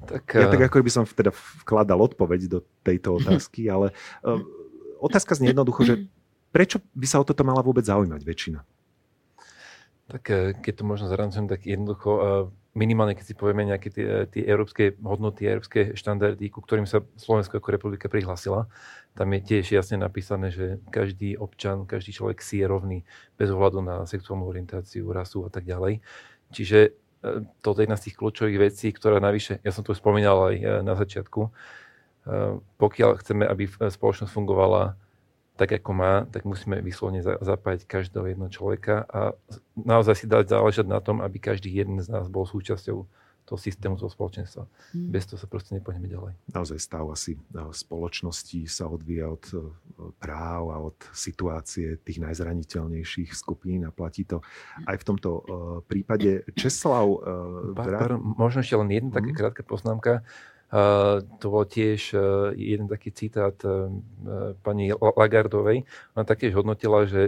Tak, 0.02 0.24
ja 0.34 0.50
tak 0.50 0.72
ako 0.72 0.82
by 0.82 0.92
som 0.92 1.04
teda 1.06 1.30
vkladal 1.62 2.00
odpoveď 2.02 2.50
do 2.50 2.60
tejto 2.82 3.22
otázky, 3.22 3.70
ale 3.70 3.94
uh, 4.26 4.42
otázka 4.98 5.38
znie 5.38 5.54
jednoducho, 5.54 5.86
že 5.86 5.96
prečo 6.50 6.82
by 6.98 7.06
sa 7.06 7.22
o 7.22 7.28
toto 7.28 7.46
mala 7.46 7.62
vôbec 7.62 7.86
zaujímať 7.86 8.22
väčšina? 8.26 8.60
Tak 10.12 10.24
e, 10.28 10.58
keď 10.60 10.74
to 10.82 10.84
možno 10.84 11.08
zarancujem, 11.08 11.48
tak 11.48 11.64
jednoducho 11.64 12.12
minimálne 12.72 13.20
keď 13.20 13.26
si 13.28 13.36
povieme 13.36 13.68
nejaké 13.68 13.92
tie, 13.92 14.08
tie 14.32 14.44
európske 14.48 14.96
hodnoty, 15.04 15.44
európske 15.44 15.92
štandardy, 15.92 16.48
ku 16.48 16.64
ktorým 16.64 16.88
sa 16.88 17.04
Slovensko 17.20 17.60
ako 17.60 17.70
republika 17.72 18.08
prihlásila, 18.08 18.72
tam 19.12 19.28
je 19.36 19.44
tiež 19.44 19.76
jasne 19.76 20.00
napísané, 20.00 20.56
že 20.56 20.80
každý 20.88 21.36
občan, 21.36 21.84
každý 21.84 22.16
človek 22.16 22.40
si 22.40 22.64
je 22.64 22.66
rovný 22.68 22.98
bez 23.36 23.52
ohľadu 23.52 23.84
na 23.84 23.96
sexuálnu 24.08 24.48
orientáciu, 24.48 25.12
rasu 25.12 25.44
a 25.44 25.52
tak 25.52 25.68
ďalej. 25.68 26.00
Čiže 26.56 26.80
e, 26.88 26.92
toto 27.60 27.84
je 27.84 27.92
jedna 27.92 28.00
z 28.00 28.06
tých 28.08 28.16
kľúčových 28.16 28.72
vecí, 28.72 28.88
ktorá 28.96 29.20
navyše, 29.20 29.60
ja 29.68 29.72
som 29.76 29.84
to 29.84 29.92
spomínal 29.92 30.48
aj 30.48 30.56
e, 30.56 30.64
na 30.80 30.96
začiatku, 30.96 31.42
e, 31.44 31.50
pokiaľ 32.80 33.20
chceme, 33.20 33.44
aby 33.44 33.68
spoločnosť 33.68 34.32
fungovala 34.32 34.96
tak, 35.62 35.78
ako 35.78 35.92
má, 35.94 36.26
tak 36.34 36.42
musíme 36.42 36.82
vyslovne 36.82 37.22
zapájať 37.22 37.86
každého 37.86 38.34
jedného 38.34 38.50
človeka 38.50 39.06
a 39.06 39.38
naozaj 39.78 40.18
si 40.18 40.26
dať 40.26 40.58
záležať 40.58 40.90
na 40.90 40.98
tom, 40.98 41.22
aby 41.22 41.38
každý 41.38 41.70
jeden 41.70 42.02
z 42.02 42.10
nás 42.10 42.26
bol 42.26 42.50
súčasťou 42.50 43.06
toho 43.46 43.60
systému, 43.62 43.94
toho 43.94 44.10
spoločenstva. 44.10 44.66
Hmm. 44.66 45.14
Bez 45.14 45.30
toho 45.30 45.38
sa 45.38 45.46
proste 45.46 45.78
nepohneme 45.78 46.10
ďalej. 46.10 46.34
Naozaj 46.50 46.78
stav 46.82 47.06
asi 47.14 47.38
spoločnosti 47.54 48.66
sa 48.66 48.90
odvíja 48.90 49.30
od 49.30 49.44
e, 49.54 49.70
práv 50.18 50.74
a 50.74 50.78
od 50.82 50.98
situácie 51.14 52.02
tých 52.02 52.26
najzraniteľnejších 52.26 53.30
skupín 53.38 53.86
a 53.86 53.94
platí 53.94 54.26
to 54.26 54.42
aj 54.90 54.98
v 54.98 55.04
tomto 55.06 55.30
e, 55.30 55.42
prípade. 55.86 56.48
Česlav... 56.58 57.06
E, 57.06 57.78
Vra... 57.78 58.18
Možno 58.18 58.66
ešte 58.66 58.82
len 58.82 58.90
jedna 58.90 59.14
hmm. 59.14 59.18
taká 59.22 59.32
krátka 59.36 59.62
poznámka. 59.62 60.14
To 60.72 61.46
bol 61.52 61.68
tiež 61.68 62.16
jeden 62.56 62.88
taký 62.88 63.12
citát 63.12 63.60
pani 64.64 64.96
Lagardovej. 64.96 65.84
Ona 66.16 66.24
taktiež 66.24 66.56
hodnotila, 66.56 67.04
že 67.04 67.28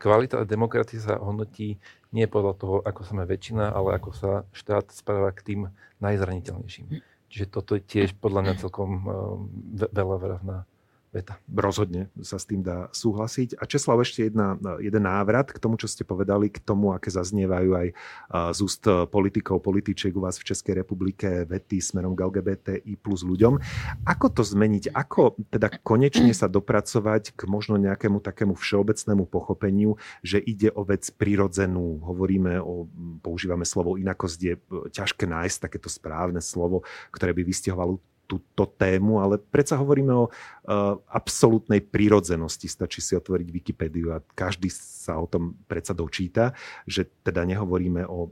kvalita 0.00 0.48
demokracie 0.48 0.96
sa 1.04 1.20
hodnotí 1.20 1.76
nie 2.16 2.24
podľa 2.24 2.54
toho, 2.56 2.76
ako 2.80 3.04
sa 3.04 3.12
má 3.12 3.28
väčšina, 3.28 3.76
ale 3.76 4.00
ako 4.00 4.10
sa 4.16 4.30
štát 4.56 4.88
správa 4.88 5.36
k 5.36 5.52
tým 5.52 5.60
najzraniteľnejším. 6.00 7.04
Čiže 7.28 7.46
toto 7.52 7.76
je 7.76 7.84
tiež 7.84 8.16
podľa 8.16 8.40
mňa 8.42 8.54
celkom 8.56 8.90
veľa 9.92 10.16
vravná 10.16 10.64
veta. 11.10 11.42
Rozhodne 11.50 12.06
sa 12.22 12.38
s 12.38 12.46
tým 12.46 12.62
dá 12.62 12.86
súhlasiť. 12.94 13.58
A 13.58 13.66
Česlav, 13.66 13.98
ešte 13.98 14.30
jedna, 14.30 14.54
jeden 14.78 15.02
návrat 15.02 15.50
k 15.50 15.58
tomu, 15.58 15.74
čo 15.74 15.90
ste 15.90 16.06
povedali, 16.06 16.50
k 16.54 16.62
tomu, 16.62 16.94
aké 16.94 17.10
zaznievajú 17.10 17.70
aj 17.74 17.88
z 18.54 18.58
úst 18.62 18.86
politikov, 19.10 19.58
političiek 19.66 20.14
u 20.14 20.22
vás 20.22 20.38
v 20.38 20.46
Českej 20.54 20.86
republike 20.86 21.44
vety 21.50 21.82
smerom 21.82 22.14
k 22.14 22.30
LGBTI 22.30 22.94
plus 23.02 23.26
ľuďom. 23.26 23.58
Ako 24.06 24.30
to 24.30 24.46
zmeniť? 24.46 24.94
Ako 24.94 25.34
teda 25.50 25.70
konečne 25.82 26.30
sa 26.30 26.46
dopracovať 26.46 27.34
k 27.34 27.40
možno 27.50 27.74
nejakému 27.74 28.22
takému 28.22 28.54
všeobecnému 28.54 29.26
pochopeniu, 29.26 29.98
že 30.22 30.38
ide 30.38 30.70
o 30.70 30.86
vec 30.86 31.10
prirodzenú. 31.10 32.06
Hovoríme 32.06 32.62
o, 32.62 32.86
používame 33.18 33.66
slovo 33.66 33.98
inakosť, 33.98 34.38
je 34.38 34.54
ťažké 34.94 35.26
nájsť 35.26 35.58
takéto 35.58 35.90
správne 35.90 36.38
slovo, 36.38 36.86
ktoré 37.10 37.34
by 37.34 37.42
vystihovalo 37.42 37.98
túto 38.30 38.70
tému, 38.78 39.18
ale 39.18 39.42
predsa 39.42 39.74
hovoríme 39.74 40.14
o 40.14 40.30
uh, 40.30 40.94
absolútnej 41.10 41.82
prírodzenosti. 41.82 42.70
Stačí 42.70 43.02
si 43.02 43.18
otvoriť 43.18 43.48
Wikipédiu 43.50 44.14
a 44.14 44.22
každý 44.38 44.70
sa 44.70 45.18
o 45.18 45.26
tom 45.26 45.58
predsa 45.66 45.90
dočíta, 45.90 46.54
že 46.86 47.10
teda 47.26 47.42
nehovoríme 47.42 48.06
o 48.06 48.30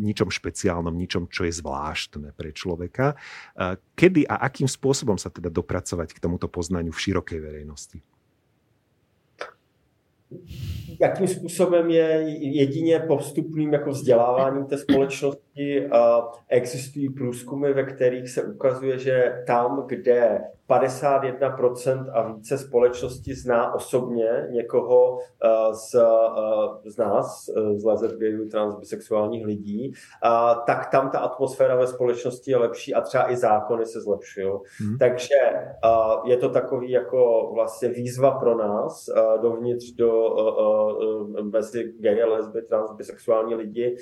ničom 0.00 0.32
špeciálnom, 0.32 0.96
ničom, 0.96 1.28
čo 1.28 1.44
je 1.44 1.52
zvláštne 1.52 2.32
pre 2.32 2.56
človeka. 2.56 3.20
Uh, 3.52 3.76
kedy 3.92 4.24
a 4.24 4.40
akým 4.48 4.64
spôsobom 4.64 5.20
sa 5.20 5.28
teda 5.28 5.52
dopracovať 5.52 6.16
k 6.16 6.22
tomuto 6.24 6.48
poznaniu 6.48 6.96
v 6.96 7.02
širokej 7.04 7.38
verejnosti? 7.44 8.00
Jakým 11.00 11.28
způsobem 11.28 11.90
je 11.90 12.24
jedině 12.38 12.98
postupným 12.98 13.72
jako 13.72 13.90
vzděláváním 13.90 14.66
té 14.66 14.78
společnosti. 14.78 15.88
Existují 16.48 17.08
průzkumy, 17.08 17.72
ve 17.72 17.82
kterých 17.82 18.28
se 18.28 18.42
ukazuje, 18.42 18.98
že 18.98 19.42
tam, 19.46 19.84
kde 19.86 20.40
51% 20.70 22.10
a 22.14 22.32
více 22.32 22.58
společnosti 22.58 23.34
zná 23.34 23.74
osobně 23.74 24.48
někoho 24.50 25.18
eh, 25.44 25.74
z, 25.74 25.94
eh, 25.94 26.90
z 26.90 26.96
nás, 26.96 27.50
eh, 27.56 27.78
z 27.78 27.84
lesbijů, 27.84 28.48
trans, 28.48 28.74
bisexuálních 28.74 29.46
lidí, 29.46 29.92
tak 30.66 30.90
tam 30.90 31.10
ta 31.10 31.18
atmosféra 31.18 31.76
ve 31.76 31.86
společnosti 31.86 32.50
je 32.50 32.56
lepší 32.56 32.94
a 32.94 33.00
třeba 33.00 33.32
i 33.32 33.36
zákony 33.36 33.86
se 33.86 34.00
zlepšují. 34.00 34.52
Hmm. 34.80 34.98
Takže 34.98 35.34
je 36.24 36.36
to 36.36 36.48
takový 36.48 36.90
jako 36.90 37.50
vlastně 37.54 37.88
výzva 37.88 38.30
pro 38.30 38.56
nás 38.56 39.10
dovnitř 39.42 39.90
do 39.90 40.34
mezi 41.42 41.92
gay, 42.00 42.24
lesby, 42.24 42.62
trans, 42.62 42.92
bisexuální 42.96 43.54
lidi, 43.54 43.96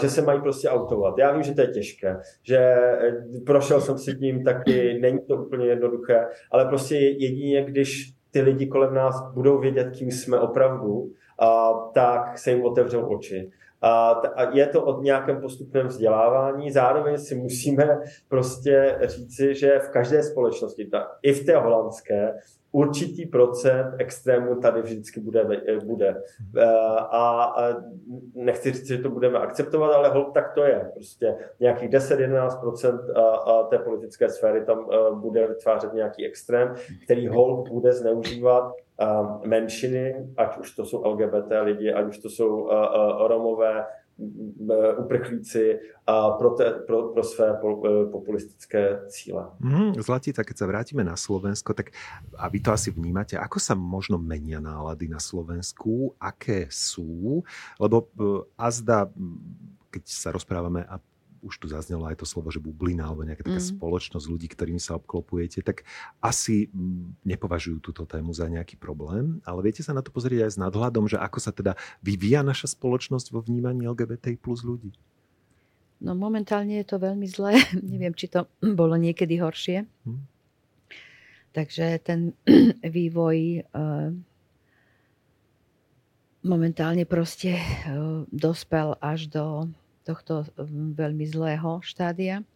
že 0.00 0.10
se 0.10 0.22
mají 0.22 0.40
prostě 0.40 0.68
autovat. 0.68 1.18
Já 1.18 1.32
vím, 1.32 1.42
že 1.42 1.54
to 1.54 1.60
je 1.60 1.66
těžké, 1.66 2.16
že 2.42 2.76
prošel 3.46 3.80
jsem 3.80 3.98
si 3.98 4.14
tím 4.14 4.44
taky, 4.44 4.98
není 5.00 5.18
to 5.28 5.36
úplně 5.36 5.66
jednoduché 5.66 6.16
ale 6.50 6.64
prostě 6.64 6.96
jedině, 6.96 7.64
když 7.64 8.12
ty 8.30 8.40
lidi 8.40 8.66
kolem 8.66 8.94
nás 8.94 9.32
budou 9.34 9.58
vědět, 9.58 9.96
kým 9.98 10.10
jsme 10.10 10.40
opravdu, 10.40 11.10
tak 11.94 12.38
se 12.38 12.50
jim 12.50 12.64
otevřou 12.64 13.06
oči. 13.06 13.50
A, 13.82 14.20
je 14.52 14.66
to 14.66 14.84
o 14.84 15.02
nějakém 15.02 15.40
postupném 15.40 15.86
vzdělávání. 15.86 16.70
Zároveň 16.70 17.18
si 17.18 17.34
musíme 17.34 17.98
prostě 18.28 18.98
říci, 19.02 19.54
že 19.54 19.78
v 19.78 19.88
každé 19.88 20.22
společnosti, 20.22 20.90
i 21.22 21.32
v 21.32 21.46
té 21.46 21.56
holandské, 21.56 22.32
určitý 22.76 23.26
procent 23.26 23.94
extrému 23.98 24.60
tady 24.60 24.82
vždycky 24.82 25.20
bude. 25.20 25.46
bude. 25.84 26.22
Eh, 26.56 26.64
a 27.10 27.54
nechci 28.34 28.72
říct, 28.72 28.86
že 28.86 28.98
to 28.98 29.10
budeme 29.10 29.38
akceptovat, 29.38 29.92
ale 29.92 30.08
hold, 30.08 30.34
tak 30.34 30.52
to 30.54 30.64
je. 30.64 30.90
Prostě 30.94 31.36
nějakých 31.60 31.90
10-11% 31.90 32.98
té 33.68 33.78
politické 33.78 34.28
sféry 34.28 34.64
tam 34.64 34.88
eh, 34.92 34.96
bude 35.14 35.46
vytvářet 35.46 35.92
nějaký 35.92 36.26
extrém, 36.26 36.74
který 37.04 37.28
hold 37.28 37.68
bude 37.68 37.92
zneužívat 37.92 38.72
menšiny, 39.44 40.26
ať 40.36 40.58
už 40.58 40.76
to 40.76 40.84
jsou 40.84 41.04
LGBT 41.04 41.52
lidi, 41.62 41.92
ať 41.92 42.06
už 42.06 42.18
to 42.18 42.28
jsou 42.28 42.68
Romové, 43.28 43.84
uprchlíci 44.98 45.76
a 46.06 46.30
pro, 46.30 46.50
te, 46.50 46.70
pro, 46.86 47.12
pro 47.12 47.24
své 47.24 47.54
populistické 48.12 49.00
cíle. 49.08 49.44
Mm, 49.60 49.92
Zlatica, 50.00 50.44
keď 50.44 50.56
sa 50.56 50.66
vrátime 50.66 51.04
na 51.04 51.20
Slovensko, 51.20 51.76
tak 51.76 51.92
a 52.38 52.48
vy 52.48 52.64
to 52.64 52.72
asi 52.72 52.88
vnímate, 52.88 53.36
ako 53.36 53.60
sa 53.60 53.76
možno 53.76 54.16
menia 54.16 54.56
nálady 54.56 55.08
na 55.08 55.20
Slovensku, 55.20 56.16
aké 56.16 56.64
sú, 56.72 57.44
lebo 57.76 58.08
azda, 58.56 59.12
keď 59.92 60.02
sa 60.08 60.32
rozprávame 60.32 60.88
a 60.88 60.96
už 61.42 61.54
tu 61.60 61.66
zaznelo 61.68 62.06
aj 62.08 62.20
to 62.22 62.26
slovo, 62.28 62.48
že 62.52 62.62
bublina 62.62 63.08
alebo 63.08 63.26
nejaká 63.26 63.44
taká 63.44 63.62
mm. 63.62 63.72
spoločnosť 63.76 64.26
ľudí, 64.28 64.46
ktorými 64.50 64.80
sa 64.80 64.96
obklopujete, 64.96 65.64
tak 65.64 65.86
asi 66.20 66.68
mm, 66.70 67.24
nepovažujú 67.26 67.78
túto 67.80 68.08
tému 68.08 68.32
za 68.32 68.48
nejaký 68.48 68.76
problém, 68.76 69.40
ale 69.44 69.66
viete 69.66 69.84
sa 69.84 69.96
na 69.96 70.00
to 70.00 70.12
pozrieť 70.12 70.48
aj 70.48 70.52
s 70.56 70.58
nadhľadom, 70.60 71.10
že 71.10 71.20
ako 71.20 71.38
sa 71.40 71.52
teda 71.52 71.74
vyvíja 72.00 72.40
naša 72.46 72.72
spoločnosť 72.72 73.32
vo 73.32 73.40
vnímaní 73.44 73.88
LGBT 73.88 74.36
plus 74.40 74.62
ľudí? 74.64 74.94
No 75.96 76.12
momentálne 76.12 76.76
je 76.76 76.86
to 76.86 77.00
veľmi 77.00 77.24
zlé. 77.24 77.56
Neviem, 77.92 78.12
či 78.12 78.28
to 78.28 78.48
bolo 78.80 78.96
niekedy 78.96 79.40
horšie. 79.40 79.88
Mm. 80.04 80.22
Takže 81.56 81.86
ten 82.04 82.36
vývoj 82.96 83.64
uh, 83.72 84.12
momentálne 86.44 87.08
proste 87.08 87.56
uh, 87.56 88.28
dospel 88.28 89.00
až 89.00 89.32
do 89.32 89.44
tohto 90.06 90.46
mm, 90.54 90.94
veľmi 90.94 91.26
zlého 91.26 91.82
štádia. 91.82 92.46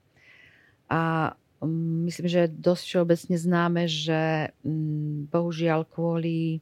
A 0.86 1.34
mm, 1.58 2.06
myslím, 2.06 2.26
že 2.30 2.40
je 2.46 2.54
dosť 2.54 2.82
všeobecne 2.86 3.36
známe, 3.36 3.82
že 3.90 4.54
mm, 4.62 5.34
bohužiaľ 5.34 5.90
kvôli 5.90 6.56
e, 6.56 6.58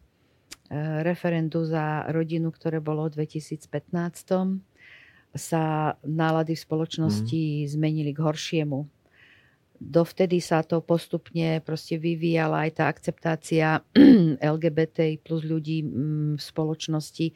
referendu 1.05 1.69
za 1.69 2.09
rodinu, 2.09 2.49
ktoré 2.49 2.81
bolo 2.81 3.13
v 3.13 3.29
2015, 3.29 3.69
sa 5.37 5.93
nálady 6.03 6.57
v 6.57 6.65
spoločnosti 6.65 7.43
mm. 7.63 7.69
zmenili 7.69 8.17
k 8.17 8.25
horšiemu 8.25 8.89
dovtedy 9.79 10.43
sa 10.43 10.67
to 10.67 10.83
postupne 10.83 11.63
proste 11.63 11.97
vyvíjala 11.97 12.67
aj 12.67 12.71
tá 12.83 12.85
akceptácia 12.91 13.83
LGBT 14.55 15.23
plus 15.23 15.47
ľudí 15.47 15.87
mm, 15.87 16.39
v 16.39 16.43
spoločnosti 16.43 17.27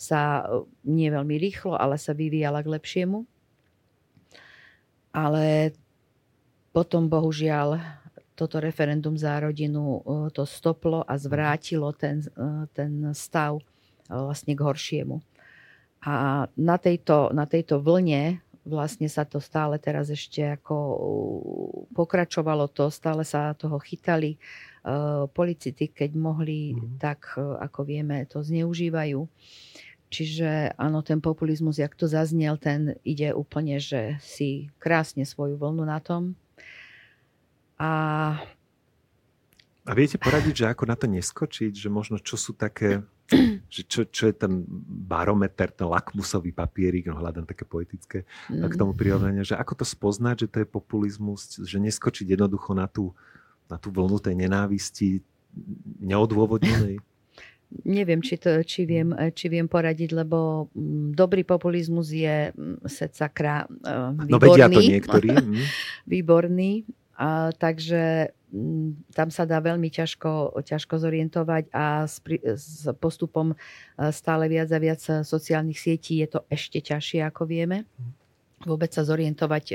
sa 0.00 0.20
e, 0.40 0.64
nie 0.88 1.12
veľmi 1.12 1.36
rýchlo, 1.36 1.76
ale 1.76 2.00
sa 2.00 2.16
vyvíjala 2.16 2.64
k 2.64 2.72
lepšiemu. 2.72 3.18
Ale 5.12 5.76
potom 6.72 7.12
bohužiaľ 7.12 7.76
toto 8.32 8.56
referendum 8.56 9.20
za 9.20 9.36
rodinu 9.36 10.00
e, 10.00 10.32
to 10.32 10.48
stoplo 10.48 11.04
a 11.04 11.20
zvrátilo 11.20 11.92
ten, 11.92 12.24
e, 12.24 12.64
ten 12.72 13.12
stav 13.12 13.60
vlastne 14.10 14.58
k 14.58 14.64
horšiemu. 14.64 15.22
A 16.00 16.48
na 16.56 16.76
tejto, 16.80 17.28
na 17.36 17.44
tejto 17.44 17.84
vlne 17.84 18.40
vlastne 18.64 19.08
sa 19.08 19.24
to 19.24 19.40
stále 19.40 19.80
teraz 19.80 20.12
ešte 20.12 20.60
ako 20.60 20.76
pokračovalo 21.96 22.68
to, 22.68 22.92
stále 22.92 23.24
sa 23.24 23.56
toho 23.56 23.80
chytali 23.80 24.36
uh, 24.84 25.24
policity, 25.32 25.88
keď 25.88 26.10
mohli, 26.16 26.76
mm. 26.76 27.00
tak 27.00 27.40
uh, 27.40 27.56
ako 27.60 27.88
vieme, 27.88 28.28
to 28.28 28.44
zneužívajú. 28.44 29.24
Čiže 30.10 30.74
áno, 30.74 31.06
ten 31.06 31.22
populizmus, 31.22 31.78
jak 31.78 31.94
to 31.94 32.10
zaznel, 32.10 32.58
ten 32.58 32.98
ide 33.06 33.30
úplne, 33.30 33.78
že 33.78 34.18
si 34.18 34.68
krásne 34.82 35.22
svoju 35.22 35.54
vlnu 35.54 35.86
na 35.86 36.02
tom. 36.02 36.34
A 37.78 37.90
a 39.88 39.96
viete 39.96 40.20
poradiť, 40.20 40.54
že 40.54 40.70
ako 40.70 40.84
na 40.86 40.94
to 40.94 41.08
neskočiť? 41.08 41.72
Že 41.72 41.88
možno 41.88 42.16
čo 42.20 42.36
sú 42.36 42.52
také 42.52 43.00
že 43.74 43.82
čo, 43.86 44.02
čo 44.06 44.26
je 44.30 44.34
ten 44.34 44.66
barometer, 45.06 45.70
ten 45.70 45.86
lakmusový 45.86 46.50
papierik, 46.50 47.06
no 47.06 47.18
hľadám 47.18 47.46
také 47.46 47.62
poetické 47.62 48.18
mm. 48.50 48.66
k 48.66 48.74
tomu 48.74 48.92
prirovnanie, 48.92 49.46
že 49.46 49.54
ako 49.54 49.82
to 49.82 49.86
spoznať, 49.86 50.46
že 50.46 50.48
to 50.50 50.56
je 50.62 50.68
populizmus, 50.68 51.62
že 51.62 51.78
neskočiť 51.78 52.26
jednoducho 52.34 52.74
na 52.74 52.90
tú, 52.90 53.14
na 53.70 53.78
tú 53.78 53.94
vlnu 53.94 54.18
tej 54.18 54.34
nenávisti 54.34 55.08
neodôvodnenej? 56.02 56.98
Neviem, 57.86 58.18
či, 58.18 58.34
to, 58.34 58.66
či, 58.66 58.82
viem, 58.82 59.14
či 59.30 59.46
viem 59.46 59.70
poradiť, 59.70 60.10
lebo 60.10 60.66
mm, 60.74 61.14
dobrý 61.14 61.46
populizmus 61.46 62.10
je 62.10 62.50
mm, 62.50 62.82
seca 62.90 63.30
krá, 63.30 63.56
výborný. 63.70 64.26
No 64.26 64.42
vedia 64.42 64.66
to 64.66 64.82
niektorí. 64.82 65.30
Mm. 65.30 65.62
výborný. 66.18 66.82
A, 67.14 67.54
takže 67.54 68.32
Mm, 68.32 68.39
tam 69.14 69.28
sa 69.30 69.46
dá 69.46 69.62
veľmi 69.62 69.88
ťažko, 69.94 70.58
ťažko 70.66 70.94
zorientovať 70.98 71.70
a 71.70 72.02
s, 72.02 72.18
s 72.42 72.90
postupom 72.98 73.54
e, 73.54 73.56
stále 74.10 74.50
viac 74.50 74.66
a 74.74 74.78
viac 74.82 75.00
sociálnych 75.22 75.78
sietí 75.78 76.18
je 76.18 76.34
to 76.34 76.40
ešte 76.50 76.82
ťažšie, 76.82 77.22
ako 77.22 77.46
vieme. 77.46 77.86
Vôbec 78.66 78.90
sa 78.90 79.06
zorientovať 79.06 79.64
e, 79.70 79.74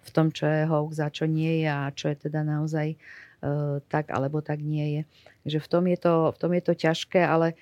v 0.00 0.10
tom, 0.16 0.32
čo 0.32 0.48
je 0.48 0.64
hoax 0.64 0.92
a 1.04 1.12
čo 1.12 1.28
nie 1.28 1.64
je 1.64 1.68
a 1.68 1.92
čo 1.92 2.08
je 2.08 2.16
teda 2.28 2.40
naozaj 2.40 2.96
e, 2.96 2.98
tak 3.84 4.08
alebo 4.08 4.40
tak 4.40 4.64
nie 4.64 5.00
je. 5.00 5.02
Takže 5.44 5.58
v 5.60 5.68
tom 5.68 5.84
je 5.84 5.98
to, 6.00 6.14
v 6.32 6.38
tom 6.40 6.52
je 6.56 6.62
to 6.64 6.72
ťažké, 6.72 7.20
ale 7.20 7.52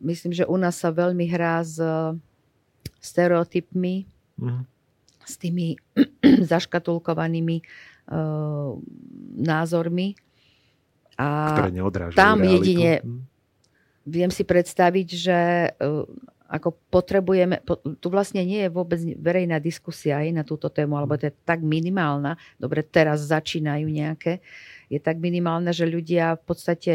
myslím, 0.00 0.32
že 0.34 0.48
u 0.48 0.56
nás 0.56 0.74
sa 0.74 0.90
veľmi 0.90 1.30
hrá 1.30 1.62
s 1.62 1.78
stereotypmi, 2.98 4.08
mm. 4.40 4.62
s 5.22 5.34
tými 5.36 5.78
zaškatulkovanými 6.50 7.62
názormi. 9.34 10.14
A 11.14 11.26
Ktoré 11.54 11.70
tam 12.12 12.42
realitu. 12.42 12.54
jedine 12.58 12.92
hm. 13.00 13.20
viem 14.04 14.30
si 14.34 14.42
predstaviť, 14.42 15.08
že 15.14 15.38
eh, 15.70 16.04
ako 16.44 16.76
potrebujeme, 16.92 17.64
tu 17.98 18.08
vlastne 18.12 18.44
nie 18.44 18.68
je 18.68 18.70
vôbec 18.70 19.00
verejná 19.18 19.58
diskusia 19.58 20.22
aj 20.22 20.28
na 20.30 20.44
túto 20.44 20.68
tému, 20.70 20.94
alebo 20.94 21.16
to 21.18 21.32
je 21.32 21.34
tak 21.42 21.64
minimálna, 21.64 22.36
dobre, 22.60 22.84
teraz 22.84 23.26
začínajú 23.26 23.88
nejaké, 23.88 24.44
je 24.92 25.00
tak 25.00 25.18
minimálna, 25.18 25.72
že 25.72 25.88
ľudia 25.88 26.36
v 26.38 26.42
podstate 26.44 26.92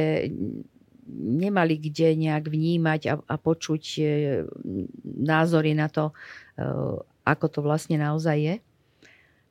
nemali 1.10 1.82
kde 1.82 2.14
nejak 2.30 2.46
vnímať 2.46 3.02
a, 3.10 3.14
a 3.18 3.36
počuť 3.36 3.84
eh, 4.00 4.46
názory 5.04 5.74
na 5.74 5.88
to, 5.90 6.14
ako 7.24 7.46
to 7.48 7.60
vlastne 7.64 7.96
naozaj 7.96 8.36
je. 8.36 8.56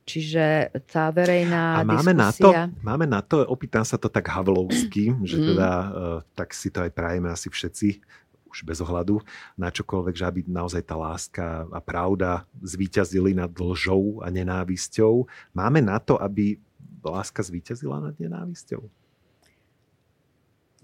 Čiže 0.08 0.72
tá 0.88 1.12
verejná 1.12 1.76
A 1.76 1.84
máme 1.84 2.16
diskusia... 2.16 2.24
na 2.24 2.30
to, 2.32 2.48
máme 2.80 3.04
na 3.04 3.20
to, 3.20 3.44
opýtam 3.44 3.84
sa 3.84 4.00
to 4.00 4.08
tak 4.08 4.24
havlovsky, 4.32 5.12
že 5.28 5.36
mm. 5.36 5.44
teda 5.52 5.70
uh, 5.70 6.18
tak 6.32 6.56
si 6.56 6.72
to 6.72 6.80
aj 6.80 6.96
prajeme 6.96 7.28
asi 7.28 7.52
všetci, 7.52 8.00
už 8.48 8.64
bez 8.64 8.80
ohľadu 8.80 9.20
na 9.60 9.68
čokoľvek, 9.68 10.14
že 10.16 10.24
aby 10.24 10.40
naozaj 10.48 10.88
tá 10.88 10.96
láska 10.96 11.68
a 11.68 11.80
pravda 11.84 12.48
zvíťazili 12.64 13.36
nad 13.36 13.52
lžou 13.52 14.24
a 14.24 14.32
nenávisťou. 14.32 15.28
Máme 15.52 15.84
na 15.84 16.00
to, 16.00 16.16
aby 16.16 16.56
láska 17.04 17.44
zvíťazila 17.44 18.00
nad 18.00 18.16
nenávisťou? 18.16 18.88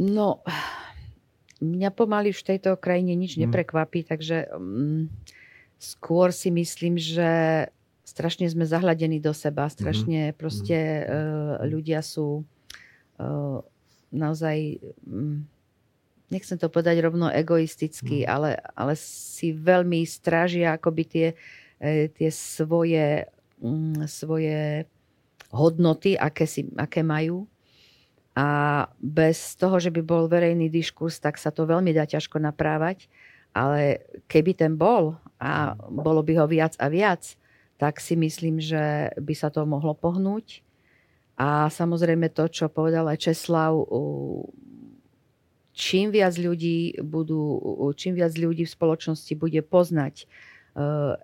No, 0.05 0.45
mňa 1.65 1.91
pomaly 1.97 2.37
v 2.37 2.43
tejto 2.45 2.77
krajine 2.77 3.17
nič 3.17 3.41
mm. 3.41 3.49
neprekvapí, 3.49 4.05
takže 4.05 4.53
um, 4.53 5.09
skôr 5.81 6.29
si 6.37 6.53
myslím, 6.53 7.01
že 7.01 7.31
strašne 8.05 8.47
sme 8.47 8.69
zahľadení 8.69 9.19
do 9.19 9.33
seba, 9.33 9.73
strašne 9.73 10.31
mm-hmm. 10.31 10.39
proste 10.39 10.77
uh, 10.77 11.05
ľudia 11.65 12.05
sú 12.05 12.45
uh, 12.45 13.59
naozaj, 14.13 14.79
um, 15.09 15.49
nechcem 16.29 16.61
to 16.61 16.69
povedať 16.69 17.01
rovno 17.01 17.33
egoisticky, 17.33 18.23
mm. 18.23 18.29
ale, 18.29 18.51
ale 18.77 18.95
si 19.01 19.57
veľmi 19.57 20.05
strážia 20.05 20.77
akoby 20.77 21.03
tie, 21.09 21.29
uh, 21.81 22.07
tie 22.13 22.29
svoje, 22.29 23.25
um, 23.65 24.05
svoje 24.05 24.85
hodnoty, 25.49 26.15
aké, 26.21 26.45
si, 26.45 26.69
aké 26.77 27.01
majú. 27.01 27.49
A 28.35 28.47
bez 28.99 29.55
toho, 29.55 29.79
že 29.79 29.95
by 29.95 30.03
bol 30.03 30.27
verejný 30.27 30.67
diskurs, 30.67 31.23
tak 31.23 31.39
sa 31.39 31.55
to 31.55 31.65
veľmi 31.65 31.95
dá 31.95 32.05
ťažko 32.05 32.43
naprávať. 32.43 33.07
Ale 33.55 34.03
keby 34.27 34.59
ten 34.59 34.75
bol 34.75 35.15
a 35.39 35.79
bolo 35.79 36.27
by 36.27 36.43
ho 36.43 36.47
viac 36.51 36.75
a 36.83 36.91
viac, 36.91 37.39
tak 37.77 37.99
si 37.99 38.15
myslím, 38.15 38.63
že 38.63 39.11
by 39.19 39.35
sa 39.35 39.51
to 39.51 39.67
mohlo 39.67 39.95
pohnúť. 39.95 40.63
A 41.35 41.67
samozrejme 41.67 42.31
to, 42.31 42.47
čo 42.47 42.71
povedal 42.71 43.11
aj 43.11 43.27
Česlav, 43.31 43.75
čím 45.75 46.15
viac 46.15 46.39
ľudí 46.39 47.03
budú, 47.03 47.59
čím 47.99 48.15
viac 48.15 48.39
ľudí 48.39 48.63
v 48.63 48.75
spoločnosti 48.79 49.35
bude 49.35 49.59
poznať 49.67 50.23
e, 50.23 50.25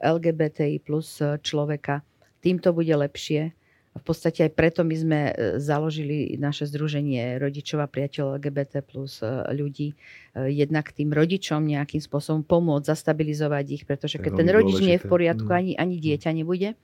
LGBTI 0.03 0.83
plus 0.83 1.23
človeka, 1.47 2.03
tým 2.43 2.59
to 2.59 2.75
bude 2.75 2.91
lepšie 2.91 3.55
v 3.91 4.03
podstate 4.07 4.47
aj 4.47 4.53
preto 4.55 4.87
my 4.87 4.95
sme 4.95 5.21
e, 5.31 5.33
založili 5.59 6.39
naše 6.39 6.63
združenie 6.71 7.43
rodičov 7.43 7.83
a 7.83 7.91
priateľ 7.91 8.39
LGBT 8.39 8.87
plus 8.87 9.19
e, 9.19 9.27
ľudí. 9.51 9.99
E, 10.31 10.47
jednak 10.55 10.95
tým 10.95 11.11
rodičom 11.11 11.67
nejakým 11.67 11.99
spôsobom 11.99 12.47
pomôcť, 12.47 12.87
zastabilizovať 12.87 13.67
ich, 13.75 13.83
pretože 13.91 14.23
keď 14.23 14.47
ten 14.47 14.49
rodič 14.55 14.79
nie 14.79 14.95
je 14.95 15.03
v 15.03 15.11
poriadku, 15.11 15.51
mm. 15.51 15.59
ani, 15.59 15.73
ani 15.75 15.97
dieťa 15.99 16.31
nebude. 16.31 16.79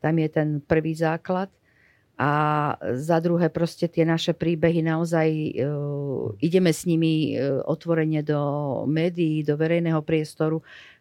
Tam 0.00 0.14
je 0.16 0.28
ten 0.32 0.48
prvý 0.64 0.96
základ. 0.96 1.52
A 2.18 2.74
za 2.98 3.22
druhé 3.22 3.46
proste 3.46 3.86
tie 3.86 4.02
naše 4.02 4.34
príbehy 4.34 4.82
naozaj 4.82 5.28
uh, 5.62 6.34
ideme 6.42 6.74
s 6.74 6.82
nimi 6.82 7.38
uh, 7.38 7.62
otvorene 7.62 8.26
do 8.26 8.42
médií, 8.90 9.46
do 9.46 9.54
verejného 9.54 10.02
priestoru, 10.02 10.58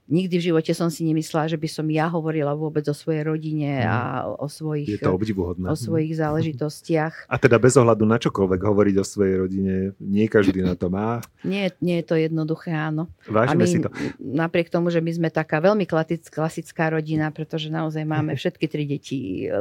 nikdy 0.08 0.34
v 0.34 0.45
živote 0.45 0.72
som 0.72 0.88
si 0.88 1.03
nemyslela, 1.03 1.45
že 1.45 1.55
by 1.55 1.68
som 1.68 1.86
ja 1.86 2.08
hovorila 2.08 2.51
vôbec 2.51 2.84
o 2.84 2.93
svojej 2.93 3.24
rodine 3.24 3.78
Mhm. 3.78 3.86
a 3.86 3.97
o 4.34 4.47
svojich, 4.47 4.88
Je 4.88 4.97
to 4.97 5.12
obdivuhodné. 5.12 5.68
o 5.68 5.76
svojich 5.76 6.14
záležitostiach. 6.14 7.28
A 7.28 7.36
teda 7.36 7.58
bez 7.58 7.74
ohľadu 7.74 8.03
na 8.03 8.16
čokoľvek 8.16 8.62
hovoriť 8.62 8.95
o 8.95 9.05
svojej 9.05 9.36
rodine, 9.38 9.74
nie 9.97 10.26
každý 10.26 10.60
na 10.60 10.74
to 10.74 10.88
má. 10.88 11.20
Nie, 11.41 11.76
nie 11.80 11.97
je 11.97 12.05
to 12.05 12.16
jednoduché, 12.16 12.72
áno. 12.72 13.12
A 13.26 13.43
Vážime 13.43 13.60
my, 13.60 13.68
si 13.68 13.78
to. 13.78 13.89
napriek 14.18 14.68
tomu, 14.68 14.88
že 14.88 14.97
my 14.97 15.12
sme 15.12 15.30
taká 15.30 15.60
veľmi 15.60 15.84
klasická 16.24 16.89
rodina, 16.89 17.28
pretože 17.30 17.68
naozaj 17.68 18.01
máme 18.01 18.32
všetky 18.39 18.66
tri 18.66 18.84
deti, 18.84 19.18
e, 19.43 19.51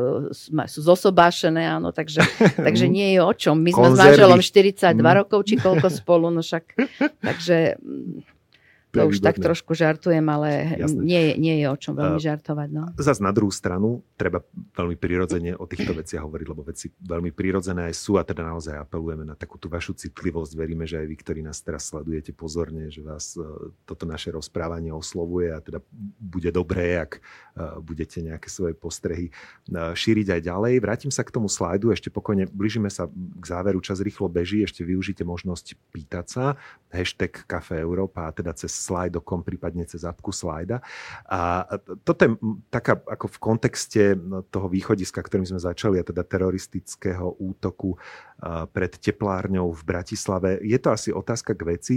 sú 0.65 0.81
zosobášené, 0.81 1.67
áno, 1.69 1.91
takže, 1.91 2.23
takže 2.63 2.87
nie 2.87 3.13
je 3.13 3.21
o 3.21 3.33
čom. 3.33 3.59
My 3.59 3.71
sme 3.71 3.83
s 3.85 3.91
Konzervy. 3.93 4.07
manželom 4.15 4.41
42 4.41 4.95
Mm. 4.97 5.19
rokov, 5.19 5.41
či 5.43 5.55
koľko 5.57 5.89
spolu, 5.99 6.29
no 6.29 6.39
však, 6.39 6.65
takže 7.19 7.77
To 8.97 9.11
už 9.13 9.21
tak 9.21 9.37
výborné. 9.37 9.47
trošku 9.53 9.73
žartujem, 9.77 10.27
ale 10.27 10.79
nie, 10.97 11.21
je- 11.33 11.37
nie 11.37 11.55
je 11.61 11.67
o 11.69 11.77
čom 11.77 11.93
veľmi 11.93 12.21
žartovať. 12.21 12.69
No. 12.73 12.83
Zas 12.97 13.21
na 13.21 13.35
druhú 13.35 13.53
stranu 13.53 14.01
treba 14.17 14.41
veľmi 14.77 14.97
prirodzene 14.97 15.53
o 15.57 15.69
týchto 15.69 15.93
veciach 15.93 16.25
hovoriť, 16.25 16.47
lebo 16.49 16.63
veci 16.65 16.89
veľmi 17.05 17.31
prirodzené 17.33 17.93
aj 17.93 17.95
sú 17.95 18.17
a 18.17 18.25
teda 18.25 18.43
naozaj 18.43 18.81
apelujeme 18.81 19.25
na 19.29 19.37
takú 19.37 19.61
tú 19.61 19.69
vašu 19.69 19.93
citlivosť. 19.95 20.53
Veríme, 20.57 20.89
že 20.89 21.01
aj 21.01 21.07
vy, 21.07 21.17
ktorí 21.21 21.41
nás 21.45 21.61
teraz 21.61 21.93
sledujete 21.93 22.33
pozorne, 22.33 22.89
že 22.89 23.05
vás 23.05 23.37
e, 23.37 23.45
toto 23.85 24.09
naše 24.09 24.33
rozprávanie 24.33 24.91
oslovuje 24.93 25.53
a 25.53 25.61
teda 25.61 25.79
bude 26.19 26.51
dobré, 26.51 27.01
ak 27.01 27.13
e, 27.17 27.21
budete 27.85 28.25
nejaké 28.25 28.49
svoje 28.49 28.73
postrehy 28.73 29.29
e, 29.29 29.33
šíriť 29.73 30.37
aj 30.37 30.41
ďalej. 30.43 30.75
Vrátim 30.81 31.13
sa 31.13 31.23
k 31.23 31.35
tomu 31.35 31.47
slajdu, 31.51 31.93
ešte 31.93 32.09
pokojne 32.09 32.49
blížime 32.49 32.89
sa 32.89 33.09
k 33.13 33.45
záveru, 33.45 33.81
čas 33.85 34.01
rýchlo 34.01 34.29
beží, 34.31 34.65
ešte 34.65 34.83
využite 34.83 35.23
možnosť 35.27 35.77
pýtať 35.93 36.27
sa, 36.27 36.45
hashtag 36.93 37.45
Kafe 37.45 37.81
Európa 37.81 38.29
a 38.29 38.35
teda 38.35 38.53
cez 38.57 38.73
slajdo.com, 38.87 39.43
prípadne 39.43 39.83
cez 39.91 40.07
apku 40.07 40.31
slajda. 40.31 40.79
A 41.27 41.67
toto 42.07 42.21
je 42.23 42.31
taká 42.71 43.03
ako 43.03 43.27
v 43.27 43.39
kontexte 43.43 44.03
no, 44.15 44.47
toho 44.47 44.71
východiska, 44.71 45.19
ktorým 45.19 45.47
sme 45.47 45.59
začali, 45.59 45.99
a 45.99 46.07
teda 46.07 46.23
teroristického 46.23 47.35
útoku 47.43 47.99
pred 48.71 48.93
teplárňou 49.01 49.73
v 49.73 49.83
Bratislave. 49.83 50.61
Je 50.61 50.77
to 50.77 50.93
asi 50.93 51.09
otázka 51.11 51.57
k 51.57 51.63
veci. 51.67 51.97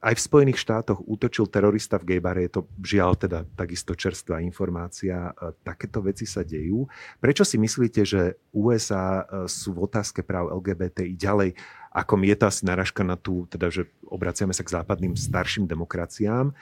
Aj 0.00 0.16
v 0.16 0.24
Spojených 0.24 0.56
štátoch 0.56 1.04
útočil 1.04 1.44
terorista 1.44 2.00
v 2.00 2.16
gejbare, 2.16 2.48
je 2.48 2.56
to 2.56 2.62
žiaľ 2.80 3.20
teda 3.20 3.44
takisto 3.52 3.92
čerstvá 3.92 4.40
informácia. 4.40 5.28
A 5.36 5.52
Takéto 5.52 6.00
veci 6.00 6.24
sa 6.24 6.40
dejú. 6.40 6.88
Prečo 7.20 7.44
si 7.44 7.60
myslíte, 7.60 8.00
že 8.08 8.40
USA 8.56 9.22
e, 9.28 9.44
sú 9.44 9.76
v 9.76 9.84
otázke 9.84 10.24
práv 10.24 10.48
LGBTI 10.56 11.14
ďalej 11.20 11.52
ako 11.90 12.22
je 12.22 12.36
to 12.38 12.46
asi 12.46 12.62
naražka 12.62 13.02
na 13.02 13.18
tú, 13.18 13.50
teda, 13.50 13.66
že 13.66 13.90
obraciame 14.06 14.54
sa 14.54 14.62
k 14.62 14.70
západným 14.78 15.18
starším 15.18 15.66
demokraciám. 15.66 16.54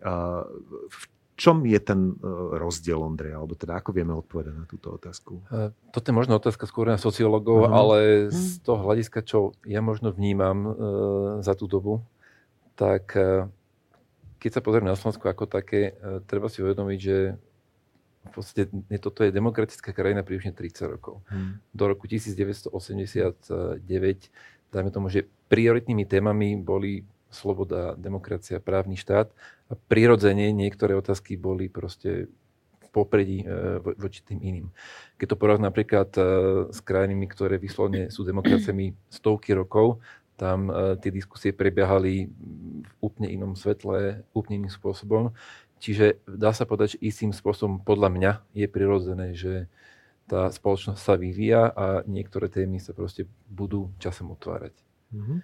Uh, 0.00 0.48
V 0.88 1.04
čom 1.36 1.64
je 1.64 1.80
ten 1.80 2.16
rozdiel, 2.56 3.00
Ondrej? 3.00 3.32
Alebo 3.32 3.56
teda 3.56 3.80
ako 3.80 3.96
vieme 3.96 4.12
odpovedať 4.12 4.54
na 4.56 4.64
túto 4.68 4.92
otázku? 4.92 5.40
E, 5.48 5.72
Toto 5.92 6.06
je 6.08 6.16
možno 6.16 6.36
otázka 6.36 6.68
skôr 6.68 6.88
na 6.88 7.00
sociológov, 7.00 7.68
Mhm. 7.68 7.72
ale 7.72 7.96
z 8.28 8.60
toho 8.60 8.80
hľadiska, 8.84 9.24
čo 9.24 9.56
ja 9.64 9.80
možno 9.80 10.12
vnímam 10.12 10.56
e, 10.64 10.70
za 11.40 11.56
tú 11.56 11.64
dobu, 11.64 12.04
tak 12.80 13.12
e, 13.12 13.44
keď 14.40 14.50
sa 14.56 14.64
pozrieme 14.64 14.88
na 14.88 14.96
Slovensko 14.96 15.28
ako 15.28 15.44
také, 15.44 15.92
e, 16.00 16.24
treba 16.24 16.48
si 16.48 16.64
uvedomiť, 16.64 17.00
že 17.00 17.36
v 18.20 18.32
podstate 18.32 18.68
toto 19.00 19.20
je 19.20 19.32
demokratická 19.32 19.92
krajina 19.92 20.24
približne 20.24 20.56
30 20.56 20.96
rokov. 20.96 21.20
Hmm. 21.28 21.60
Do 21.76 21.84
roku 21.92 22.08
1989, 22.08 23.84
dajme 24.72 24.90
tomu, 24.92 25.12
že 25.12 25.28
prioritnými 25.52 26.08
témami 26.08 26.56
boli 26.56 27.04
sloboda, 27.28 27.96
demokracia, 28.00 28.60
právny 28.64 28.96
štát 28.96 29.28
a 29.68 29.72
prirodzene 29.76 30.52
niektoré 30.52 30.96
otázky 30.96 31.36
boli 31.36 31.68
proste 31.68 32.32
v 32.80 32.88
popredí 32.92 33.44
e, 33.44 33.46
vo- 33.80 33.96
voči 33.96 34.24
tým 34.24 34.40
iným. 34.40 34.66
Keď 35.20 35.36
to 35.36 35.36
porovnám 35.36 35.68
napríklad 35.68 36.08
s 36.72 36.80
krajinami, 36.80 37.28
ktoré 37.28 37.60
vyslovene 37.60 38.08
sú 38.08 38.24
demokraciami 38.24 38.96
stovky 39.12 39.52
rokov, 39.52 40.00
tam 40.40 40.72
e, 40.72 40.96
tie 40.96 41.12
diskusie 41.12 41.52
prebiehali 41.52 42.32
v 42.80 42.92
úplne 43.04 43.28
inom 43.28 43.52
svetle, 43.52 44.24
úplne 44.32 44.64
iným 44.64 44.72
spôsobom. 44.72 45.36
Čiže 45.76 46.24
dá 46.24 46.56
sa 46.56 46.64
povedať, 46.64 46.96
že 46.96 47.04
istým 47.04 47.36
spôsobom 47.36 47.84
podľa 47.84 48.08
mňa 48.08 48.32
je 48.56 48.66
prirodzené, 48.68 49.36
že 49.36 49.68
tá 50.24 50.48
spoločnosť 50.48 51.00
sa 51.00 51.20
vyvíja 51.20 51.68
a 51.68 52.06
niektoré 52.08 52.48
témy 52.48 52.80
sa 52.80 52.96
proste 52.96 53.28
budú 53.50 53.92
časom 54.00 54.32
otvárať. 54.32 54.72
Mhm. 55.10 55.42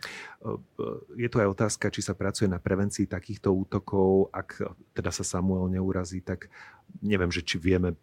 Je 1.18 1.26
tu 1.26 1.36
aj 1.42 1.50
otázka, 1.50 1.90
či 1.90 1.98
sa 1.98 2.14
pracuje 2.14 2.46
na 2.46 2.62
prevencii 2.62 3.10
takýchto 3.10 3.50
útokov. 3.50 4.30
Ak 4.30 4.62
teda 4.94 5.10
sa 5.10 5.26
Samuel 5.26 5.66
neurazí, 5.74 6.22
tak 6.22 6.46
neviem, 7.02 7.34
že 7.34 7.42
či 7.42 7.58
vieme 7.58 7.98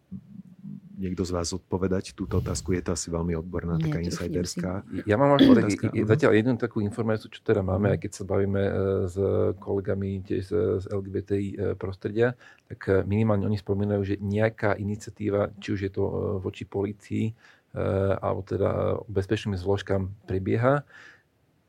niekto 1.04 1.28
z 1.28 1.36
vás 1.36 1.52
odpovedať 1.52 2.16
túto 2.16 2.40
otázku. 2.40 2.72
Je 2.72 2.80
to 2.80 2.96
asi 2.96 3.12
veľmi 3.12 3.36
odborná, 3.36 3.76
taká 3.76 4.00
Netrúfnem 4.00 4.08
si. 4.08 4.16
insiderská. 4.16 4.72
Ja 5.04 5.20
mám 5.20 5.36
možno 5.36 5.52
tak, 5.52 5.68
Otázka, 5.68 5.92
je- 5.92 6.08
zatiaľ 6.08 6.32
jednu 6.32 6.52
takú 6.56 6.80
informáciu, 6.80 7.28
čo 7.28 7.44
teda 7.44 7.60
máme, 7.60 7.92
aj 7.92 7.98
keď 8.00 8.10
sa 8.16 8.24
bavíme 8.24 8.62
e, 8.64 8.72
s 9.12 9.16
kolegami 9.60 10.24
tiež 10.24 10.42
z, 10.48 10.52
z 10.80 10.84
LGBTI 10.88 11.48
e, 11.52 11.56
prostredia, 11.76 12.32
tak 12.72 12.80
e, 12.88 13.04
minimálne 13.04 13.44
oni 13.44 13.60
spomínajú, 13.60 14.02
že 14.02 14.14
nejaká 14.18 14.80
iniciatíva, 14.80 15.52
či 15.60 15.76
už 15.76 15.80
je 15.84 15.92
to 15.92 16.04
voči 16.40 16.64
polícii, 16.64 17.36
alebo 18.22 18.46
teda 18.46 19.02
bezpečným 19.10 19.58
zložkám 19.58 20.06
prebieha. 20.30 20.86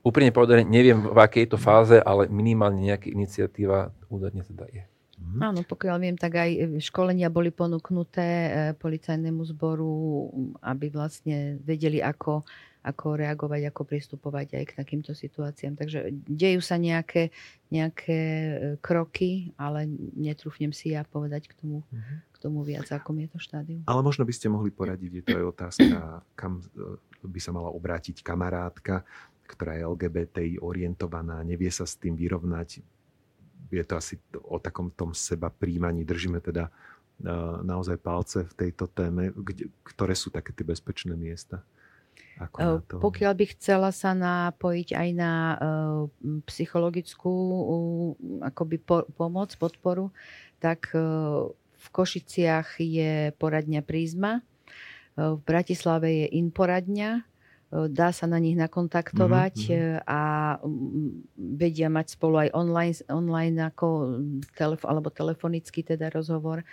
Úprimne 0.05 0.29
povedané, 0.29 0.61
neviem 0.61 1.01
v 1.01 1.17
akej 1.17 1.49
je 1.49 1.51
to 1.57 1.57
fáze, 1.57 1.97
ale 1.97 2.29
minimálne 2.29 2.77
nejaká 2.77 3.09
iniciatíva 3.09 3.89
údajne 4.05 4.45
teda 4.45 4.69
je. 4.69 4.85
Mhm. 5.15 5.39
Áno, 5.39 5.61
pokiaľ 5.63 5.97
viem, 5.97 6.17
tak 6.19 6.35
aj 6.35 6.51
e, 6.51 6.59
školenia 6.79 7.31
boli 7.31 7.47
ponúknuté 7.49 8.23
e, 8.23 8.49
policajnému 8.75 9.47
zboru, 9.47 10.27
aby 10.59 10.91
vlastne 10.91 11.55
vedeli, 11.63 12.03
ako, 12.03 12.43
ako 12.83 13.05
reagovať, 13.15 13.71
ako 13.71 13.81
pristupovať 13.87 14.59
aj 14.59 14.63
k 14.67 14.71
takýmto 14.75 15.11
situáciám. 15.15 15.79
Takže 15.79 16.11
dejú 16.27 16.59
sa 16.59 16.75
nejaké, 16.75 17.31
nejaké 17.71 18.19
e, 18.19 18.53
kroky, 18.83 19.55
ale 19.55 19.87
netrúfnem 20.13 20.75
si 20.75 20.91
ja 20.91 21.07
povedať 21.07 21.47
k 21.47 21.53
tomu, 21.57 21.83
Mhm. 21.95 22.15
k 22.29 22.37
tomu 22.37 22.59
viac, 22.61 22.85
akom 22.91 23.15
je 23.15 23.27
to 23.31 23.39
štádium. 23.39 23.81
Ale 23.87 24.03
možno 24.03 24.27
by 24.27 24.33
ste 24.35 24.51
mohli 24.51 24.69
poradiť, 24.69 25.11
je 25.19 25.23
to 25.23 25.33
aj 25.39 25.45
otázka, 25.55 25.97
kam 26.35 26.59
by 27.23 27.39
sa 27.39 27.55
mala 27.55 27.71
obrátiť 27.71 28.19
kamarátka, 28.21 29.01
ktorá 29.47 29.77
je 29.77 29.85
LGBTI 29.85 30.53
orientovaná, 30.59 31.39
nevie 31.41 31.69
sa 31.69 31.85
s 31.85 31.95
tým 31.95 32.17
vyrovnať. 32.17 32.81
Je 33.75 33.85
to 33.85 33.99
asi 33.99 34.15
o 34.47 34.57
takom 34.57 34.91
tom 34.91 35.11
seba 35.11 35.51
príjmaní. 35.51 36.07
Držíme 36.07 36.39
teda 36.39 36.67
e, 36.67 36.71
naozaj 37.63 37.99
palce 37.99 38.47
v 38.47 38.53
tejto 38.55 38.87
téme, 38.87 39.35
kde, 39.35 39.67
ktoré 39.83 40.15
sú 40.15 40.31
také 40.31 40.55
tie 40.55 40.63
bezpečné 40.63 41.13
miesta. 41.19 41.61
Ako 42.35 42.57
na 42.59 42.79
to? 42.83 42.95
Pokiaľ 42.99 43.33
by 43.35 43.45
chcela 43.55 43.89
sa 43.95 44.11
napojiť 44.11 44.89
aj 44.91 45.09
na 45.15 45.31
eh, 45.55 45.59
psychologickú 46.51 47.31
uh, 47.31 47.63
akoby 48.43 48.75
po, 48.83 49.07
pomoc, 49.15 49.55
podporu, 49.55 50.11
tak 50.59 50.91
v 51.85 51.87
Košiciach 51.91 52.81
je 52.81 53.29
poradňa 53.37 53.85
Prízma, 53.85 54.41
v 55.15 55.39
Bratislave 55.47 56.27
je 56.27 56.27
Inforadňa, 56.43 57.11
eh, 57.15 57.23
dá 57.91 58.09
sa 58.15 58.25
na 58.25 58.39
nich 58.39 58.55
nakontaktovať 58.55 59.55
Mhm, 59.55 59.67
mhm. 59.67 59.75
eh, 59.75 59.99
a 60.07 60.21
mm, 60.63 61.09
vedia 61.59 61.89
mať 61.91 62.15
spolu 62.15 62.47
aj 62.47 62.49
online, 62.55 62.95
online 63.11 63.57
ako 63.69 63.87
telefo, 64.55 64.85
alebo 64.87 65.11
telefonicky 65.11 65.83
teda 65.83 66.07
rozhovor 66.11 66.63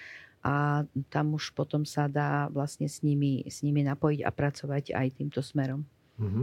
a 0.42 0.82
tam 1.06 1.38
už 1.38 1.54
potom 1.54 1.86
sa 1.86 2.10
dá 2.10 2.50
vlastne 2.50 2.90
s 2.90 2.98
nimi, 3.06 3.46
s 3.46 3.62
nimi 3.62 3.86
napojiť 3.86 4.26
a 4.26 4.30
pracovať 4.34 4.84
aj 4.90 5.06
týmto 5.14 5.38
smerom. 5.38 5.86
Mhm. 6.18 6.42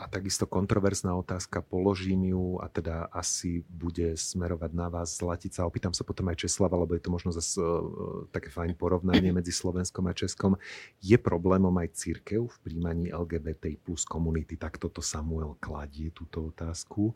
A 0.00 0.08
takisto 0.08 0.48
kontroverzná 0.48 1.12
otázka, 1.12 1.60
položím 1.60 2.32
ju 2.32 2.56
a 2.56 2.72
teda 2.72 3.12
asi 3.12 3.60
bude 3.68 4.16
smerovať 4.16 4.72
na 4.72 4.88
vás 4.88 5.20
Zlatica. 5.20 5.68
Opýtam 5.68 5.92
sa 5.92 6.08
potom 6.08 6.24
aj 6.32 6.40
Česlava, 6.40 6.80
lebo 6.80 6.96
je 6.96 7.04
to 7.04 7.12
možno 7.12 7.36
zase 7.36 7.60
uh, 7.60 8.24
také 8.32 8.48
fajn 8.48 8.80
porovnanie 8.80 9.28
medzi 9.38 9.52
Slovenskom 9.52 10.08
a 10.08 10.16
Českom. 10.16 10.56
Je 11.04 11.20
problémom 11.20 11.76
aj 11.76 12.00
církev 12.00 12.48
v 12.48 12.56
príjmaní 12.64 13.12
LGBT 13.12 13.76
plus 13.84 14.08
komunity? 14.08 14.56
Tak 14.56 14.80
toto 14.80 15.04
Samuel 15.04 15.60
kladie 15.60 16.08
túto 16.16 16.48
otázku. 16.48 17.12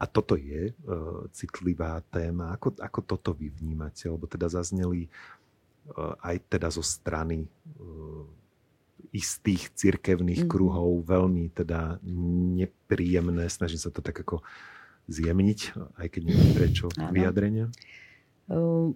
A 0.00 0.08
toto 0.08 0.40
je 0.40 0.72
uh, 0.72 1.28
citlivá 1.36 2.00
téma. 2.08 2.56
Ako, 2.56 2.80
ako 2.80 3.00
toto 3.04 3.36
vy 3.36 3.52
vnímate? 3.52 4.08
Lebo 4.08 4.24
teda 4.24 4.48
zazneli 4.48 5.12
uh, 5.92 6.16
aj 6.24 6.48
teda 6.48 6.72
zo 6.72 6.80
strany 6.80 7.44
uh, 7.76 8.24
istých 9.16 9.72
cirkevných 9.72 10.44
Mhm. 10.44 10.50
kruhov 10.50 11.00
veľmi 11.08 11.48
teda 11.56 11.96
nepríjemné, 12.60 13.48
snažím 13.48 13.80
sa 13.80 13.88
to 13.88 14.04
tak 14.04 14.20
ako 14.20 14.44
zjemniť, 15.08 15.72
aj 15.96 16.06
keď 16.12 16.22
neviem 16.28 16.52
prečo, 16.52 16.86
Áno. 17.00 17.14
vyjadrenia. 17.14 17.72
Uh, 18.46 18.92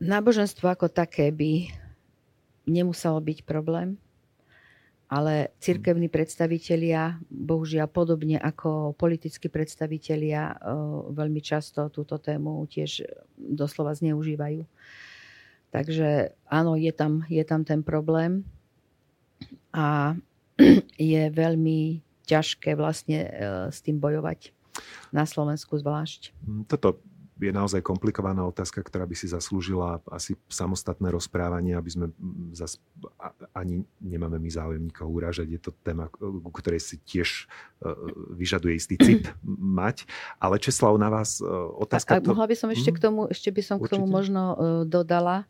Náboženstvo 0.00 0.64
ako 0.64 0.88
také 0.88 1.28
by 1.28 1.68
nemuselo 2.64 3.20
byť 3.20 3.44
problém, 3.44 4.00
ale 5.12 5.52
cirkevní 5.60 6.08
predstavitelia, 6.08 7.20
bohužiaľ 7.28 7.84
podobne 7.90 8.40
ako 8.40 8.96
politickí 8.96 9.52
predstavitelia, 9.52 10.56
veľmi 11.12 11.44
často 11.44 11.92
túto 11.92 12.16
tému 12.16 12.64
tiež 12.64 13.04
doslova 13.36 13.92
zneužívajú. 13.92 14.64
Takže 15.70 16.34
áno, 16.50 16.74
je 16.74 16.90
tam, 16.90 17.22
je 17.30 17.42
tam 17.46 17.62
ten 17.62 17.80
problém 17.86 18.42
a 19.70 20.18
je 20.98 21.22
veľmi 21.30 22.02
ťažké 22.26 22.78
vlastne 22.78 23.26
s 23.70 23.78
tým 23.82 23.98
bojovať 23.98 24.54
na 25.10 25.26
Slovensku 25.26 25.78
zvlášť. 25.78 26.30
Toto 26.70 27.02
je 27.40 27.52
naozaj 27.56 27.80
komplikovaná 27.80 28.44
otázka, 28.44 28.84
ktorá 28.84 29.08
by 29.08 29.16
si 29.16 29.24
zaslúžila 29.32 30.04
asi 30.12 30.36
samostatné 30.52 31.08
rozprávanie, 31.08 31.72
aby 31.72 31.90
sme 31.90 32.06
zas, 32.52 32.76
ani 33.56 33.80
nemáme 33.96 34.36
my 34.36 34.50
záujem 34.52 34.82
nikoho 34.92 35.08
uražať. 35.08 35.48
Je 35.48 35.60
to 35.60 35.72
téma, 35.80 36.12
ku 36.20 36.52
ktorej 36.52 36.84
si 36.84 37.00
tiež 37.00 37.48
e, 37.80 37.88
vyžaduje 38.36 38.76
istý 38.76 39.00
cit 39.00 39.32
mať. 39.80 40.04
Ale 40.36 40.60
Česlav, 40.60 40.92
na 41.00 41.08
vás 41.08 41.40
e, 41.40 41.48
otázka... 41.80 42.16
A, 42.16 42.20
a 42.20 42.28
mohla 42.28 42.44
by 42.44 42.56
som 42.56 42.68
ešte 42.68 42.92
k 42.92 43.00
tomu, 43.00 43.24
ešte 43.32 43.48
by 43.48 43.62
som 43.64 43.76
Určite. 43.80 43.88
k 43.88 43.92
tomu 43.96 44.06
možno 44.06 44.42
e, 44.42 44.56
dodala. 44.84 45.48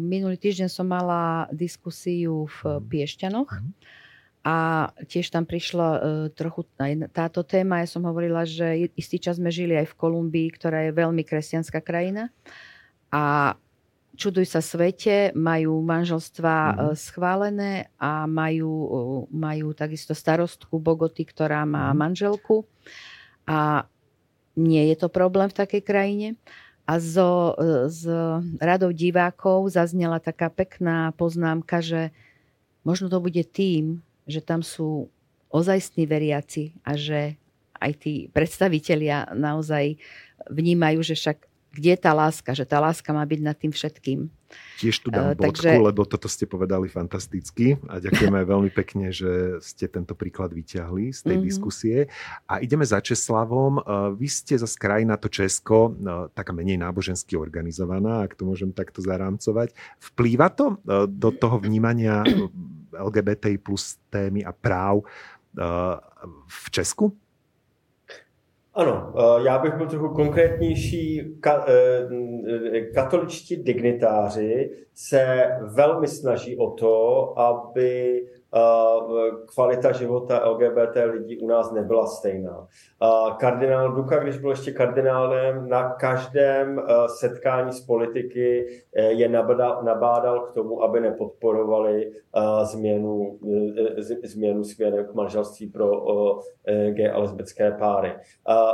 Minulý 0.00 0.40
týždeň 0.40 0.72
som 0.72 0.88
mala 0.88 1.44
diskusiu 1.52 2.48
v 2.48 2.58
mhm. 2.64 2.80
Piešťanoch. 2.88 3.50
Mm 3.60 3.99
a 4.40 4.88
tiež 5.04 5.28
tam 5.28 5.44
prišla 5.44 5.88
uh, 5.88 6.00
trochu 6.32 6.64
táto 7.12 7.44
téma. 7.44 7.84
Ja 7.84 7.88
som 7.88 8.08
hovorila, 8.08 8.48
že 8.48 8.88
istý 8.96 9.20
čas 9.20 9.36
sme 9.36 9.52
žili 9.52 9.76
aj 9.76 9.92
v 9.92 9.98
Kolumbii, 10.00 10.48
ktorá 10.56 10.88
je 10.88 10.96
veľmi 10.96 11.20
kresťanská 11.28 11.84
krajina. 11.84 12.32
A 13.12 13.52
čuduj 14.16 14.48
sa 14.48 14.64
svete, 14.64 15.36
majú 15.36 15.84
manželstva 15.84 16.56
mm-hmm. 16.56 16.92
schválené 16.96 17.72
a 18.00 18.24
majú, 18.24 18.72
uh, 18.72 19.20
majú 19.28 19.76
takisto 19.76 20.16
starostku 20.16 20.80
Bogoty, 20.80 21.28
ktorá 21.28 21.68
má 21.68 21.92
mm-hmm. 21.92 22.00
manželku. 22.00 22.64
A 23.44 23.84
nie 24.56 24.88
je 24.88 24.96
to 25.04 25.12
problém 25.12 25.52
v 25.52 25.58
takej 25.60 25.82
krajine. 25.84 26.28
A 26.88 26.98
zo, 26.98 27.54
z 27.86 28.02
radov 28.58 28.98
divákov 28.98 29.70
zaznela 29.70 30.18
taká 30.18 30.50
pekná 30.50 31.14
poznámka, 31.14 31.78
že 31.78 32.10
možno 32.82 33.06
to 33.06 33.22
bude 33.22 33.38
tým, 33.54 34.02
že 34.30 34.40
tam 34.40 34.62
sú 34.62 35.10
ozajstní 35.50 36.06
veriaci 36.06 36.78
a 36.86 36.94
že 36.94 37.36
aj 37.80 37.92
tí 37.98 38.14
predstavitelia 38.30 39.34
naozaj 39.34 39.98
vnímajú, 40.46 41.02
že 41.02 41.18
však 41.18 41.50
kde 41.70 41.94
je 41.94 42.00
tá 42.02 42.10
láska, 42.10 42.50
že 42.50 42.66
tá 42.66 42.82
láska 42.82 43.14
má 43.14 43.22
byť 43.22 43.40
nad 43.46 43.54
tým 43.54 43.70
všetkým. 43.70 44.26
Tiež 44.82 45.06
tu 45.06 45.14
dám 45.14 45.30
uh, 45.30 45.38
bodku, 45.38 45.62
takže... 45.62 45.78
lebo 45.78 46.02
toto 46.02 46.26
ste 46.26 46.42
povedali 46.42 46.90
fantasticky 46.90 47.78
a 47.86 48.02
ďakujeme 48.02 48.42
veľmi 48.52 48.70
pekne, 48.74 49.14
že 49.14 49.62
ste 49.62 49.86
tento 49.86 50.18
príklad 50.18 50.50
vyťahli 50.50 51.14
z 51.14 51.20
tej 51.22 51.38
mm-hmm. 51.38 51.46
diskusie. 51.46 51.96
A 52.50 52.58
ideme 52.58 52.82
za 52.82 52.98
Česlavom. 52.98 53.78
Uh, 53.78 54.10
vy 54.18 54.26
ste 54.26 54.58
za 54.58 54.66
krajina 54.66 55.14
to 55.14 55.30
Česko, 55.30 55.94
uh, 55.94 56.26
taká 56.34 56.50
menej 56.50 56.82
nábožensky 56.82 57.38
organizovaná, 57.38 58.26
ak 58.26 58.34
to 58.34 58.42
môžem 58.42 58.74
takto 58.74 58.98
zarámcovať. 58.98 59.70
Vplýva 60.02 60.50
to 60.50 60.82
do 61.06 61.30
toho 61.30 61.62
vnímania 61.62 62.26
LGBT 62.98 63.46
plus 63.62 63.98
témy 64.10 64.44
a 64.44 64.52
práv 64.52 64.98
v 66.46 66.70
Česku? 66.70 67.16
Ano, 68.74 69.12
eh, 69.16 69.46
já 69.46 69.58
bych 69.58 69.74
byl 69.74 69.86
trochu 69.86 70.08
konkrétnější. 70.08 71.38
Eh, 71.46 72.80
katoličtí 72.94 73.56
dignitáři 73.56 74.70
se 74.94 75.46
velmi 75.62 76.08
snaží 76.08 76.56
o 76.56 76.70
to, 76.70 77.38
aby 77.38 78.22
kvalita 79.54 79.92
života 79.92 80.48
LGBT 80.48 80.96
lidí 81.04 81.38
u 81.38 81.46
nás 81.46 81.72
nebyla 81.72 82.06
stejná. 82.06 82.66
Kardinál 83.38 83.92
Duka, 83.92 84.18
když 84.18 84.38
byl 84.38 84.50
ještě 84.50 84.72
kardinálem, 84.72 85.68
na 85.68 85.92
každém 85.92 86.78
e, 86.78 86.82
setkání 87.08 87.72
s 87.72 87.80
politiky 87.80 88.66
e, 88.94 89.12
je 89.12 89.28
nabádal 89.82 90.40
k 90.40 90.52
tomu, 90.52 90.82
aby 90.82 91.00
nepodporovali 91.00 92.06
e, 92.06 92.12
změnu, 92.64 93.38
změnu 94.22 94.64
směrem 94.64 95.06
k 95.06 95.14
manželství 95.14 95.66
pro 95.66 95.90
gay 96.90 97.10
a 97.10 97.18
lesbické 97.18 97.70
páry. 97.70 98.12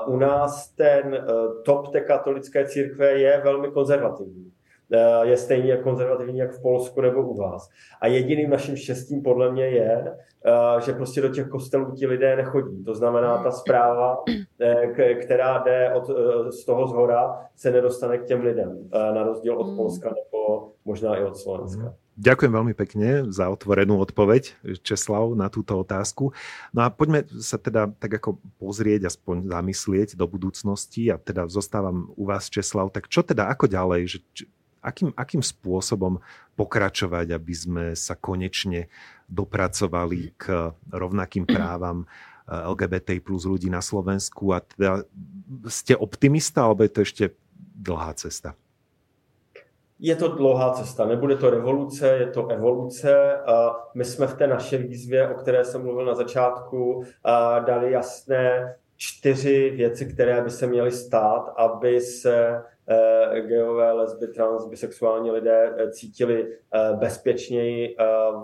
U 0.07 0.17
nás 0.17 0.69
ten 0.69 1.27
top 1.65 1.89
té 1.89 2.01
katolické 2.01 2.67
církve 2.67 3.13
je 3.13 3.41
velmi 3.45 3.69
konzervativní. 3.69 4.56
Eh, 4.93 5.27
je 5.27 5.37
stejně 5.37 5.77
konzervativní 5.77 6.39
jak 6.39 6.53
v 6.53 6.63
Polsku 6.63 7.01
nebo 7.01 7.23
u 7.23 7.37
vás. 7.37 7.69
A 8.01 8.07
jediným 8.07 8.51
naším 8.51 8.77
štěstím 8.77 9.23
podle 9.23 9.53
mě 9.53 9.65
je, 9.65 10.17
eh, 10.47 10.81
že 10.81 10.93
prostě 10.93 11.21
do 11.21 11.29
těch 11.29 11.49
kostelů 11.49 11.91
ti 11.91 12.07
lidé 12.07 12.37
nechodí. 12.37 12.85
To 12.85 12.95
znamená, 12.95 13.43
ta 13.43 13.51
zpráva, 13.51 14.25
eh, 14.61 15.15
která 15.15 15.59
jde 15.59 15.95
od, 15.95 16.11
z 16.53 16.65
toho 16.65 16.87
zhora, 16.87 17.41
se 17.57 17.71
nedostane 17.71 18.19
k 18.19 18.25
těm 18.25 18.41
lidem, 18.41 18.89
na 18.93 19.23
rozdíl 19.23 19.59
od 19.59 19.71
mm. 19.71 19.77
Polska 19.77 20.09
nebo 20.09 20.71
možná 20.85 21.17
i 21.17 21.25
od 21.25 21.37
Slovenska. 21.37 21.83
Mm. 21.83 21.95
Ďakujem 22.17 22.49
veľmi 22.49 22.73
pekne 22.73 23.09
za 23.29 23.53
otvorenú 23.53 24.01
odpoveď, 24.01 24.57
Česlav, 24.81 25.37
na 25.37 25.53
túto 25.53 25.77
otázku. 25.77 26.33
No 26.73 26.81
a 26.81 26.89
poďme 26.89 27.29
sa 27.45 27.61
teda 27.61 27.93
tak 27.93 28.17
ako 28.17 28.41
pozrieť, 28.57 29.13
aspoň 29.13 29.53
zamyslieť 29.53 30.17
do 30.17 30.25
budúcnosti 30.25 31.13
a 31.13 31.21
teda 31.21 31.45
zostávam 31.53 32.09
u 32.17 32.25
vás, 32.25 32.49
Česlav. 32.49 32.89
Tak 32.89 33.13
čo 33.13 33.21
teda, 33.21 33.53
ako 33.53 33.69
ďalej? 33.69 34.17
Že, 34.17 34.49
akým, 34.83 35.11
akým 35.17 35.43
spôsobom 35.43 36.21
pokračovať, 36.57 37.37
aby 37.37 37.55
sme 37.55 37.85
sa 37.93 38.17
konečne 38.17 38.89
dopracovali 39.29 40.35
k 40.39 40.73
rovnakým 40.91 41.45
právam 41.57 42.05
eh, 42.05 42.55
LGBT 42.55 43.21
plus 43.21 43.45
ľudí 43.45 43.69
na 43.69 43.83
Slovensku 43.83 44.55
a 44.55 44.63
teda 44.63 45.05
ste 45.69 45.99
optimista, 45.99 46.65
alebo 46.65 46.83
je 46.87 46.93
to 46.93 47.01
ešte 47.03 47.25
dlhá 47.77 48.15
cesta? 48.17 48.55
Je 49.97 50.13
to 50.13 50.29
dlouhá 50.29 50.77
cesta, 50.77 51.09
nebude 51.09 51.37
to 51.41 51.51
revoluce, 51.51 52.05
je 52.05 52.27
to 52.27 52.49
evoluce. 52.53 53.09
My 53.95 54.05
jsme 54.05 54.27
v 54.27 54.35
té 54.35 54.47
naší 54.47 54.77
výzvě, 54.77 55.29
o 55.29 55.35
které 55.35 55.65
jsem 55.65 55.83
mluvil 55.83 56.05
na 56.05 56.15
začátku, 56.15 57.05
dali 57.67 57.93
jasné 57.93 58.77
čtyři 58.97 59.71
věci, 59.71 60.07
které 60.07 60.43
by 60.43 60.51
se 60.51 60.67
měly 60.67 60.93
stát, 60.93 61.55
aby 61.57 62.01
se 62.01 62.37
Eh, 62.53 62.76
geové, 63.41 63.93
lesby, 63.93 64.29
trans, 64.29 64.67
bisexuální 64.67 65.31
lidé 65.31 65.75
eh, 65.77 65.91
cítili 65.91 66.53
eh, 66.53 66.93
bezpečněji 66.93 67.97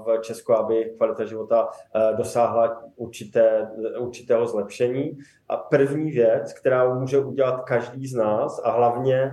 v 0.04 0.18
Česku, 0.20 0.52
aby 0.52 0.94
kvalita 0.96 1.24
života 1.24 1.68
dosáhla 2.16 2.82
určité, 2.96 3.70
určitého 3.98 4.46
zlepšení. 4.46 5.18
A 5.48 5.56
první 5.56 6.10
věc, 6.10 6.52
která 6.52 6.94
může 6.94 7.18
udělat 7.18 7.60
každý 7.60 8.06
z 8.06 8.14
nás 8.14 8.60
a 8.64 8.70
hlavně 8.70 9.32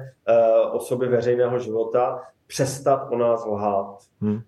osoby 0.71 1.07
veřejného 1.07 1.59
života, 1.59 2.21
přestat 2.47 3.07
o 3.11 3.17
nás 3.17 3.45
lhát. 3.45 3.97
Hmm. 4.21 4.39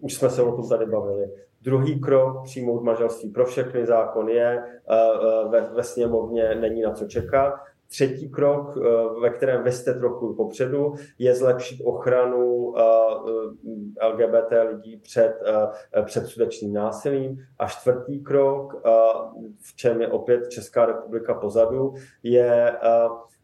Už 0.00 0.14
jsme 0.14 0.30
se 0.30 0.42
o 0.42 0.56
tom 0.56 0.68
tady 0.68 0.86
bavili. 0.86 1.30
Druhý 1.62 2.00
krok, 2.00 2.44
přijmout 2.44 2.82
manželství 2.82 3.30
pro 3.30 3.46
všechny, 3.46 3.86
zákon 3.86 4.28
je, 4.28 4.62
ve, 5.48 5.60
ve 5.60 5.82
sněmovně 5.82 6.54
není 6.54 6.82
na 6.82 6.92
co 6.92 7.06
čekat. 7.06 7.54
Třetí 7.88 8.28
krok, 8.28 8.76
eh, 8.76 9.20
ve 9.20 9.30
kterém 9.30 9.62
vy 9.62 9.72
jste 9.72 9.94
trochu 9.94 10.34
popředu, 10.34 10.94
je 11.18 11.34
zlepšit 11.34 11.80
ochranu 11.84 12.74
eh, 12.78 12.82
eh, 14.00 14.06
LGBT 14.06 14.52
lidí 14.70 14.96
před 14.96 15.34
předsudečným 16.04 16.72
násilím. 16.72 17.38
A 17.58 17.66
čtvrtý 17.66 18.20
krok, 18.20 18.82
v 19.60 19.76
čem 19.76 20.00
je 20.00 20.08
opět 20.08 20.48
Česká 20.48 20.86
republika 20.86 21.34
pozadu, 21.34 21.94
je 22.22 22.76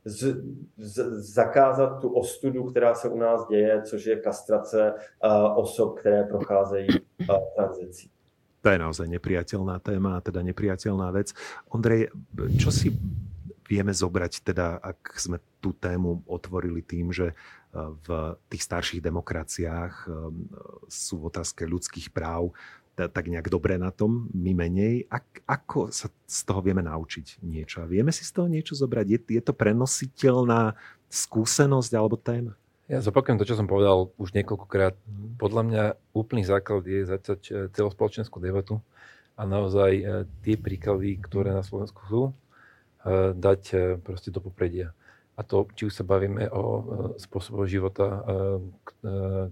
z, 0.04 0.36
z, 0.78 1.04
zakázat 1.34 2.00
tu 2.00 2.08
ostudu, 2.08 2.64
která 2.64 2.94
se 2.94 3.08
u 3.08 3.18
nás 3.18 3.48
děje, 3.48 3.82
což 3.82 4.06
je 4.06 4.16
kastrace 4.16 4.94
osob, 5.56 5.98
které 5.98 6.24
procházejí 6.24 6.88
tranzicí. 7.56 8.10
To 8.60 8.68
je 8.68 8.76
naozaj 8.76 9.08
nepriateľná 9.08 9.80
téma 9.80 10.20
teda 10.20 10.44
nepriateľná 10.44 11.08
vec. 11.16 11.32
Ondrej, 11.72 12.12
čo 12.60 12.68
si 12.68 12.92
vieme 13.70 13.94
zobrať, 13.94 14.42
teda 14.42 14.82
ak 14.82 15.14
sme 15.14 15.38
tú 15.62 15.70
tému 15.70 16.26
otvorili 16.26 16.82
tým, 16.82 17.14
že 17.14 17.30
e, 17.30 17.34
v 17.78 18.34
tých 18.50 18.66
starších 18.66 18.98
demokraciách 18.98 19.94
e, 20.02 20.06
sú 20.90 21.22
v 21.22 21.26
otázke 21.30 21.62
ľudských 21.62 22.10
práv 22.10 22.50
tak 23.00 23.32
nejak 23.32 23.48
dobre 23.48 23.80
na 23.80 23.88
tom, 23.88 24.28
my 24.36 24.52
menej. 24.52 25.08
Ak, 25.08 25.24
ako 25.48 25.88
sa 25.88 26.12
z 26.28 26.40
toho 26.44 26.60
vieme 26.60 26.84
naučiť 26.84 27.40
niečo? 27.40 27.80
Vieme 27.88 28.12
si 28.12 28.28
z 28.28 28.36
toho 28.36 28.44
niečo 28.44 28.76
zobrať? 28.76 29.06
Je, 29.08 29.40
je 29.40 29.40
to 29.40 29.56
prenositeľná 29.56 30.76
skúsenosť 31.08 31.92
alebo 31.96 32.20
téma? 32.20 32.52
Ja 32.92 33.00
zopakujem 33.00 33.40
to, 33.40 33.48
čo 33.48 33.56
som 33.56 33.70
povedal 33.70 34.12
už 34.20 34.36
niekoľkokrát. 34.36 35.00
Podľa 35.40 35.62
mňa 35.64 35.84
úplný 36.12 36.44
základ 36.44 36.84
je 36.84 37.08
začať 37.08 37.40
e, 37.48 37.52
celospoločenskú 37.72 38.36
debatu 38.36 38.84
a 39.40 39.48
naozaj 39.48 40.04
tie 40.44 40.60
príklady, 40.60 41.16
ktoré 41.16 41.56
na 41.56 41.64
Slovensku 41.64 42.04
sú, 42.12 42.22
dať 43.36 43.62
eh, 43.72 43.80
proste 44.00 44.28
do 44.28 44.40
popredia. 44.44 44.92
A 45.38 45.40
to, 45.40 45.64
či 45.72 45.88
už 45.88 45.94
sa 45.96 46.04
bavíme 46.04 46.52
o 46.52 46.62
eh, 46.62 46.82
spôsoboch 47.16 47.64
života, 47.64 48.24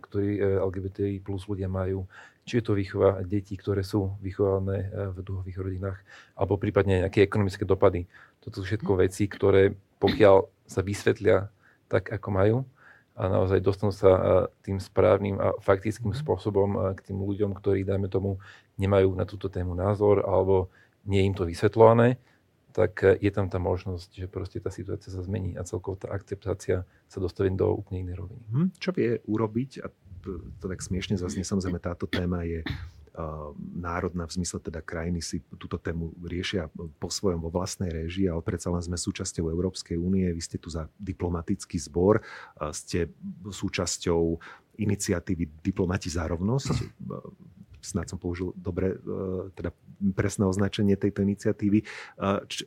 ktorý 0.04 0.60
LGBTI 0.60 1.24
plus 1.24 1.48
ľudia 1.48 1.72
majú, 1.72 2.04
či 2.44 2.60
je 2.60 2.64
to 2.64 2.76
výchova 2.76 3.24
detí, 3.24 3.56
ktoré 3.56 3.80
sú 3.80 4.12
vychované 4.20 4.92
v 4.92 5.24
duhových 5.24 5.56
rodinách, 5.56 5.98
alebo 6.36 6.60
prípadne 6.60 7.04
nejaké 7.04 7.24
ekonomické 7.24 7.64
dopady. 7.64 8.04
Toto 8.44 8.60
sú 8.60 8.68
všetko 8.68 9.00
veci, 9.00 9.24
ktoré 9.24 9.72
pokiaľ 9.96 10.44
sa 10.68 10.84
vysvetlia 10.84 11.48
tak, 11.88 12.12
ako 12.12 12.28
majú, 12.28 12.56
a 13.18 13.26
naozaj 13.26 13.64
dostanú 13.64 13.90
sa 13.90 14.46
tým 14.62 14.78
správnym 14.78 15.40
a 15.42 15.56
faktickým 15.58 16.12
spôsobom 16.12 16.94
k 16.94 17.00
tým 17.08 17.18
ľuďom, 17.18 17.50
ktorí, 17.56 17.82
dajme 17.82 18.06
tomu, 18.12 18.38
nemajú 18.78 19.10
na 19.16 19.24
túto 19.24 19.50
tému 19.50 19.74
názor 19.74 20.22
alebo 20.22 20.70
nie 21.08 21.24
je 21.24 21.28
im 21.32 21.34
to 21.34 21.48
vysvetľované, 21.48 22.20
tak 22.78 23.02
e, 23.02 23.18
je 23.18 23.30
tam 23.34 23.50
tá 23.50 23.58
možnosť, 23.58 24.10
že 24.14 24.26
proste 24.30 24.62
tá 24.62 24.70
situácia 24.70 25.10
sa 25.10 25.18
zmení 25.26 25.58
a 25.58 25.66
celkovo 25.66 25.98
tá 25.98 26.14
akceptácia 26.14 26.86
sa 27.10 27.18
dostaví 27.18 27.50
do 27.50 27.74
úplne 27.74 28.06
inej 28.06 28.22
roviny. 28.22 28.44
Hm, 28.54 28.68
čo 28.78 28.94
vie 28.94 29.18
urobiť, 29.26 29.70
a 29.82 29.90
to 30.62 30.64
tak 30.70 30.78
smiešne 30.78 31.18
zaznie, 31.18 31.42
samozrejme 31.42 31.82
táto 31.82 32.06
téma 32.06 32.46
je 32.46 32.62
národná 33.74 34.26
v 34.30 34.34
zmysle 34.40 34.62
teda 34.62 34.78
krajiny 34.78 35.18
si 35.18 35.42
túto 35.58 35.74
tému 35.74 36.14
riešia 36.22 36.70
po 37.02 37.10
svojom 37.10 37.42
vo 37.42 37.50
vlastnej 37.50 37.90
réžii, 37.90 38.30
ale 38.30 38.44
predsa 38.46 38.70
len 38.70 38.82
sme 38.82 38.94
súčasťou 38.94 39.50
Európskej 39.50 39.98
únie, 39.98 40.30
vy 40.30 40.42
ste 40.42 40.58
tu 40.60 40.70
za 40.70 40.86
diplomatický 41.02 41.82
zbor, 41.82 42.22
ste 42.70 43.10
súčasťou 43.42 44.38
iniciatívy 44.78 45.50
Diplomati 45.58 46.06
za 46.06 46.30
rovnosť 46.30 46.74
snad 47.80 48.10
som 48.10 48.18
použil 48.18 48.50
dobre 48.58 48.94
e, 48.94 48.96
teda 49.54 49.70
presné 50.14 50.44
označenie 50.46 50.94
tejto 50.98 51.22
iniciatívy. 51.22 51.82
E, 51.82 51.86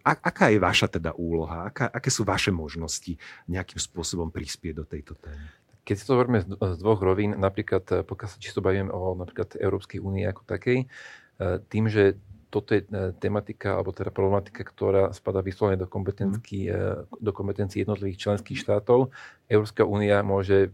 aká 0.04 0.52
je 0.52 0.60
vaša 0.60 0.88
teda 0.88 1.12
úloha? 1.16 1.68
Aká, 1.68 1.92
aké 1.92 2.10
sú 2.12 2.24
vaše 2.24 2.50
možnosti 2.50 3.16
nejakým 3.48 3.80
spôsobom 3.80 4.32
prispieť 4.32 4.74
do 4.82 4.86
tejto 4.88 5.16
témy? 5.20 5.46
Keď 5.82 5.96
si 5.98 6.06
to 6.06 6.14
hovoríme 6.14 6.40
z 6.46 6.78
dvoch 6.78 7.02
rovín, 7.02 7.36
napríklad 7.36 7.84
e, 7.92 7.96
pokiaľ 8.08 8.30
sa 8.30 8.38
čisto 8.40 8.64
bavíme 8.64 8.92
o 8.92 9.18
napríklad 9.18 9.60
Európskej 9.60 10.00
únie 10.00 10.24
ako 10.28 10.44
takej, 10.48 10.88
tým, 11.74 11.90
že 11.90 12.22
toto 12.54 12.78
je 12.78 12.86
tematika, 13.18 13.74
alebo 13.74 13.90
teda 13.90 14.14
problematika, 14.14 14.62
ktorá 14.62 15.10
spada 15.10 15.42
vyslovene 15.42 15.82
do 15.82 15.90
kompetencií, 15.90 16.70
do 17.18 17.32
kompetencií 17.34 17.82
jednotlivých 17.82 18.22
členských 18.22 18.62
štátov. 18.62 19.10
Európska 19.50 19.82
únia 19.82 20.22
môže 20.22 20.70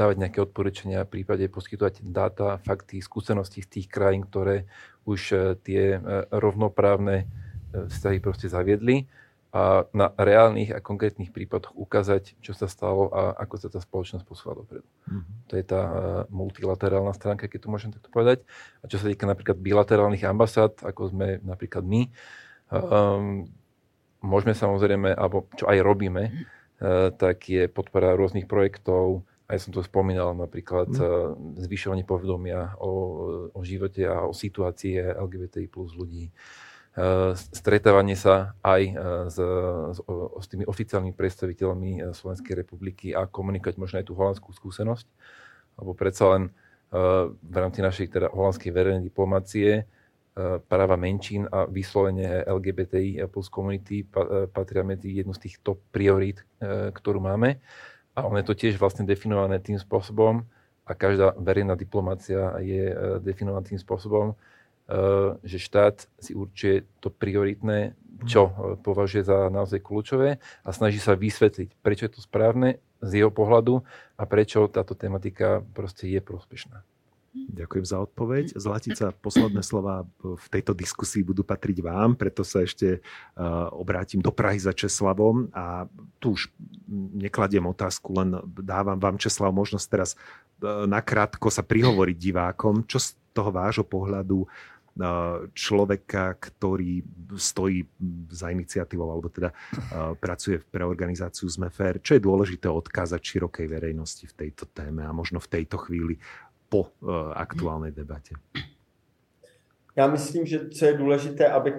dávať 0.00 0.16
nejaké 0.16 0.38
odporúčania, 0.40 1.04
v 1.04 1.20
prípade 1.20 1.44
poskytovať 1.52 2.00
dáta, 2.08 2.56
fakty, 2.64 3.04
skúsenosti 3.04 3.60
z 3.60 3.68
tých 3.68 3.86
krajín, 3.92 4.24
ktoré 4.24 4.64
už 5.04 5.20
e, 5.32 5.36
tie 5.60 5.82
e, 5.96 5.98
rovnoprávne 6.32 7.16
e, 7.20 7.24
vzťahy 7.92 8.18
proste 8.24 8.48
zaviedli 8.48 9.04
a 9.50 9.84
na 9.90 10.14
reálnych 10.14 10.72
a 10.72 10.80
konkrétnych 10.80 11.34
prípadoch 11.34 11.74
ukázať, 11.74 12.38
čo 12.38 12.54
sa 12.54 12.70
stalo 12.70 13.10
a 13.10 13.34
ako 13.34 13.54
sa 13.58 13.68
tá 13.68 13.82
spoločnosť 13.82 14.24
posúva 14.24 14.62
dopredu. 14.62 14.86
Mm-hmm. 15.10 15.34
To 15.50 15.52
je 15.58 15.64
tá 15.66 15.82
multilaterálna 16.30 17.10
stránka, 17.18 17.50
keď 17.50 17.66
to 17.66 17.72
môžem 17.74 17.90
takto 17.90 18.14
povedať. 18.14 18.46
A 18.80 18.86
čo 18.86 19.02
sa 19.02 19.10
týka 19.10 19.26
napríklad 19.26 19.58
bilaterálnych 19.58 20.22
ambasád, 20.22 20.86
ako 20.86 21.10
sme 21.10 21.42
napríklad 21.42 21.82
my, 21.82 22.06
um, 22.70 23.50
môžeme 24.22 24.54
samozrejme, 24.54 25.18
alebo 25.18 25.50
čo 25.58 25.66
aj 25.66 25.82
robíme, 25.82 26.30
uh, 26.30 27.10
tak 27.10 27.50
je 27.50 27.66
podpora 27.66 28.14
rôznych 28.14 28.46
projektov, 28.46 29.26
aj 29.50 29.58
som 29.66 29.74
to 29.74 29.82
spomínal, 29.82 30.30
napríklad 30.38 30.94
mm. 30.94 31.66
zvyšovanie 31.66 32.06
povedomia 32.06 32.78
o, 32.78 32.92
o 33.50 33.60
živote 33.66 34.06
a 34.06 34.22
o 34.24 34.32
situácii 34.32 35.18
LGBTI 35.18 35.66
plus 35.66 35.98
ľudí. 35.98 36.30
Eh, 36.90 37.32
stretávanie 37.54 38.18
sa 38.18 38.58
aj 38.66 38.82
eh, 38.82 38.94
s, 39.30 39.38
s, 39.94 39.98
s 40.02 40.46
tými 40.50 40.66
oficiálnymi 40.66 41.14
predstaviteľmi 41.14 42.10
Slovenskej 42.10 42.54
republiky 42.58 43.14
a 43.14 43.30
komunikovať 43.30 43.78
možno 43.78 44.02
aj 44.02 44.06
tú 44.10 44.18
holandskú 44.18 44.50
skúsenosť. 44.50 45.06
Lebo 45.78 45.94
predsa 45.94 46.36
len 46.36 46.44
v 46.90 47.54
rámci 47.54 47.86
našej 47.86 48.10
teda 48.10 48.34
holandskej 48.34 48.74
verejnej 48.74 49.06
diplomácie 49.06 49.86
práva 50.66 50.98
menšín 50.98 51.46
a 51.46 51.62
vyslovene 51.62 52.42
LGBTI 52.42 53.30
plus 53.30 53.46
komunity 53.46 54.02
patria 54.50 54.82
medzi 54.82 55.22
jednu 55.22 55.30
z 55.30 55.46
tých 55.46 55.62
top 55.62 55.78
priorít, 55.94 56.42
ktorú 56.90 57.22
máme. 57.22 57.62
A 58.20 58.28
ono 58.28 58.36
je 58.38 58.46
to 58.46 58.54
tiež 58.54 58.76
vlastne 58.76 59.08
definované 59.08 59.56
tým 59.58 59.80
spôsobom, 59.80 60.44
a 60.90 60.92
každá 60.98 61.38
verejná 61.38 61.78
diplomácia 61.78 62.58
je 62.58 62.90
e, 62.90 62.94
definovaná 63.22 63.62
tým 63.62 63.78
spôsobom, 63.78 64.34
e, 64.34 64.34
že 65.46 65.62
štát 65.62 66.10
si 66.18 66.34
určuje 66.34 66.82
to 66.98 67.14
prioritné, 67.14 67.94
čo 68.26 68.50
e, 68.50 68.52
považuje 68.82 69.22
za 69.22 69.46
naozaj 69.54 69.78
kľúčové 69.86 70.42
a 70.66 70.70
snaží 70.74 70.98
sa 70.98 71.14
vysvetliť, 71.14 71.78
prečo 71.78 72.10
je 72.10 72.18
to 72.18 72.20
správne 72.26 72.82
z 72.98 73.22
jeho 73.22 73.30
pohľadu 73.30 73.86
a 74.18 74.22
prečo 74.26 74.66
táto 74.66 74.98
tematika 74.98 75.62
proste 75.78 76.10
je 76.10 76.18
prospešná. 76.18 76.82
Ďakujem 77.30 77.86
za 77.86 78.02
odpoveď. 78.02 78.58
Zlatica, 78.58 79.14
posledné 79.14 79.62
slova 79.62 80.02
v 80.18 80.46
tejto 80.50 80.74
diskusii 80.74 81.22
budú 81.22 81.46
patriť 81.46 81.78
vám, 81.78 82.18
preto 82.18 82.42
sa 82.42 82.66
ešte 82.66 82.98
obrátim 83.70 84.18
do 84.18 84.34
Prahy 84.34 84.58
za 84.58 84.74
Česlavom. 84.74 85.46
A 85.54 85.86
tu 86.18 86.34
už 86.34 86.50
nekladiem 87.14 87.62
otázku, 87.70 88.10
len 88.18 88.34
dávam 88.58 88.98
vám, 88.98 89.14
Česlav, 89.14 89.54
možnosť 89.54 89.86
teraz 89.86 90.18
nakrátko 90.90 91.54
sa 91.54 91.62
prihovoriť 91.62 92.16
divákom, 92.18 92.82
čo 92.90 92.98
z 92.98 93.14
toho 93.30 93.54
vášho 93.54 93.86
pohľadu 93.86 94.50
človeka, 95.54 96.34
ktorý 96.36 97.00
stojí 97.38 97.86
za 98.26 98.50
iniciatívou 98.50 99.08
alebo 99.08 99.30
teda 99.30 99.54
pracuje 100.18 100.60
pre 100.66 100.82
organizáciu 100.82 101.46
Zmefer, 101.46 102.02
čo 102.02 102.18
je 102.18 102.26
dôležité 102.26 102.66
odkázať 102.66 103.22
širokej 103.22 103.70
verejnosti 103.70 104.26
v 104.26 104.34
tejto 104.34 104.66
téme 104.66 105.06
a 105.06 105.14
možno 105.14 105.38
v 105.38 105.62
tejto 105.62 105.78
chvíli 105.78 106.18
po 106.70 106.80
uh, 106.80 107.10
aktuálnej 107.34 107.92
debate? 107.92 108.30
Já 109.96 110.06
myslím, 110.06 110.46
že 110.46 110.68
co 110.68 110.84
je 110.84 110.92
důležité, 110.92 111.48
aby, 111.48 111.74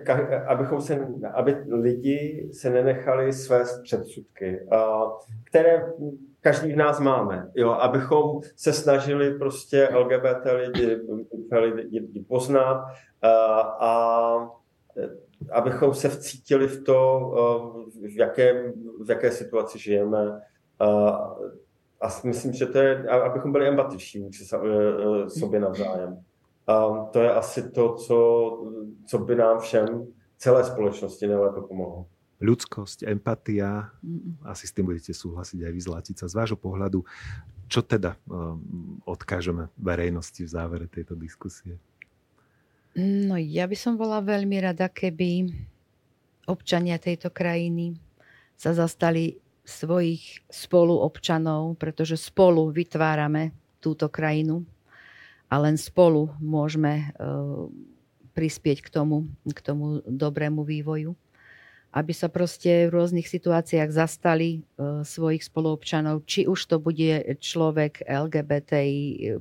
abychom 0.48 0.82
se, 0.82 1.08
aby 1.34 1.58
lidi 1.70 2.50
se 2.54 2.70
nenechali 2.70 3.34
svést 3.34 3.84
předsudky, 3.84 4.68
které 5.44 5.94
každý 6.42 6.74
z 6.74 6.76
nás 6.76 7.00
máme. 7.00 7.52
Jo, 7.56 7.70
abychom 7.70 8.42
se 8.56 8.74
snažili 8.74 9.40
prostě 9.40 9.90
LGBT 9.96 10.46
lidi, 10.56 11.02
lidi, 11.62 12.26
poznat 12.28 12.86
a 13.80 14.34
abychom 15.52 15.94
se 15.94 16.10
vcítili 16.10 16.68
v 16.68 16.84
to, 16.84 17.20
v 17.96 18.18
jaké, 18.18 18.74
v 19.06 19.10
jaké 19.10 19.32
situaci 19.32 19.80
žijeme, 19.80 20.42
a 22.02 22.08
myslím, 22.24 22.54
že 22.54 22.66
to 22.66 22.78
je, 22.78 23.10
abychom 23.10 23.52
byli 23.52 23.68
empatiční 23.68 24.22
vůči 24.22 24.44
e, 24.54 24.58
e, 24.58 25.30
sobě 25.30 25.60
navzájem. 25.60 26.24
A 26.68 27.04
to 27.12 27.20
je 27.22 27.34
asi 27.34 27.70
to, 27.70 27.94
co, 27.94 28.18
co 29.06 29.18
by 29.18 29.36
nám 29.36 29.60
všem, 29.60 30.08
celé 30.38 30.64
společnosti 30.64 31.28
nejlépe 31.28 31.62
pomohlo. 31.62 32.10
Ľudskosť, 32.42 33.06
empatia, 33.06 33.94
asi 34.42 34.66
s 34.66 34.74
tým 34.74 34.90
budete 34.90 35.14
súhlasiť 35.14 35.62
aj 35.62 35.72
vy 35.78 35.82
Zlatica. 35.82 36.26
Z 36.26 36.34
vášho 36.34 36.58
pohľadu, 36.58 37.06
čo 37.70 37.86
teda 37.86 38.18
um, 38.26 38.98
odkážeme 39.06 39.70
verejnosti 39.78 40.42
v 40.42 40.50
závere 40.50 40.90
tejto 40.90 41.14
diskusie? 41.14 41.78
No 42.98 43.38
ja 43.38 43.70
by 43.70 43.78
som 43.78 43.94
bola 43.94 44.26
veľmi 44.26 44.58
rada, 44.58 44.90
keby 44.90 45.54
občania 46.50 46.98
tejto 46.98 47.30
krajiny 47.30 48.02
sa 48.58 48.74
zastali 48.74 49.38
svojich 49.72 50.44
spoluobčanov, 50.52 51.80
pretože 51.80 52.20
spolu 52.20 52.68
vytvárame 52.76 53.56
túto 53.80 54.12
krajinu 54.12 54.68
a 55.48 55.56
len 55.64 55.80
spolu 55.80 56.32
môžeme 56.44 56.92
e, 57.00 57.06
prispieť 58.36 58.84
k 58.84 58.90
tomu, 58.92 59.32
k 59.48 59.60
tomu 59.64 60.04
dobrému 60.04 60.68
vývoju 60.68 61.16
aby 61.92 62.16
sa 62.16 62.32
proste 62.32 62.88
v 62.88 62.96
rôznych 62.96 63.28
situáciách 63.28 63.92
zastali 63.92 64.64
uh, 64.80 65.04
svojich 65.04 65.44
spoluobčanov, 65.44 66.24
či 66.24 66.48
už 66.48 66.72
to 66.72 66.80
bude 66.80 67.24
človek 67.44 68.08
LGBTI+, 68.08 69.36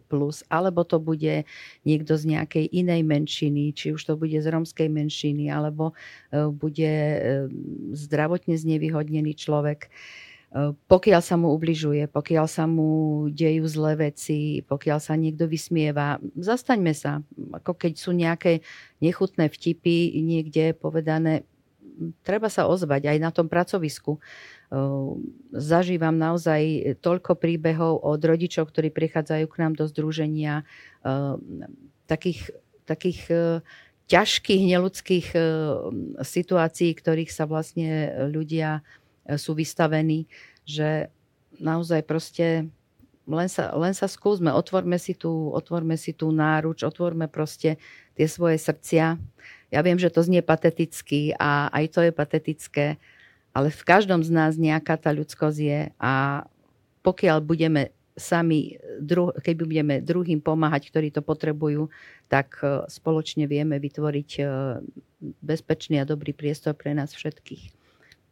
alebo 0.50 0.82
to 0.82 0.98
bude 0.98 1.46
niekto 1.86 2.12
z 2.18 2.24
nejakej 2.26 2.66
inej 2.74 3.06
menšiny, 3.06 3.70
či 3.70 3.94
už 3.94 4.02
to 4.02 4.14
bude 4.18 4.34
z 4.34 4.46
romskej 4.50 4.90
menšiny, 4.90 5.46
alebo 5.46 5.94
uh, 5.94 6.50
bude 6.50 6.90
uh, 6.90 7.46
zdravotne 7.94 8.58
znevýhodnený 8.58 9.38
človek. 9.38 9.86
Pokiaľ 10.90 11.22
sa 11.22 11.38
mu 11.38 11.54
ubližuje, 11.54 12.10
pokiaľ 12.10 12.46
sa 12.50 12.66
mu 12.66 13.22
dejú 13.30 13.70
zlé 13.70 14.10
veci, 14.10 14.66
pokiaľ 14.66 14.98
sa 14.98 15.14
niekto 15.14 15.46
vysmieva, 15.46 16.18
zastaňme 16.34 16.90
sa. 16.90 17.22
Ako 17.54 17.78
keď 17.78 17.92
sú 17.94 18.10
nejaké 18.10 18.58
nechutné 18.98 19.46
vtipy 19.46 20.10
niekde 20.18 20.74
povedané, 20.74 21.46
treba 22.22 22.48
sa 22.48 22.66
ozvať 22.66 23.10
aj 23.10 23.18
na 23.18 23.30
tom 23.30 23.46
pracovisku. 23.50 24.18
Zažívam 25.50 26.14
naozaj 26.14 26.94
toľko 27.02 27.36
príbehov 27.36 28.00
od 28.00 28.20
rodičov, 28.22 28.70
ktorí 28.70 28.94
prichádzajú 28.94 29.46
k 29.50 29.58
nám 29.60 29.72
do 29.74 29.84
združenia, 29.90 30.62
takých, 32.06 32.54
takých 32.86 33.20
ťažkých, 34.10 34.62
neludských 34.74 35.26
situácií, 36.22 36.90
ktorých 36.94 37.30
sa 37.30 37.46
vlastne 37.46 38.10
ľudia 38.30 38.82
sú 39.38 39.54
vystavení, 39.54 40.26
že 40.66 41.10
naozaj 41.58 42.02
proste 42.06 42.70
len 43.30 43.46
sa, 43.46 43.70
len 43.78 43.94
sa 43.94 44.10
skúsme, 44.10 44.50
otvorme 44.50 44.98
si, 44.98 45.14
tú, 45.14 45.54
otvorme 45.54 45.94
si 45.94 46.10
tú 46.10 46.34
náruč, 46.34 46.82
otvorme 46.82 47.30
proste 47.30 47.78
tie 48.18 48.26
svoje 48.26 48.58
srdcia. 48.58 49.22
Ja 49.70 49.80
viem, 49.86 49.98
že 49.98 50.10
to 50.10 50.22
znie 50.22 50.42
pateticky 50.42 51.34
a 51.38 51.70
aj 51.70 51.84
to 51.94 52.00
je 52.02 52.12
patetické, 52.12 52.86
ale 53.54 53.70
v 53.70 53.82
každom 53.86 54.22
z 54.22 54.30
nás 54.30 54.58
nejaká 54.58 54.98
tá 54.98 55.10
ľudskosť 55.14 55.58
je 55.58 55.80
a 55.98 56.44
pokiaľ 57.00 57.38
budeme 57.42 57.94
sami, 58.20 58.76
dru, 59.00 59.32
keď 59.32 59.54
budeme 59.64 59.94
druhým 60.04 60.44
pomáhať, 60.44 60.92
ktorí 60.92 61.08
to 61.08 61.24
potrebujú, 61.24 61.88
tak 62.28 62.60
e, 62.60 62.84
spoločne 62.90 63.48
vieme 63.48 63.80
vytvoriť 63.80 64.30
e, 64.36 64.42
bezpečný 65.40 66.02
a 66.02 66.08
dobrý 66.08 66.36
priestor 66.36 66.76
pre 66.76 66.92
nás 66.92 67.16
všetkých. 67.16 67.79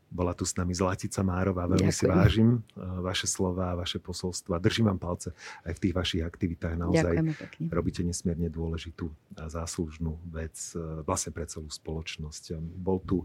Bola 0.09 0.33
tu 0.33 0.49
s 0.49 0.57
nami 0.57 0.73
Zlatica 0.73 1.21
Márová. 1.21 1.69
Veľmi 1.69 1.93
Ďakujem. 1.93 2.01
si 2.01 2.05
vážim 2.09 2.51
eh, 2.59 2.81
vaše 3.05 3.27
slova, 3.29 3.77
vaše 3.77 4.01
posolstva. 4.01 4.57
Držím 4.61 4.89
vám 4.93 5.01
palce 5.01 5.37
aj 5.69 5.77
v 5.77 5.83
tých 5.85 5.95
vašich 5.95 6.23
aktivitách. 6.25 6.75
Naozaj 6.81 7.15
robíte 7.69 8.01
nesmierne 8.01 8.49
dôležitú 8.49 9.13
a 9.37 9.53
záslužnú 9.53 10.17
vec 10.33 10.57
eh, 10.73 11.05
vlastne 11.05 11.31
pre 11.37 11.45
celú 11.45 11.69
spoločnosť. 11.69 12.57
Bol 12.59 12.99
tu 13.05 13.17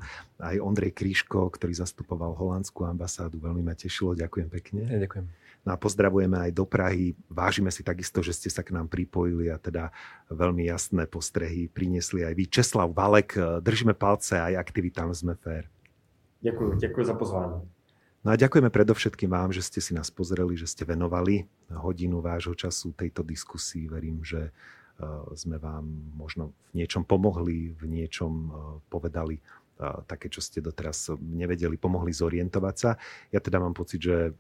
aj 0.44 0.60
Ondrej 0.60 0.92
Kríško, 0.92 1.50
ktorý 1.56 1.72
zastupoval 1.72 2.36
holandskú 2.36 2.84
ambasádu. 2.84 3.40
Veľmi 3.40 3.64
ma 3.64 3.74
tešilo. 3.74 4.14
Ďakujem 4.14 4.48
pekne. 4.52 4.82
Ja, 4.92 5.00
ďakujem. 5.00 5.44
No 5.64 5.72
a 5.72 5.78
pozdravujeme 5.80 6.36
aj 6.36 6.52
do 6.52 6.68
Prahy. 6.68 7.16
Vážime 7.32 7.72
si 7.72 7.88
takisto, 7.88 8.20
že 8.20 8.36
ste 8.36 8.52
sa 8.52 8.68
k 8.68 8.76
nám 8.76 8.92
pripojili 8.92 9.48
a 9.48 9.56
teda 9.56 9.96
veľmi 10.28 10.68
jasné 10.68 11.08
postrehy 11.08 11.72
priniesli 11.72 12.28
aj 12.28 12.34
vy. 12.36 12.46
Česlav 12.52 12.92
Valek, 12.92 13.40
eh, 13.40 13.64
držíme 13.64 13.96
palce 13.96 14.36
aj 14.36 14.60
aktivitám 14.60 15.16
sme 15.16 15.40
fér. 15.40 15.72
Ďakujem, 16.44 16.76
ďakujem 16.84 17.08
za 17.08 17.16
pozvanie. 17.16 17.64
No 18.24 18.32
a 18.32 18.40
ďakujeme 18.40 18.72
predovšetkým 18.72 19.32
vám, 19.32 19.52
že 19.52 19.64
ste 19.64 19.80
si 19.84 19.92
nás 19.92 20.08
pozreli, 20.08 20.56
že 20.56 20.68
ste 20.68 20.88
venovali 20.88 21.44
hodinu 21.72 22.24
vášho 22.24 22.56
času 22.56 22.96
tejto 22.96 23.20
diskusii. 23.24 23.92
Verím, 23.92 24.24
že 24.24 24.48
e, 24.48 24.52
sme 25.36 25.60
vám 25.60 25.84
možno 26.16 26.56
v 26.72 26.84
niečom 26.84 27.04
pomohli, 27.04 27.76
v 27.76 27.84
niečom 27.84 28.32
e, 28.32 28.50
povedali 28.88 29.36
e, 29.40 29.42
také, 30.08 30.32
čo 30.32 30.40
ste 30.40 30.64
doteraz 30.64 31.12
nevedeli, 31.20 31.76
pomohli 31.76 32.16
zorientovať 32.16 32.76
sa. 32.80 32.96
Ja 33.28 33.44
teda 33.44 33.60
mám 33.60 33.76
pocit, 33.76 34.00
že 34.00 34.32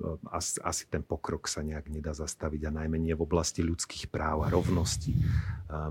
asi 0.64 0.88
ten 0.88 1.04
pokrok 1.04 1.52
sa 1.52 1.60
nejak 1.60 1.92
nedá 1.92 2.16
zastaviť 2.16 2.72
a 2.72 2.76
najmä 2.84 2.96
nie 2.96 3.16
v 3.16 3.24
oblasti 3.28 3.68
ľudských 3.68 4.08
práv 4.08 4.48
a 4.48 4.52
rovnosti 4.52 5.12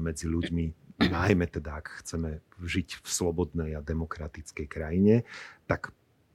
medzi 0.00 0.32
ľuďmi, 0.32 0.82
najmä 1.08 1.44
teda, 1.50 1.80
ak 1.84 2.04
chceme 2.04 2.40
žiť 2.62 3.04
v 3.04 3.08
slobodnej 3.08 3.70
a 3.76 3.84
demokratickej 3.84 4.66
krajine, 4.70 5.28
tak 5.66 5.92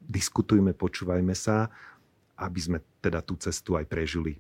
diskutujme, 0.08 0.72
počúvajme 0.72 1.36
sa, 1.36 1.68
aby 2.40 2.60
sme 2.64 2.80
teda 3.04 3.20
tú 3.20 3.36
cestu 3.36 3.76
aj 3.76 3.86
prežili. 3.86 4.40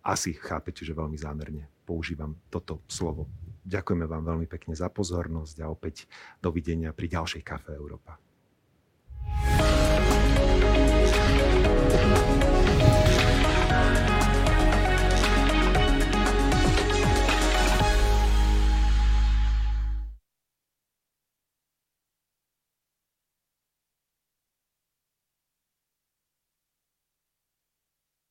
Asi 0.00 0.32
chápete, 0.32 0.84
že 0.84 0.96
veľmi 0.96 1.16
zámerne 1.16 1.68
používam 1.84 2.32
toto 2.48 2.80
slovo. 2.88 3.28
Ďakujeme 3.64 4.04
vám 4.04 4.24
veľmi 4.24 4.46
pekne 4.48 4.76
za 4.76 4.92
pozornosť 4.92 5.56
a 5.64 5.72
opäť 5.72 6.04
dovidenia 6.40 6.92
pri 6.92 7.08
ďalšej 7.08 7.42
Kafe 7.44 7.72
Európa. 7.72 8.20